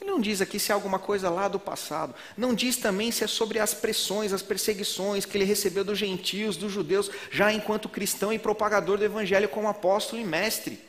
Ele 0.00 0.10
não 0.10 0.20
diz 0.20 0.40
aqui 0.40 0.58
se 0.58 0.72
é 0.72 0.74
alguma 0.74 0.98
coisa 0.98 1.28
lá 1.28 1.46
do 1.46 1.58
passado. 1.58 2.14
Não 2.36 2.54
diz 2.54 2.76
também 2.76 3.10
se 3.10 3.22
é 3.22 3.26
sobre 3.26 3.58
as 3.58 3.74
pressões, 3.74 4.32
as 4.32 4.40
perseguições 4.40 5.26
que 5.26 5.36
ele 5.36 5.44
recebeu 5.44 5.84
dos 5.84 5.98
gentios, 5.98 6.56
dos 6.56 6.72
judeus, 6.72 7.10
já 7.30 7.52
enquanto 7.52 7.88
cristão 7.88 8.32
e 8.32 8.38
propagador 8.38 8.96
do 8.96 9.04
evangelho 9.04 9.48
como 9.48 9.68
apóstolo 9.68 10.20
e 10.20 10.24
mestre. 10.24 10.80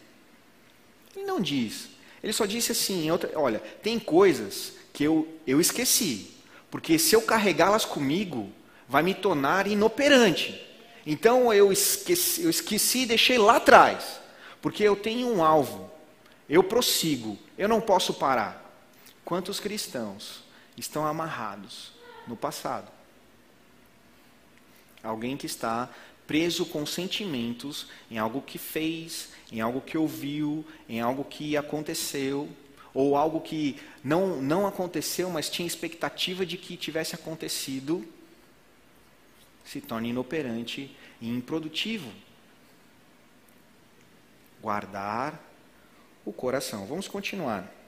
Ele 1.15 1.25
não 1.25 1.41
diz. 1.41 1.89
Ele 2.23 2.31
só 2.31 2.45
disse 2.45 2.71
assim: 2.71 3.09
olha, 3.35 3.59
tem 3.81 3.99
coisas 3.99 4.73
que 4.93 5.03
eu, 5.03 5.27
eu 5.45 5.59
esqueci, 5.59 6.31
porque 6.69 6.97
se 6.97 7.15
eu 7.15 7.21
carregá-las 7.21 7.83
comigo, 7.83 8.49
vai 8.87 9.03
me 9.03 9.13
tornar 9.13 9.67
inoperante. 9.67 10.67
Então 11.05 11.51
eu 11.53 11.71
esqueci, 11.71 12.43
eu 12.43 12.49
esqueci 12.49 12.99
e 12.99 13.05
deixei 13.07 13.37
lá 13.37 13.57
atrás, 13.57 14.19
porque 14.61 14.83
eu 14.83 14.95
tenho 14.95 15.27
um 15.27 15.43
alvo, 15.43 15.89
eu 16.47 16.63
prossigo, 16.63 17.37
eu 17.57 17.67
não 17.67 17.81
posso 17.81 18.13
parar. 18.13 18.60
Quantos 19.23 19.59
cristãos 19.59 20.43
estão 20.77 21.05
amarrados 21.05 21.93
no 22.27 22.35
passado? 22.35 22.91
Alguém 25.03 25.37
que 25.37 25.45
está 25.45 25.89
preso 26.27 26.65
com 26.65 26.85
sentimentos 26.85 27.87
em 28.09 28.17
algo 28.17 28.41
que 28.41 28.57
fez, 28.57 29.29
em 29.51 29.59
algo 29.59 29.81
que 29.81 29.97
ouviu, 29.97 30.65
em 30.87 31.01
algo 31.01 31.23
que 31.25 31.57
aconteceu, 31.57 32.49
ou 32.93 33.15
algo 33.15 33.41
que 33.41 33.79
não, 34.03 34.41
não 34.41 34.67
aconteceu, 34.67 35.29
mas 35.29 35.49
tinha 35.49 35.67
expectativa 35.67 36.45
de 36.45 36.57
que 36.57 36.77
tivesse 36.77 37.15
acontecido, 37.15 38.05
se 39.65 39.79
torna 39.79 40.07
inoperante 40.07 40.95
e 41.19 41.29
improdutivo. 41.29 42.11
Guardar 44.61 45.39
o 46.25 46.31
coração. 46.31 46.85
Vamos 46.85 47.07
continuar. 47.07 47.80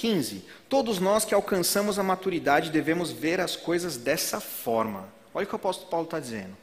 15. 0.00 0.42
Todos 0.66 0.98
nós 0.98 1.26
que 1.26 1.34
alcançamos 1.34 1.98
a 1.98 2.02
maturidade 2.02 2.70
devemos 2.70 3.10
ver 3.10 3.38
as 3.38 3.54
coisas 3.54 3.98
dessa 3.98 4.40
forma. 4.40 5.06
Olha 5.34 5.44
o 5.44 5.46
que 5.46 5.52
o 5.52 5.56
apóstolo 5.56 5.90
Paulo 5.90 6.06
está 6.06 6.18
dizendo. 6.18 6.56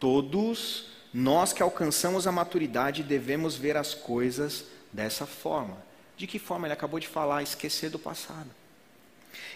Todos 0.00 0.86
nós 1.12 1.52
que 1.52 1.62
alcançamos 1.62 2.26
a 2.26 2.32
maturidade 2.32 3.02
devemos 3.02 3.56
ver 3.56 3.76
as 3.76 3.92
coisas 3.92 4.64
dessa 4.90 5.26
forma. 5.26 5.76
De 6.16 6.26
que 6.26 6.38
forma 6.38 6.66
ele 6.66 6.72
acabou 6.72 6.98
de 6.98 7.06
falar? 7.06 7.42
Esquecer 7.42 7.90
do 7.90 7.98
passado. 7.98 8.48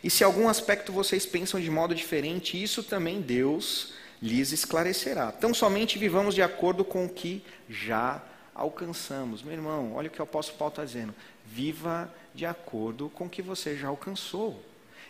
E 0.05 0.11
se 0.11 0.23
algum 0.23 0.47
aspecto 0.47 0.93
vocês 0.93 1.25
pensam 1.25 1.59
de 1.59 1.71
modo 1.71 1.95
diferente, 1.95 2.63
isso 2.63 2.83
também 2.83 3.23
Deus 3.23 3.95
lhes 4.21 4.53
esclarecerá. 4.53 5.33
Então 5.35 5.55
somente 5.55 5.99
vivamos 5.99 6.35
de 6.35 6.43
acordo 6.43 6.85
com 6.85 7.07
o 7.07 7.09
que 7.09 7.43
já 7.67 8.23
alcançamos. 8.55 9.43
Meu 9.43 9.55
irmão, 9.55 9.95
olha 9.95 10.09
o 10.09 10.11
que 10.11 10.21
o 10.21 10.25
apóstolo 10.25 10.59
Paulo 10.59 10.73
está 10.73 10.85
dizendo. 10.85 11.15
Viva 11.47 12.13
de 12.35 12.47
acordo 12.47 13.09
com 13.11 13.27
o 13.27 13.31
que 13.31 13.43
você 13.43 13.77
já 13.77 13.89
alcançou. 13.89 14.63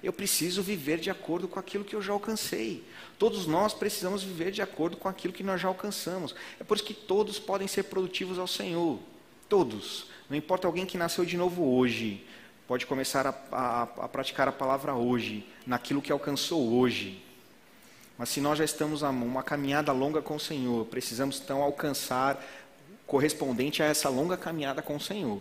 Eu 0.03 0.13
preciso 0.13 0.63
viver 0.63 0.99
de 0.99 1.11
acordo 1.11 1.47
com 1.47 1.61
aquilo 1.61 1.85
que 1.85 1.95
eu 1.95 2.03
já 2.03 2.13
alcancei. 2.13 2.85
Todos 3.19 3.47
nós 3.47 3.73
precisamos 3.73 4.23
viver 4.23 4.51
de 4.51 4.61
acordo 4.61 4.97
com 4.97 5.09
aquilo 5.09 5.33
que 5.33 5.45
nós 5.45 5.61
já 5.61 5.69
alcançamos. 5.69 6.35
É 6.59 6.65
por 6.65 6.77
isso 6.77 6.85
que 6.85 6.95
todos 6.95 7.39
podem 7.39 7.69
ser 7.69 7.85
produtivos 7.85 8.39
ao 8.39 8.49
Senhor. 8.49 8.99
Todos. 9.49 10.07
Não 10.29 10.37
importa 10.37 10.67
alguém 10.67 10.87
que 10.87 10.99
nasceu 10.99 11.25
de 11.25 11.37
novo 11.37 11.77
hoje, 11.77 12.27
pode 12.67 12.87
começar 12.87 13.27
a, 13.27 13.35
a, 13.53 13.83
a 13.83 14.09
praticar 14.09 14.49
a 14.49 14.53
palavra 14.53 14.95
hoje, 14.95 15.47
naquilo 15.67 16.03
que 16.03 16.11
alcançou 16.11 16.73
hoje. 16.73 17.23
Mas 18.19 18.31
se 18.31 18.41
nós 18.41 18.59
já 18.59 18.65
estamos 18.65 19.05
a 19.05 19.11
uma 19.11 19.43
caminhada 19.43 19.93
longa 19.93 20.21
com 20.21 20.37
o 20.37 20.41
Senhor, 20.41 20.87
precisamos 20.87 21.41
então 21.41 21.63
alcançar 21.63 22.43
correspondente 23.07 23.83
a 23.83 23.87
essa 23.87 24.09
longa 24.09 24.37
caminhada 24.37 24.81
com 24.81 24.97
o 24.97 25.01
Senhor. 25.01 25.41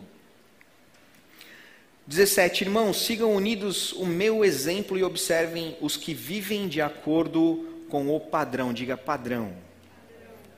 17. 2.12 2.66
Irmãos, 2.66 3.06
sigam 3.06 3.34
unidos 3.34 3.94
o 3.94 4.06
meu 4.06 4.44
exemplo 4.44 4.98
e 4.98 5.04
observem 5.04 5.78
os 5.80 5.96
que 5.96 6.14
vivem 6.14 6.68
de 6.68 6.82
acordo 6.82 7.86
com 7.90 8.14
o 8.14 8.20
padrão, 8.20 8.74
diga 8.74 8.98
padrão, 8.98 9.54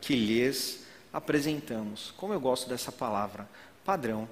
que 0.02 0.16
lhes 0.16 0.84
apresentamos. 1.14 2.12
Como 2.18 2.34
eu 2.34 2.40
gosto 2.40 2.68
dessa 2.68 2.92
palavra, 2.92 3.48
padrão. 3.86 4.28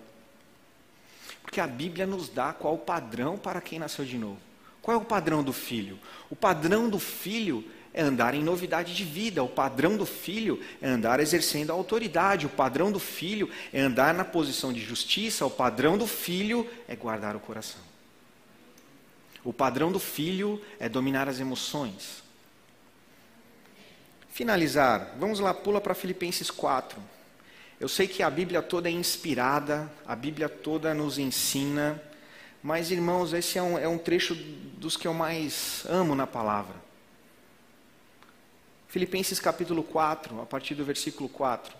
Porque 1.43 1.61
a 1.61 1.67
Bíblia 1.67 2.07
nos 2.07 2.27
dá 2.27 2.53
qual 2.53 2.73
o 2.73 2.79
padrão 2.79 3.37
para 3.37 3.61
quem 3.61 3.77
nasceu 3.77 4.03
de 4.03 4.17
novo. 4.17 4.39
Qual 4.81 4.97
é 4.97 4.99
o 4.99 5.05
padrão 5.05 5.43
do 5.43 5.53
filho? 5.53 5.99
O 6.27 6.35
padrão 6.35 6.89
do 6.89 6.97
filho 6.97 7.63
é 7.93 8.01
andar 8.01 8.33
em 8.33 8.43
novidade 8.43 8.95
de 8.95 9.03
vida. 9.03 9.43
O 9.43 9.49
padrão 9.49 9.97
do 9.97 10.05
filho 10.05 10.61
é 10.81 10.87
andar 10.87 11.19
exercendo 11.19 11.71
a 11.71 11.73
autoridade. 11.73 12.45
O 12.45 12.49
padrão 12.49 12.91
do 12.91 12.99
filho 12.99 13.49
é 13.73 13.81
andar 13.81 14.13
na 14.13 14.23
posição 14.23 14.71
de 14.71 14.79
justiça. 14.79 15.45
O 15.45 15.49
padrão 15.49 15.97
do 15.97 16.07
filho 16.07 16.67
é 16.87 16.95
guardar 16.95 17.35
o 17.35 17.39
coração. 17.39 17.81
O 19.43 19.51
padrão 19.51 19.91
do 19.91 19.99
filho 19.99 20.61
é 20.79 20.87
dominar 20.87 21.27
as 21.27 21.39
emoções. 21.39 22.21
Finalizar, 24.29 25.15
vamos 25.19 25.39
lá, 25.39 25.53
pula 25.53 25.81
para 25.81 25.93
Filipenses 25.93 26.49
4. 26.49 27.01
Eu 27.79 27.89
sei 27.89 28.07
que 28.07 28.23
a 28.23 28.29
Bíblia 28.29 28.61
toda 28.61 28.87
é 28.87 28.91
inspirada, 28.91 29.91
a 30.05 30.15
Bíblia 30.15 30.47
toda 30.47 30.93
nos 30.93 31.17
ensina, 31.17 32.01
mas 32.61 32.91
irmãos, 32.91 33.33
esse 33.33 33.57
é 33.57 33.63
um, 33.63 33.77
é 33.77 33.87
um 33.87 33.97
trecho 33.97 34.35
dos 34.35 34.95
que 34.95 35.07
eu 35.07 35.13
mais 35.13 35.83
amo 35.89 36.15
na 36.15 36.27
palavra. 36.27 36.80
Filipenses 38.91 39.39
capítulo 39.39 39.83
4, 39.83 40.41
a 40.41 40.45
partir 40.45 40.75
do 40.75 40.83
versículo 40.83 41.29
4. 41.29 41.73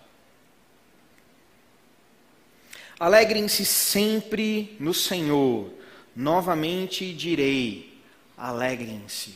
Alegrem-se 2.98 3.66
sempre 3.66 4.74
no 4.80 4.94
Senhor. 4.94 5.70
Novamente 6.16 7.12
direi: 7.12 8.00
alegrem-se. 8.34 9.34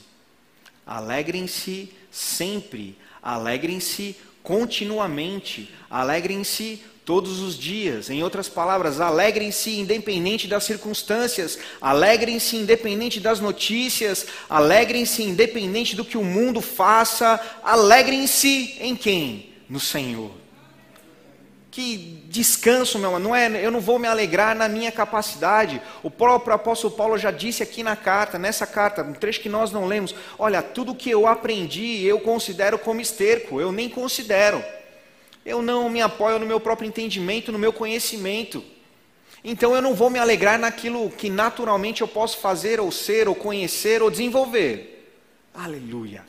Alegrem-se 0.87 1.93
sempre. 2.11 2.97
Alegrem-se 3.23 4.17
continuamente. 4.43 5.71
Alegrem-se 5.91 6.83
todos 7.07 7.41
os 7.41 7.57
dias. 7.57 8.11
Em 8.11 8.23
outras 8.25 8.49
palavras, 8.49 9.01
alegrem-se 9.01 9.79
independente 9.79 10.49
das 10.49 10.65
circunstâncias, 10.65 11.57
alegrem-se 11.81 12.57
independente 12.57 13.21
das 13.21 13.39
notícias, 13.39 14.27
alegrem-se 14.51 15.23
independente 15.23 15.95
do 15.95 16.05
que 16.05 16.19
o 16.19 16.25
mundo 16.25 16.61
faça, 16.61 17.41
alegrem-se 17.63 18.77
em 18.81 18.97
quem? 18.97 19.55
No 19.71 19.79
Senhor. 19.79 20.33
Que 21.71 22.25
descanso, 22.29 22.99
meu 22.99 23.19
não 23.19 23.37
é, 23.37 23.65
eu 23.65 23.71
não 23.71 23.81
vou 23.81 23.99
me 23.99 24.09
alegrar 24.09 24.57
na 24.57 24.67
minha 24.67 24.91
capacidade. 24.91 25.81
O 26.03 26.11
próprio 26.11 26.55
apóstolo 26.55 26.95
Paulo 26.95 27.17
já 27.19 27.31
disse 27.31 27.63
aqui 27.63 27.85
na 27.85 27.95
carta, 27.95 28.39
nessa 28.39 28.67
carta, 28.67 29.03
um 29.03 29.13
trecho 29.13 29.41
que 29.41 29.49
nós 29.49 29.71
não 29.71 29.87
lemos: 29.87 30.13
olha, 30.39 30.61
tudo 30.61 30.95
que 30.95 31.11
eu 31.11 31.27
aprendi 31.27 32.05
eu 32.05 32.19
considero 32.19 32.79
como 32.79 33.01
esterco, 33.01 33.61
eu 33.61 33.71
nem 33.71 33.89
considero. 33.89 34.65
Eu 35.47 35.63
não 35.63 35.89
me 35.89 36.03
apoio 36.03 36.41
no 36.41 36.45
meu 36.45 36.59
próprio 36.59 36.89
entendimento, 36.89 37.53
no 37.53 37.59
meu 37.59 37.73
conhecimento. 37.73 38.65
Então 39.45 39.73
eu 39.73 39.81
não 39.81 39.95
vou 39.95 40.11
me 40.11 40.19
alegrar 40.19 40.59
naquilo 40.59 41.09
que 41.09 41.31
naturalmente 41.31 42.03
eu 42.03 42.09
posso 42.09 42.39
fazer, 42.39 42.81
ou 42.81 42.91
ser, 42.91 43.29
ou 43.29 43.35
conhecer, 43.35 44.03
ou 44.03 44.11
desenvolver. 44.11 45.15
Aleluia. 45.55 46.25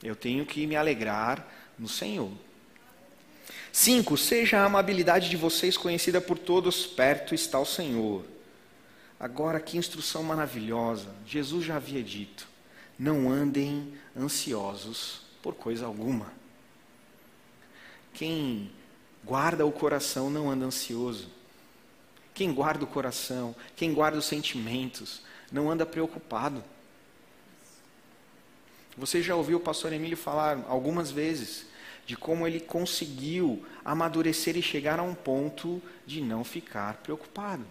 Eu 0.00 0.14
tenho 0.14 0.46
que 0.46 0.64
me 0.64 0.76
alegrar 0.76 1.44
no 1.76 1.88
Senhor. 1.88 2.30
5. 3.72 4.16
Seja 4.16 4.60
a 4.60 4.64
amabilidade 4.64 5.28
de 5.28 5.36
vocês 5.36 5.76
conhecida 5.76 6.20
por 6.20 6.38
todos, 6.38 6.86
perto 6.86 7.34
está 7.34 7.58
o 7.58 7.66
Senhor. 7.66 8.24
Agora, 9.18 9.58
que 9.58 9.76
instrução 9.76 10.22
maravilhosa. 10.22 11.08
Jesus 11.26 11.64
já 11.64 11.76
havia 11.76 12.02
dito: 12.02 12.46
não 12.96 13.28
andem 13.28 13.92
ansiosos 14.16 15.22
por 15.42 15.54
coisa 15.54 15.84
alguma. 15.84 16.39
Quem 18.12 18.70
guarda 19.24 19.66
o 19.66 19.72
coração 19.72 20.30
não 20.30 20.50
anda 20.50 20.66
ansioso. 20.66 21.28
Quem 22.34 22.52
guarda 22.52 22.84
o 22.84 22.86
coração, 22.86 23.54
quem 23.76 23.92
guarda 23.92 24.18
os 24.18 24.24
sentimentos, 24.24 25.20
não 25.52 25.70
anda 25.70 25.84
preocupado. 25.84 26.62
Você 28.96 29.22
já 29.22 29.34
ouviu 29.34 29.58
o 29.58 29.60
pastor 29.60 29.92
Emílio 29.92 30.16
falar 30.16 30.64
algumas 30.68 31.10
vezes 31.10 31.66
de 32.06 32.16
como 32.16 32.46
ele 32.46 32.60
conseguiu 32.60 33.64
amadurecer 33.84 34.56
e 34.56 34.62
chegar 34.62 34.98
a 34.98 35.02
um 35.02 35.14
ponto 35.14 35.80
de 36.06 36.20
não 36.20 36.42
ficar 36.42 36.94
preocupado. 37.02 37.64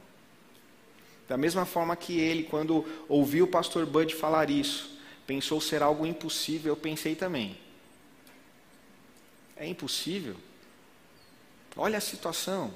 Da 1.27 1.37
mesma 1.37 1.65
forma 1.65 1.95
que 1.95 2.19
ele, 2.19 2.43
quando 2.43 2.85
ouviu 3.07 3.45
o 3.45 3.49
pastor 3.49 3.85
Bud 3.85 4.15
falar 4.15 4.49
isso, 4.49 4.97
pensou 5.27 5.59
ser 5.61 5.83
algo 5.83 6.05
impossível, 6.05 6.73
eu 6.73 6.77
pensei 6.77 7.15
também. 7.15 7.57
É 9.59 9.67
impossível. 9.67 10.37
Olha 11.75 11.97
a 11.97 12.01
situação. 12.01 12.73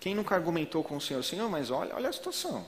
Quem 0.00 0.14
nunca 0.14 0.34
argumentou 0.34 0.82
com 0.82 0.96
o 0.96 1.00
Senhor, 1.00 1.22
Senhor, 1.22 1.48
mas 1.50 1.70
olha, 1.70 1.94
olha 1.94 2.08
a 2.08 2.12
situação. 2.12 2.66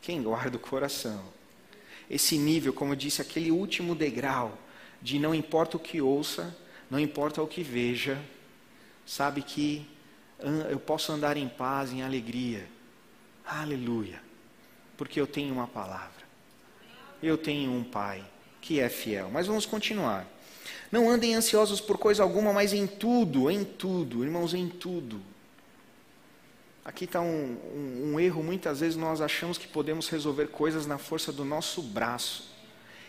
Quem 0.00 0.22
guarda 0.22 0.56
o 0.56 0.60
coração. 0.60 1.22
Esse 2.08 2.38
nível, 2.38 2.72
como 2.72 2.92
eu 2.92 2.96
disse, 2.96 3.20
aquele 3.20 3.50
último 3.50 3.96
degrau 3.96 4.56
de 5.02 5.18
não 5.18 5.34
importa 5.34 5.76
o 5.76 5.80
que 5.80 6.00
ouça, 6.00 6.56
não 6.88 7.00
importa 7.00 7.42
o 7.42 7.48
que 7.48 7.64
veja, 7.64 8.22
sabe 9.04 9.42
que 9.42 9.84
eu 10.70 10.78
posso 10.78 11.10
andar 11.10 11.36
em 11.36 11.48
paz, 11.48 11.92
em 11.92 12.02
alegria. 12.02 12.68
Aleluia. 13.44 14.20
Porque 14.96 15.20
eu 15.20 15.26
tenho 15.26 15.52
uma 15.52 15.66
palavra. 15.66 16.24
Eu 17.20 17.36
tenho 17.36 17.72
um 17.72 17.82
Pai 17.82 18.24
que 18.60 18.78
é 18.78 18.88
fiel. 18.88 19.30
Mas 19.32 19.46
vamos 19.46 19.66
continuar. 19.66 20.26
Não 20.90 21.10
andem 21.10 21.34
ansiosos 21.34 21.80
por 21.80 21.98
coisa 21.98 22.22
alguma, 22.22 22.52
mas 22.52 22.72
em 22.72 22.86
tudo, 22.86 23.50
em 23.50 23.64
tudo, 23.64 24.24
irmãos, 24.24 24.54
em 24.54 24.68
tudo. 24.68 25.20
Aqui 26.84 27.04
está 27.04 27.20
um, 27.20 27.56
um, 27.74 28.12
um, 28.12 28.20
erro, 28.20 28.42
muitas 28.42 28.80
vezes 28.80 28.96
nós 28.96 29.20
achamos 29.20 29.58
que 29.58 29.66
podemos 29.66 30.08
resolver 30.08 30.46
coisas 30.46 30.86
na 30.86 30.98
força 30.98 31.32
do 31.32 31.44
nosso 31.44 31.82
braço. 31.82 32.54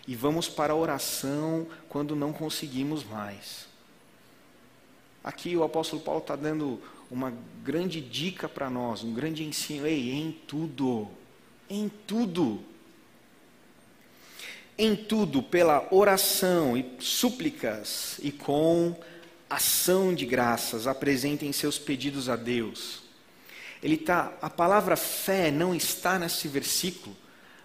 E 0.07 0.15
vamos 0.15 0.49
para 0.49 0.73
a 0.73 0.75
oração 0.75 1.67
quando 1.87 2.15
não 2.15 2.33
conseguimos 2.33 3.03
mais. 3.03 3.67
Aqui 5.23 5.55
o 5.55 5.63
apóstolo 5.63 6.01
Paulo 6.01 6.21
está 6.21 6.35
dando 6.35 6.81
uma 7.11 7.33
grande 7.63 8.01
dica 8.01 8.49
para 8.49 8.69
nós, 8.69 9.03
um 9.03 9.13
grande 9.13 9.43
ensino. 9.43 9.85
Ei, 9.85 10.11
em 10.11 10.31
tudo, 10.31 11.07
em 11.69 11.89
tudo 12.07 12.63
em 14.77 14.95
tudo 14.95 15.41
pela 15.41 15.87
oração 15.91 16.77
e 16.77 16.85
súplicas 16.99 18.19
e 18.21 18.31
com 18.31 18.95
ação 19.49 20.13
de 20.13 20.25
graças 20.25 20.85
apresentem 20.85 21.51
seus 21.51 21.79
pedidos 21.79 22.29
a 22.29 22.35
Deus. 22.35 23.01
Ele 23.81 23.97
tá, 23.97 24.33
a 24.41 24.49
palavra 24.49 24.95
fé 24.95 25.49
não 25.49 25.73
está 25.73 26.19
nesse 26.19 26.47
versículo, 26.47 27.15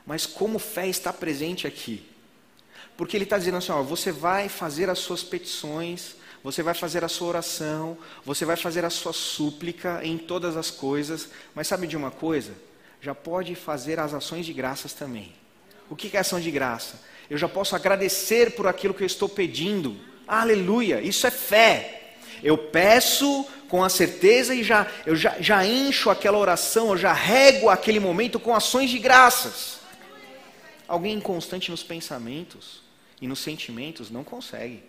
mas 0.07 0.27
como 0.27 0.59
fé 0.59 0.89
está 0.89 1.13
presente 1.13 1.67
aqui. 1.67 2.07
Porque 2.97 3.17
ele 3.17 3.25
está 3.25 3.39
dizendo 3.39 3.57
assim: 3.57 3.73
ó, 3.73 3.83
você 3.83 4.13
vai 4.13 4.49
fazer 4.49 4.91
as 4.91 4.99
suas 4.99 5.23
petições, 5.23 6.17
você 6.43 6.63
vai 6.63 6.75
fazer 6.75 7.05
a 7.05 7.09
sua 7.09 7.29
oração, 7.29 7.97
você 8.25 8.45
vai 8.45 8.57
fazer 8.57 8.85
a 8.85 8.91
sua 8.91 9.13
súplica 9.13 10.01
em 10.05 10.19
todas 10.19 10.57
as 10.57 10.71
coisas, 10.71 11.29
mas 11.55 11.67
sabe 11.67 11.87
de 11.87 11.97
uma 11.97 12.11
coisa? 12.11 12.53
Já 13.01 13.15
pode 13.15 13.55
fazer 13.55 13.99
as 13.99 14.15
ações 14.15 14.45
de 14.47 14.53
graças 14.53 14.93
também. 14.93 15.42
O 15.89 15.97
que 15.97 16.17
é 16.17 16.21
ação 16.21 16.41
de 16.41 16.51
graça? 16.51 17.01
Eu 17.29 17.39
já 17.39 17.49
posso 17.49 17.75
agradecer 17.75 18.53
por 18.53 18.67
aquilo 18.67 18.95
que 18.95 19.03
eu 19.03 19.07
estou 19.07 19.29
pedindo. 19.29 19.97
Aleluia! 20.27 21.01
Isso 21.01 21.27
é 21.27 21.31
fé. 21.31 22.15
Eu 22.43 22.59
peço 22.59 23.47
com 23.69 23.83
a 23.83 23.89
certeza 23.89 24.55
e 24.55 24.63
já, 24.63 24.87
eu 25.07 25.17
já, 25.17 25.41
já 25.41 25.65
encho 25.65 26.11
aquela 26.11 26.37
oração, 26.37 26.91
eu 26.91 26.97
já 26.97 27.13
rego 27.13 27.71
aquele 27.71 27.99
momento 27.99 28.39
com 28.39 28.55
ações 28.55 28.91
de 28.91 28.99
graças. 28.99 29.81
Alguém 30.87 31.15
inconstante 31.15 31.71
nos 31.71 31.83
pensamentos 31.83 32.83
e 33.21 33.27
nos 33.27 33.39
sentimentos 33.39 34.11
não 34.11 34.23
consegue 34.25 34.83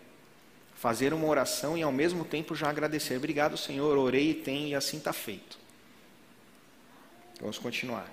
fazer 0.76 1.14
uma 1.14 1.28
oração 1.28 1.78
e 1.78 1.82
ao 1.82 1.94
mesmo 1.94 2.26
tempo 2.26 2.54
já 2.54 2.70
agradecer. 2.70 3.16
Obrigado, 3.16 3.56
Senhor, 3.56 3.98
orei 3.98 4.32
e 4.32 4.34
tem, 4.34 4.72
e 4.72 4.76
assim 4.76 4.98
está 4.98 5.14
feito. 5.14 5.58
Vamos 7.40 7.58
continuar. 7.58 8.12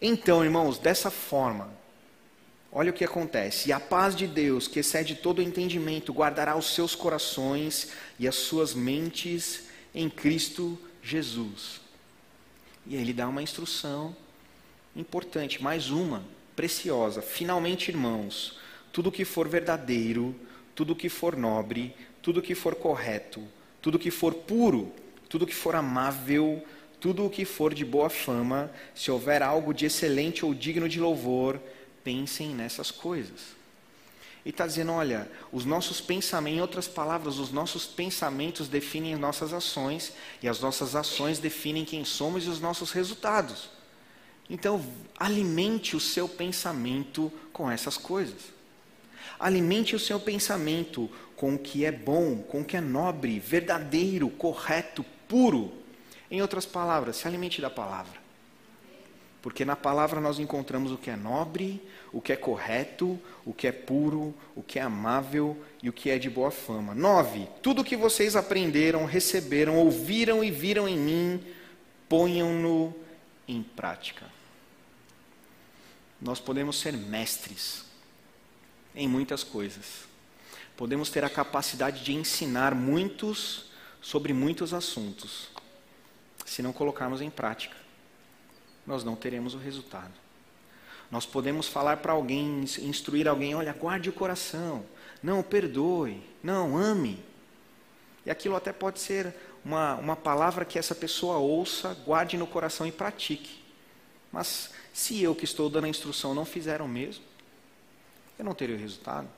Então, 0.00 0.44
irmãos, 0.44 0.78
dessa 0.78 1.10
forma, 1.10 1.68
olha 2.72 2.90
o 2.90 2.94
que 2.94 3.04
acontece. 3.04 3.68
E 3.68 3.72
a 3.72 3.80
paz 3.80 4.14
de 4.14 4.26
Deus, 4.26 4.68
que 4.68 4.80
excede 4.80 5.14
todo 5.14 5.42
entendimento, 5.42 6.12
guardará 6.12 6.56
os 6.56 6.74
seus 6.74 6.94
corações 6.94 7.92
e 8.18 8.28
as 8.28 8.34
suas 8.34 8.74
mentes 8.74 9.64
em 9.94 10.08
Cristo 10.08 10.78
Jesus. 11.02 11.80
E 12.86 12.96
aí 12.96 13.02
ele 13.02 13.12
dá 13.12 13.28
uma 13.28 13.42
instrução 13.42 14.16
importante, 14.94 15.62
mais 15.62 15.90
uma, 15.90 16.24
preciosa. 16.56 17.22
Finalmente, 17.22 17.90
irmãos, 17.90 18.58
tudo 18.92 19.12
que 19.12 19.24
for 19.24 19.48
verdadeiro, 19.48 20.34
tudo 20.74 20.96
que 20.96 21.08
for 21.08 21.36
nobre, 21.36 21.94
tudo 22.22 22.42
que 22.42 22.54
for 22.54 22.74
correto, 22.74 23.42
tudo 23.80 23.98
que 23.98 24.10
for 24.10 24.34
puro, 24.34 24.92
tudo 25.28 25.46
que 25.46 25.54
for 25.54 25.74
amável, 25.74 26.64
tudo 27.00 27.24
o 27.24 27.30
que 27.30 27.44
for 27.44 27.72
de 27.72 27.84
boa 27.84 28.10
fama, 28.10 28.70
se 28.94 29.10
houver 29.10 29.42
algo 29.42 29.72
de 29.72 29.86
excelente 29.86 30.44
ou 30.44 30.52
digno 30.52 30.88
de 30.88 31.00
louvor, 31.00 31.58
pensem 32.04 32.50
nessas 32.50 32.90
coisas. 32.90 33.60
E 34.44 34.50
está 34.50 34.66
dizendo: 34.66 34.92
olha, 34.92 35.30
os 35.52 35.64
nossos 35.64 36.00
pensamentos, 36.00 36.58
em 36.58 36.60
outras 36.60 36.88
palavras, 36.88 37.38
os 37.38 37.50
nossos 37.50 37.86
pensamentos 37.86 38.68
definem 38.68 39.16
nossas 39.16 39.52
ações, 39.52 40.12
e 40.42 40.48
as 40.48 40.60
nossas 40.60 40.96
ações 40.96 41.38
definem 41.38 41.84
quem 41.84 42.04
somos 42.04 42.44
e 42.46 42.48
os 42.48 42.60
nossos 42.60 42.92
resultados. 42.92 43.70
Então, 44.48 44.84
alimente 45.16 45.94
o 45.94 46.00
seu 46.00 46.28
pensamento 46.28 47.30
com 47.52 47.70
essas 47.70 47.96
coisas. 47.96 48.40
Alimente 49.38 49.94
o 49.94 49.98
seu 49.98 50.18
pensamento 50.18 51.08
com 51.36 51.54
o 51.54 51.58
que 51.58 51.84
é 51.84 51.92
bom, 51.92 52.42
com 52.42 52.60
o 52.60 52.64
que 52.64 52.76
é 52.76 52.80
nobre, 52.80 53.38
verdadeiro, 53.38 54.28
correto, 54.28 55.04
puro. 55.28 55.72
Em 56.30 56.42
outras 56.42 56.66
palavras, 56.66 57.16
se 57.16 57.28
alimente 57.28 57.60
da 57.60 57.70
palavra. 57.70 58.19
Porque 59.42 59.64
na 59.64 59.74
palavra 59.74 60.20
nós 60.20 60.38
encontramos 60.38 60.92
o 60.92 60.98
que 60.98 61.10
é 61.10 61.16
nobre, 61.16 61.82
o 62.12 62.20
que 62.20 62.32
é 62.32 62.36
correto, 62.36 63.18
o 63.44 63.54
que 63.54 63.66
é 63.66 63.72
puro, 63.72 64.34
o 64.54 64.62
que 64.62 64.78
é 64.78 64.82
amável 64.82 65.56
e 65.82 65.88
o 65.88 65.92
que 65.92 66.10
é 66.10 66.18
de 66.18 66.28
boa 66.28 66.50
fama. 66.50 66.94
Nove, 66.94 67.48
tudo 67.62 67.80
o 67.80 67.84
que 67.84 67.96
vocês 67.96 68.36
aprenderam, 68.36 69.06
receberam, 69.06 69.76
ouviram 69.76 70.44
e 70.44 70.50
viram 70.50 70.86
em 70.86 70.98
mim, 70.98 71.44
ponham-no 72.08 72.94
em 73.48 73.62
prática. 73.62 74.26
Nós 76.20 76.38
podemos 76.38 76.78
ser 76.78 76.92
mestres 76.92 77.84
em 78.94 79.08
muitas 79.08 79.42
coisas. 79.42 80.04
Podemos 80.76 81.08
ter 81.08 81.24
a 81.24 81.30
capacidade 81.30 82.04
de 82.04 82.12
ensinar 82.12 82.74
muitos 82.74 83.70
sobre 84.02 84.34
muitos 84.34 84.74
assuntos. 84.74 85.48
Se 86.44 86.60
não 86.60 86.72
colocarmos 86.72 87.22
em 87.22 87.30
prática, 87.30 87.79
nós 88.90 89.04
não 89.04 89.14
teremos 89.14 89.54
o 89.54 89.58
resultado. 89.58 90.12
Nós 91.10 91.24
podemos 91.24 91.68
falar 91.68 91.98
para 91.98 92.12
alguém, 92.12 92.64
instruir 92.80 93.28
alguém: 93.28 93.54
olha, 93.54 93.72
guarde 93.72 94.10
o 94.10 94.12
coração, 94.12 94.84
não, 95.22 95.42
perdoe, 95.42 96.22
não, 96.42 96.76
ame. 96.76 97.24
E 98.26 98.30
aquilo 98.30 98.56
até 98.56 98.72
pode 98.72 99.00
ser 99.00 99.34
uma, 99.64 99.94
uma 99.94 100.16
palavra 100.16 100.64
que 100.64 100.78
essa 100.78 100.94
pessoa 100.94 101.38
ouça, 101.38 101.94
guarde 102.04 102.36
no 102.36 102.46
coração 102.46 102.86
e 102.86 102.92
pratique. 102.92 103.62
Mas 104.32 104.70
se 104.92 105.22
eu 105.22 105.34
que 105.34 105.44
estou 105.44 105.70
dando 105.70 105.84
a 105.84 105.88
instrução 105.88 106.34
não 106.34 106.44
fizer 106.44 106.82
o 106.82 106.88
mesmo, 106.88 107.24
eu 108.38 108.44
não 108.44 108.54
teria 108.54 108.76
o 108.76 108.78
resultado. 108.78 109.28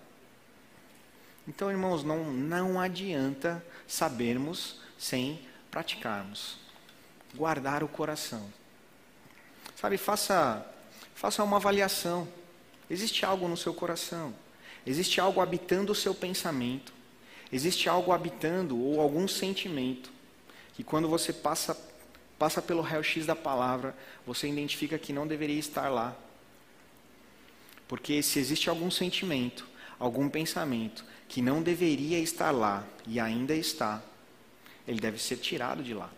Então, 1.47 1.71
irmãos, 1.71 2.05
não, 2.05 2.25
não 2.33 2.81
adianta 2.81 3.65
sabermos 3.87 4.81
sem 4.99 5.41
praticarmos. 5.71 6.57
Guardar 7.35 7.83
o 7.83 7.89
coração. 7.89 8.62
Sabe, 9.83 9.97
faça, 9.97 10.65
faça 11.13 11.43
uma 11.43 11.57
avaliação. 11.57 12.29
Existe 12.89 13.25
algo 13.25 13.49
no 13.49 13.57
seu 13.57 13.75
coração? 13.75 14.33
Existe 14.87 15.21
algo 15.21 15.41
habitando 15.41 15.91
o 15.91 15.95
seu 15.95 16.15
pensamento? 16.15 16.93
Existe 17.53 17.89
algo 17.89 18.13
habitando 18.13 18.81
ou 18.81 19.01
algum 19.01 19.27
sentimento 19.27 20.13
que 20.75 20.85
quando 20.85 21.09
você 21.09 21.33
passa 21.33 21.77
passa 22.39 22.63
pelo 22.63 22.81
raio-x 22.81 23.27
da 23.27 23.37
palavra, 23.37 23.97
você 24.25 24.49
identifica 24.49 24.99
que 24.99 25.13
não 25.13 25.27
deveria 25.27 25.59
estar 25.59 25.89
lá. 25.89 26.17
Porque 27.89 28.23
se 28.23 28.39
existe 28.39 28.69
algum 28.69 28.91
sentimento, 28.91 29.67
algum 29.99 30.29
pensamento 30.29 31.05
que 31.29 31.43
não 31.43 31.61
deveria 31.61 32.21
estar 32.21 32.53
lá 32.53 32.85
e 33.07 33.19
ainda 33.19 33.55
está, 33.55 34.03
ele 34.87 35.01
deve 35.01 35.19
ser 35.21 35.37
tirado 35.39 35.83
de 35.83 35.95
lá. 35.95 36.11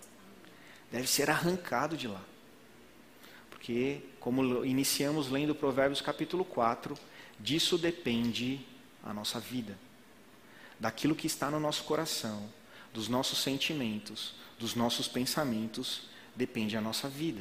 Deve 0.92 1.06
ser 1.06 1.30
arrancado 1.30 1.96
de 1.96 2.08
lá. 2.08 2.22
Porque, 3.64 4.02
como 4.20 4.62
iniciamos 4.62 5.30
lendo 5.30 5.54
Provérbios 5.54 6.02
capítulo 6.02 6.44
4, 6.44 6.94
disso 7.40 7.78
depende 7.78 8.60
a 9.02 9.14
nossa 9.14 9.40
vida. 9.40 9.78
Daquilo 10.78 11.14
que 11.14 11.26
está 11.26 11.50
no 11.50 11.58
nosso 11.58 11.84
coração, 11.84 12.46
dos 12.92 13.08
nossos 13.08 13.38
sentimentos, 13.38 14.34
dos 14.58 14.74
nossos 14.74 15.08
pensamentos, 15.08 16.10
depende 16.36 16.76
a 16.76 16.80
nossa 16.82 17.08
vida. 17.08 17.40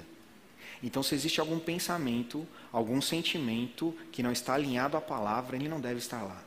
Então, 0.82 1.04
se 1.04 1.14
existe 1.14 1.42
algum 1.42 1.60
pensamento, 1.60 2.48
algum 2.72 3.02
sentimento 3.02 3.94
que 4.10 4.24
não 4.24 4.32
está 4.32 4.54
alinhado 4.54 4.96
à 4.96 5.02
palavra, 5.02 5.58
ele 5.58 5.68
não 5.68 5.82
deve 5.82 6.00
estar 6.00 6.24
lá. 6.24 6.42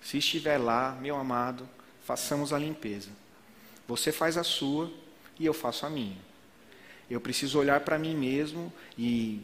Se 0.00 0.18
estiver 0.18 0.58
lá, 0.58 0.96
meu 1.00 1.16
amado, 1.16 1.68
façamos 2.04 2.52
a 2.52 2.60
limpeza. 2.60 3.10
Você 3.88 4.12
faz 4.12 4.36
a 4.36 4.44
sua 4.44 4.88
e 5.36 5.44
eu 5.44 5.52
faço 5.52 5.84
a 5.84 5.90
minha. 5.90 6.28
Eu 7.10 7.20
preciso 7.20 7.58
olhar 7.58 7.80
para 7.80 7.98
mim 7.98 8.14
mesmo 8.14 8.72
e 8.96 9.42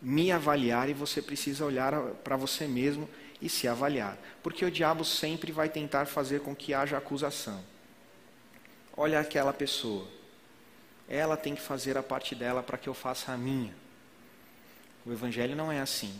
me 0.00 0.32
avaliar, 0.32 0.88
e 0.88 0.94
você 0.94 1.22
precisa 1.22 1.64
olhar 1.64 1.94
para 2.24 2.36
você 2.36 2.66
mesmo 2.66 3.08
e 3.40 3.48
se 3.48 3.66
avaliar. 3.66 4.18
Porque 4.42 4.64
o 4.64 4.70
diabo 4.70 5.04
sempre 5.04 5.52
vai 5.52 5.68
tentar 5.68 6.06
fazer 6.06 6.40
com 6.40 6.54
que 6.54 6.74
haja 6.74 6.96
acusação. 6.96 7.62
Olha 8.96 9.20
aquela 9.20 9.52
pessoa 9.52 10.06
ela 11.12 11.36
tem 11.36 11.54
que 11.54 11.60
fazer 11.60 11.98
a 11.98 12.02
parte 12.02 12.34
dela 12.34 12.62
para 12.62 12.78
que 12.78 12.88
eu 12.88 12.94
faça 12.94 13.32
a 13.32 13.36
minha. 13.36 13.74
O 15.04 15.12
evangelho 15.12 15.54
não 15.54 15.70
é 15.70 15.78
assim. 15.78 16.14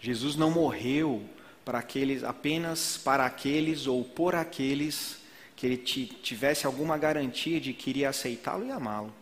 Jesus 0.00 0.36
não 0.36 0.52
morreu 0.52 1.28
para 1.64 1.80
aqueles 1.80 2.22
apenas 2.22 2.96
para 2.96 3.26
aqueles 3.26 3.88
ou 3.88 4.04
por 4.04 4.36
aqueles 4.36 5.16
que 5.56 5.66
ele 5.66 5.76
tivesse 5.76 6.64
alguma 6.64 6.96
garantia 6.96 7.60
de 7.60 7.72
que 7.72 7.90
iria 7.90 8.08
aceitá-lo 8.08 8.64
e 8.66 8.70
amá-lo. 8.70 9.12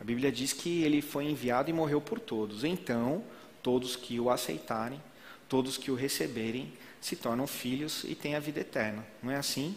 A 0.00 0.04
Bíblia 0.04 0.30
diz 0.32 0.52
que 0.52 0.82
ele 0.82 1.00
foi 1.00 1.24
enviado 1.24 1.70
e 1.70 1.72
morreu 1.72 2.00
por 2.00 2.18
todos. 2.18 2.64
Então, 2.64 3.24
todos 3.62 3.96
que 3.96 4.18
o 4.20 4.30
aceitarem, 4.30 5.00
todos 5.48 5.76
que 5.76 5.90
o 5.90 5.94
receberem, 5.94 6.72
se 7.00 7.16
tornam 7.16 7.46
filhos 7.46 8.04
e 8.04 8.14
têm 8.14 8.34
a 8.34 8.40
vida 8.40 8.60
eterna. 8.60 9.04
Não 9.22 9.30
é 9.30 9.36
assim? 9.36 9.76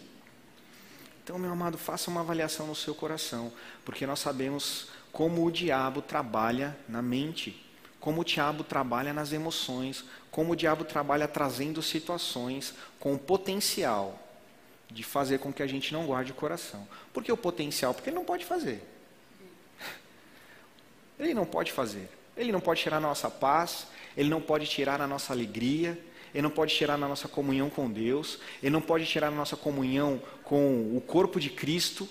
Então, 1.22 1.38
meu 1.38 1.52
amado, 1.52 1.76
faça 1.76 2.10
uma 2.10 2.20
avaliação 2.20 2.66
no 2.66 2.74
seu 2.74 2.94
coração, 2.94 3.52
porque 3.84 4.06
nós 4.06 4.18
sabemos 4.18 4.88
como 5.12 5.44
o 5.44 5.50
diabo 5.50 6.00
trabalha 6.00 6.76
na 6.88 7.02
mente, 7.02 7.64
como 8.00 8.22
o 8.22 8.24
diabo 8.24 8.64
trabalha 8.64 9.12
nas 9.12 9.32
emoções, 9.32 10.04
como 10.30 10.52
o 10.52 10.56
diabo 10.56 10.84
trabalha 10.84 11.28
trazendo 11.28 11.82
situações 11.82 12.72
com 12.98 13.14
o 13.14 13.18
potencial 13.18 14.18
de 14.90 15.02
fazer 15.02 15.38
com 15.38 15.52
que 15.52 15.62
a 15.62 15.66
gente 15.66 15.92
não 15.92 16.06
guarde 16.06 16.32
o 16.32 16.34
coração. 16.34 16.88
Por 17.12 17.22
que 17.22 17.30
o 17.30 17.36
potencial? 17.36 17.92
Porque 17.92 18.08
ele 18.08 18.16
não 18.16 18.24
pode 18.24 18.44
fazer. 18.44 18.82
Ele 21.18 21.34
não 21.34 21.44
pode 21.44 21.72
fazer. 21.72 22.08
Ele 22.36 22.52
não 22.52 22.60
pode 22.60 22.80
tirar 22.80 22.98
a 22.98 23.00
nossa 23.00 23.28
paz, 23.28 23.88
ele 24.16 24.28
não 24.28 24.40
pode 24.40 24.66
tirar 24.66 25.00
a 25.00 25.06
nossa 25.06 25.32
alegria, 25.32 25.98
ele 26.32 26.42
não 26.42 26.50
pode 26.50 26.74
tirar 26.74 26.96
na 26.96 27.08
nossa 27.08 27.26
comunhão 27.26 27.68
com 27.68 27.90
Deus, 27.90 28.38
ele 28.62 28.70
não 28.70 28.80
pode 28.80 29.06
tirar 29.06 29.30
na 29.30 29.36
nossa 29.36 29.56
comunhão 29.56 30.22
com 30.44 30.96
o 30.96 31.00
corpo 31.00 31.40
de 31.40 31.50
Cristo, 31.50 32.08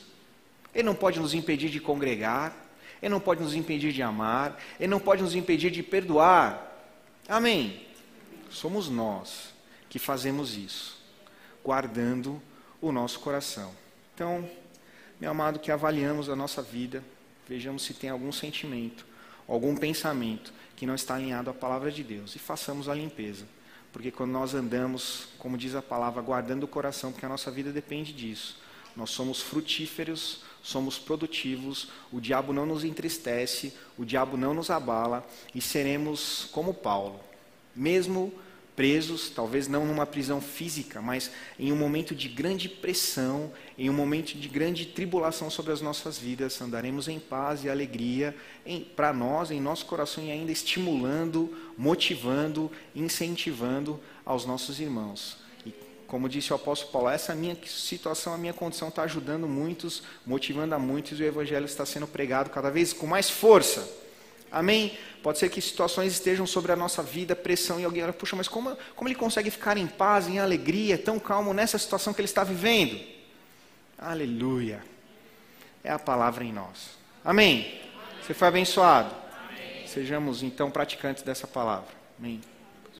Ele 0.73 0.83
não 0.83 0.95
pode 0.95 1.19
nos 1.19 1.33
impedir 1.33 1.69
de 1.69 1.79
congregar, 1.79 2.53
ele 3.01 3.09
não 3.09 3.19
pode 3.19 3.41
nos 3.41 3.53
impedir 3.53 3.91
de 3.91 4.01
amar, 4.01 4.61
ele 4.79 4.89
não 4.89 4.99
pode 4.99 5.21
nos 5.21 5.35
impedir 5.35 5.71
de 5.71 5.83
perdoar. 5.83 6.71
Amém. 7.27 7.85
Somos 8.49 8.89
nós 8.89 9.53
que 9.89 9.99
fazemos 9.99 10.55
isso, 10.55 10.99
guardando 11.63 12.41
o 12.81 12.91
nosso 12.91 13.19
coração. 13.19 13.73
Então, 14.13 14.49
meu 15.19 15.31
amado, 15.31 15.59
que 15.59 15.71
avaliamos 15.71 16.29
a 16.29 16.35
nossa 16.35 16.61
vida, 16.61 17.03
vejamos 17.47 17.83
se 17.83 17.93
tem 17.93 18.09
algum 18.09 18.31
sentimento, 18.31 19.05
algum 19.47 19.75
pensamento 19.75 20.53
que 20.75 20.85
não 20.85 20.95
está 20.95 21.15
alinhado 21.15 21.49
à 21.49 21.53
palavra 21.53 21.91
de 21.91 22.03
Deus. 22.03 22.35
E 22.35 22.39
façamos 22.39 22.87
a 22.87 22.93
limpeza. 22.93 23.45
Porque 23.91 24.11
quando 24.11 24.31
nós 24.31 24.53
andamos, 24.53 25.29
como 25.39 25.57
diz 25.57 25.73
a 25.73 25.81
palavra, 25.81 26.21
guardando 26.21 26.63
o 26.63 26.67
coração, 26.67 27.11
porque 27.11 27.25
a 27.25 27.29
nossa 27.29 27.49
vida 27.49 27.71
depende 27.71 28.13
disso, 28.13 28.59
nós 28.95 29.11
somos 29.11 29.41
frutíferos, 29.41 30.41
somos 30.61 30.97
produtivos, 30.99 31.89
o 32.11 32.19
diabo 32.19 32.51
não 32.51 32.65
nos 32.65 32.83
entristece, 32.83 33.73
o 33.97 34.03
diabo 34.03 34.35
não 34.35 34.53
nos 34.53 34.69
abala 34.69 35.25
e 35.53 35.61
seremos 35.61 36.49
como 36.51 36.73
Paulo, 36.73 37.19
mesmo 37.75 38.33
presos, 38.77 39.31
talvez 39.31 39.67
não 39.67 39.87
numa 39.87 40.05
prisão 40.05 40.39
física, 40.39 41.01
mas 41.01 41.31
em 41.57 41.71
um 41.71 41.75
momento 41.75 42.13
de 42.13 42.29
grande 42.29 42.69
pressão, 42.69 43.51
em 43.75 43.89
um 43.89 43.93
momento 43.93 44.37
de 44.37 44.47
grande 44.47 44.85
tribulação 44.85 45.49
sobre 45.49 45.73
as 45.73 45.81
nossas 45.81 46.19
vidas, 46.19 46.61
andaremos 46.61 47.07
em 47.07 47.19
paz 47.19 47.63
e 47.63 47.69
alegria 47.71 48.35
para 48.95 49.11
nós, 49.11 49.49
em 49.49 49.59
nosso 49.59 49.87
coração 49.87 50.23
e 50.23 50.31
ainda 50.31 50.51
estimulando, 50.51 51.51
motivando, 51.75 52.71
incentivando 52.95 53.99
aos 54.23 54.45
nossos 54.45 54.79
irmãos. 54.79 55.37
E 55.65 55.73
como 56.05 56.29
disse 56.29 56.53
o 56.53 56.55
apóstolo 56.55 56.91
Paulo, 56.91 57.09
essa 57.09 57.33
minha 57.33 57.57
situação, 57.65 58.31
a 58.31 58.37
minha 58.37 58.53
condição 58.53 58.89
está 58.89 59.01
ajudando 59.01 59.47
muitos, 59.47 60.03
motivando 60.23 60.75
a 60.75 60.79
muitos 60.79 61.19
e 61.19 61.23
o 61.23 61.25
evangelho 61.25 61.65
está 61.65 61.83
sendo 61.83 62.05
pregado 62.05 62.51
cada 62.51 62.69
vez 62.69 62.93
com 62.93 63.07
mais 63.07 63.27
força. 63.27 64.06
Amém? 64.51 64.97
Pode 65.21 65.39
ser 65.39 65.49
que 65.49 65.61
situações 65.61 66.13
estejam 66.13 66.47
sobre 66.47 66.71
a 66.71 66.75
nossa 66.75 67.03
vida, 67.03 67.35
pressão, 67.35 67.79
e 67.79 67.83
alguém 67.83 68.03
olha, 68.03 68.13
puxa, 68.13 68.35
mas 68.35 68.47
como, 68.47 68.77
como 68.95 69.07
ele 69.07 69.15
consegue 69.15 69.49
ficar 69.49 69.77
em 69.77 69.87
paz, 69.87 70.27
em 70.27 70.39
alegria, 70.39 70.97
tão 70.97 71.19
calmo 71.19 71.53
nessa 71.53 71.77
situação 71.77 72.13
que 72.13 72.21
ele 72.21 72.27
está 72.27 72.43
vivendo? 72.43 72.99
Aleluia. 73.97 74.83
É 75.83 75.91
a 75.91 75.99
palavra 75.99 76.43
em 76.43 76.53
nós. 76.53 76.97
Amém? 77.23 77.81
Você 78.21 78.33
foi 78.33 78.47
abençoado? 78.47 79.13
Amém. 79.49 79.87
Sejamos 79.87 80.43
então 80.43 80.69
praticantes 80.69 81.23
dessa 81.23 81.47
palavra. 81.47 81.89
Amém. 82.19 82.41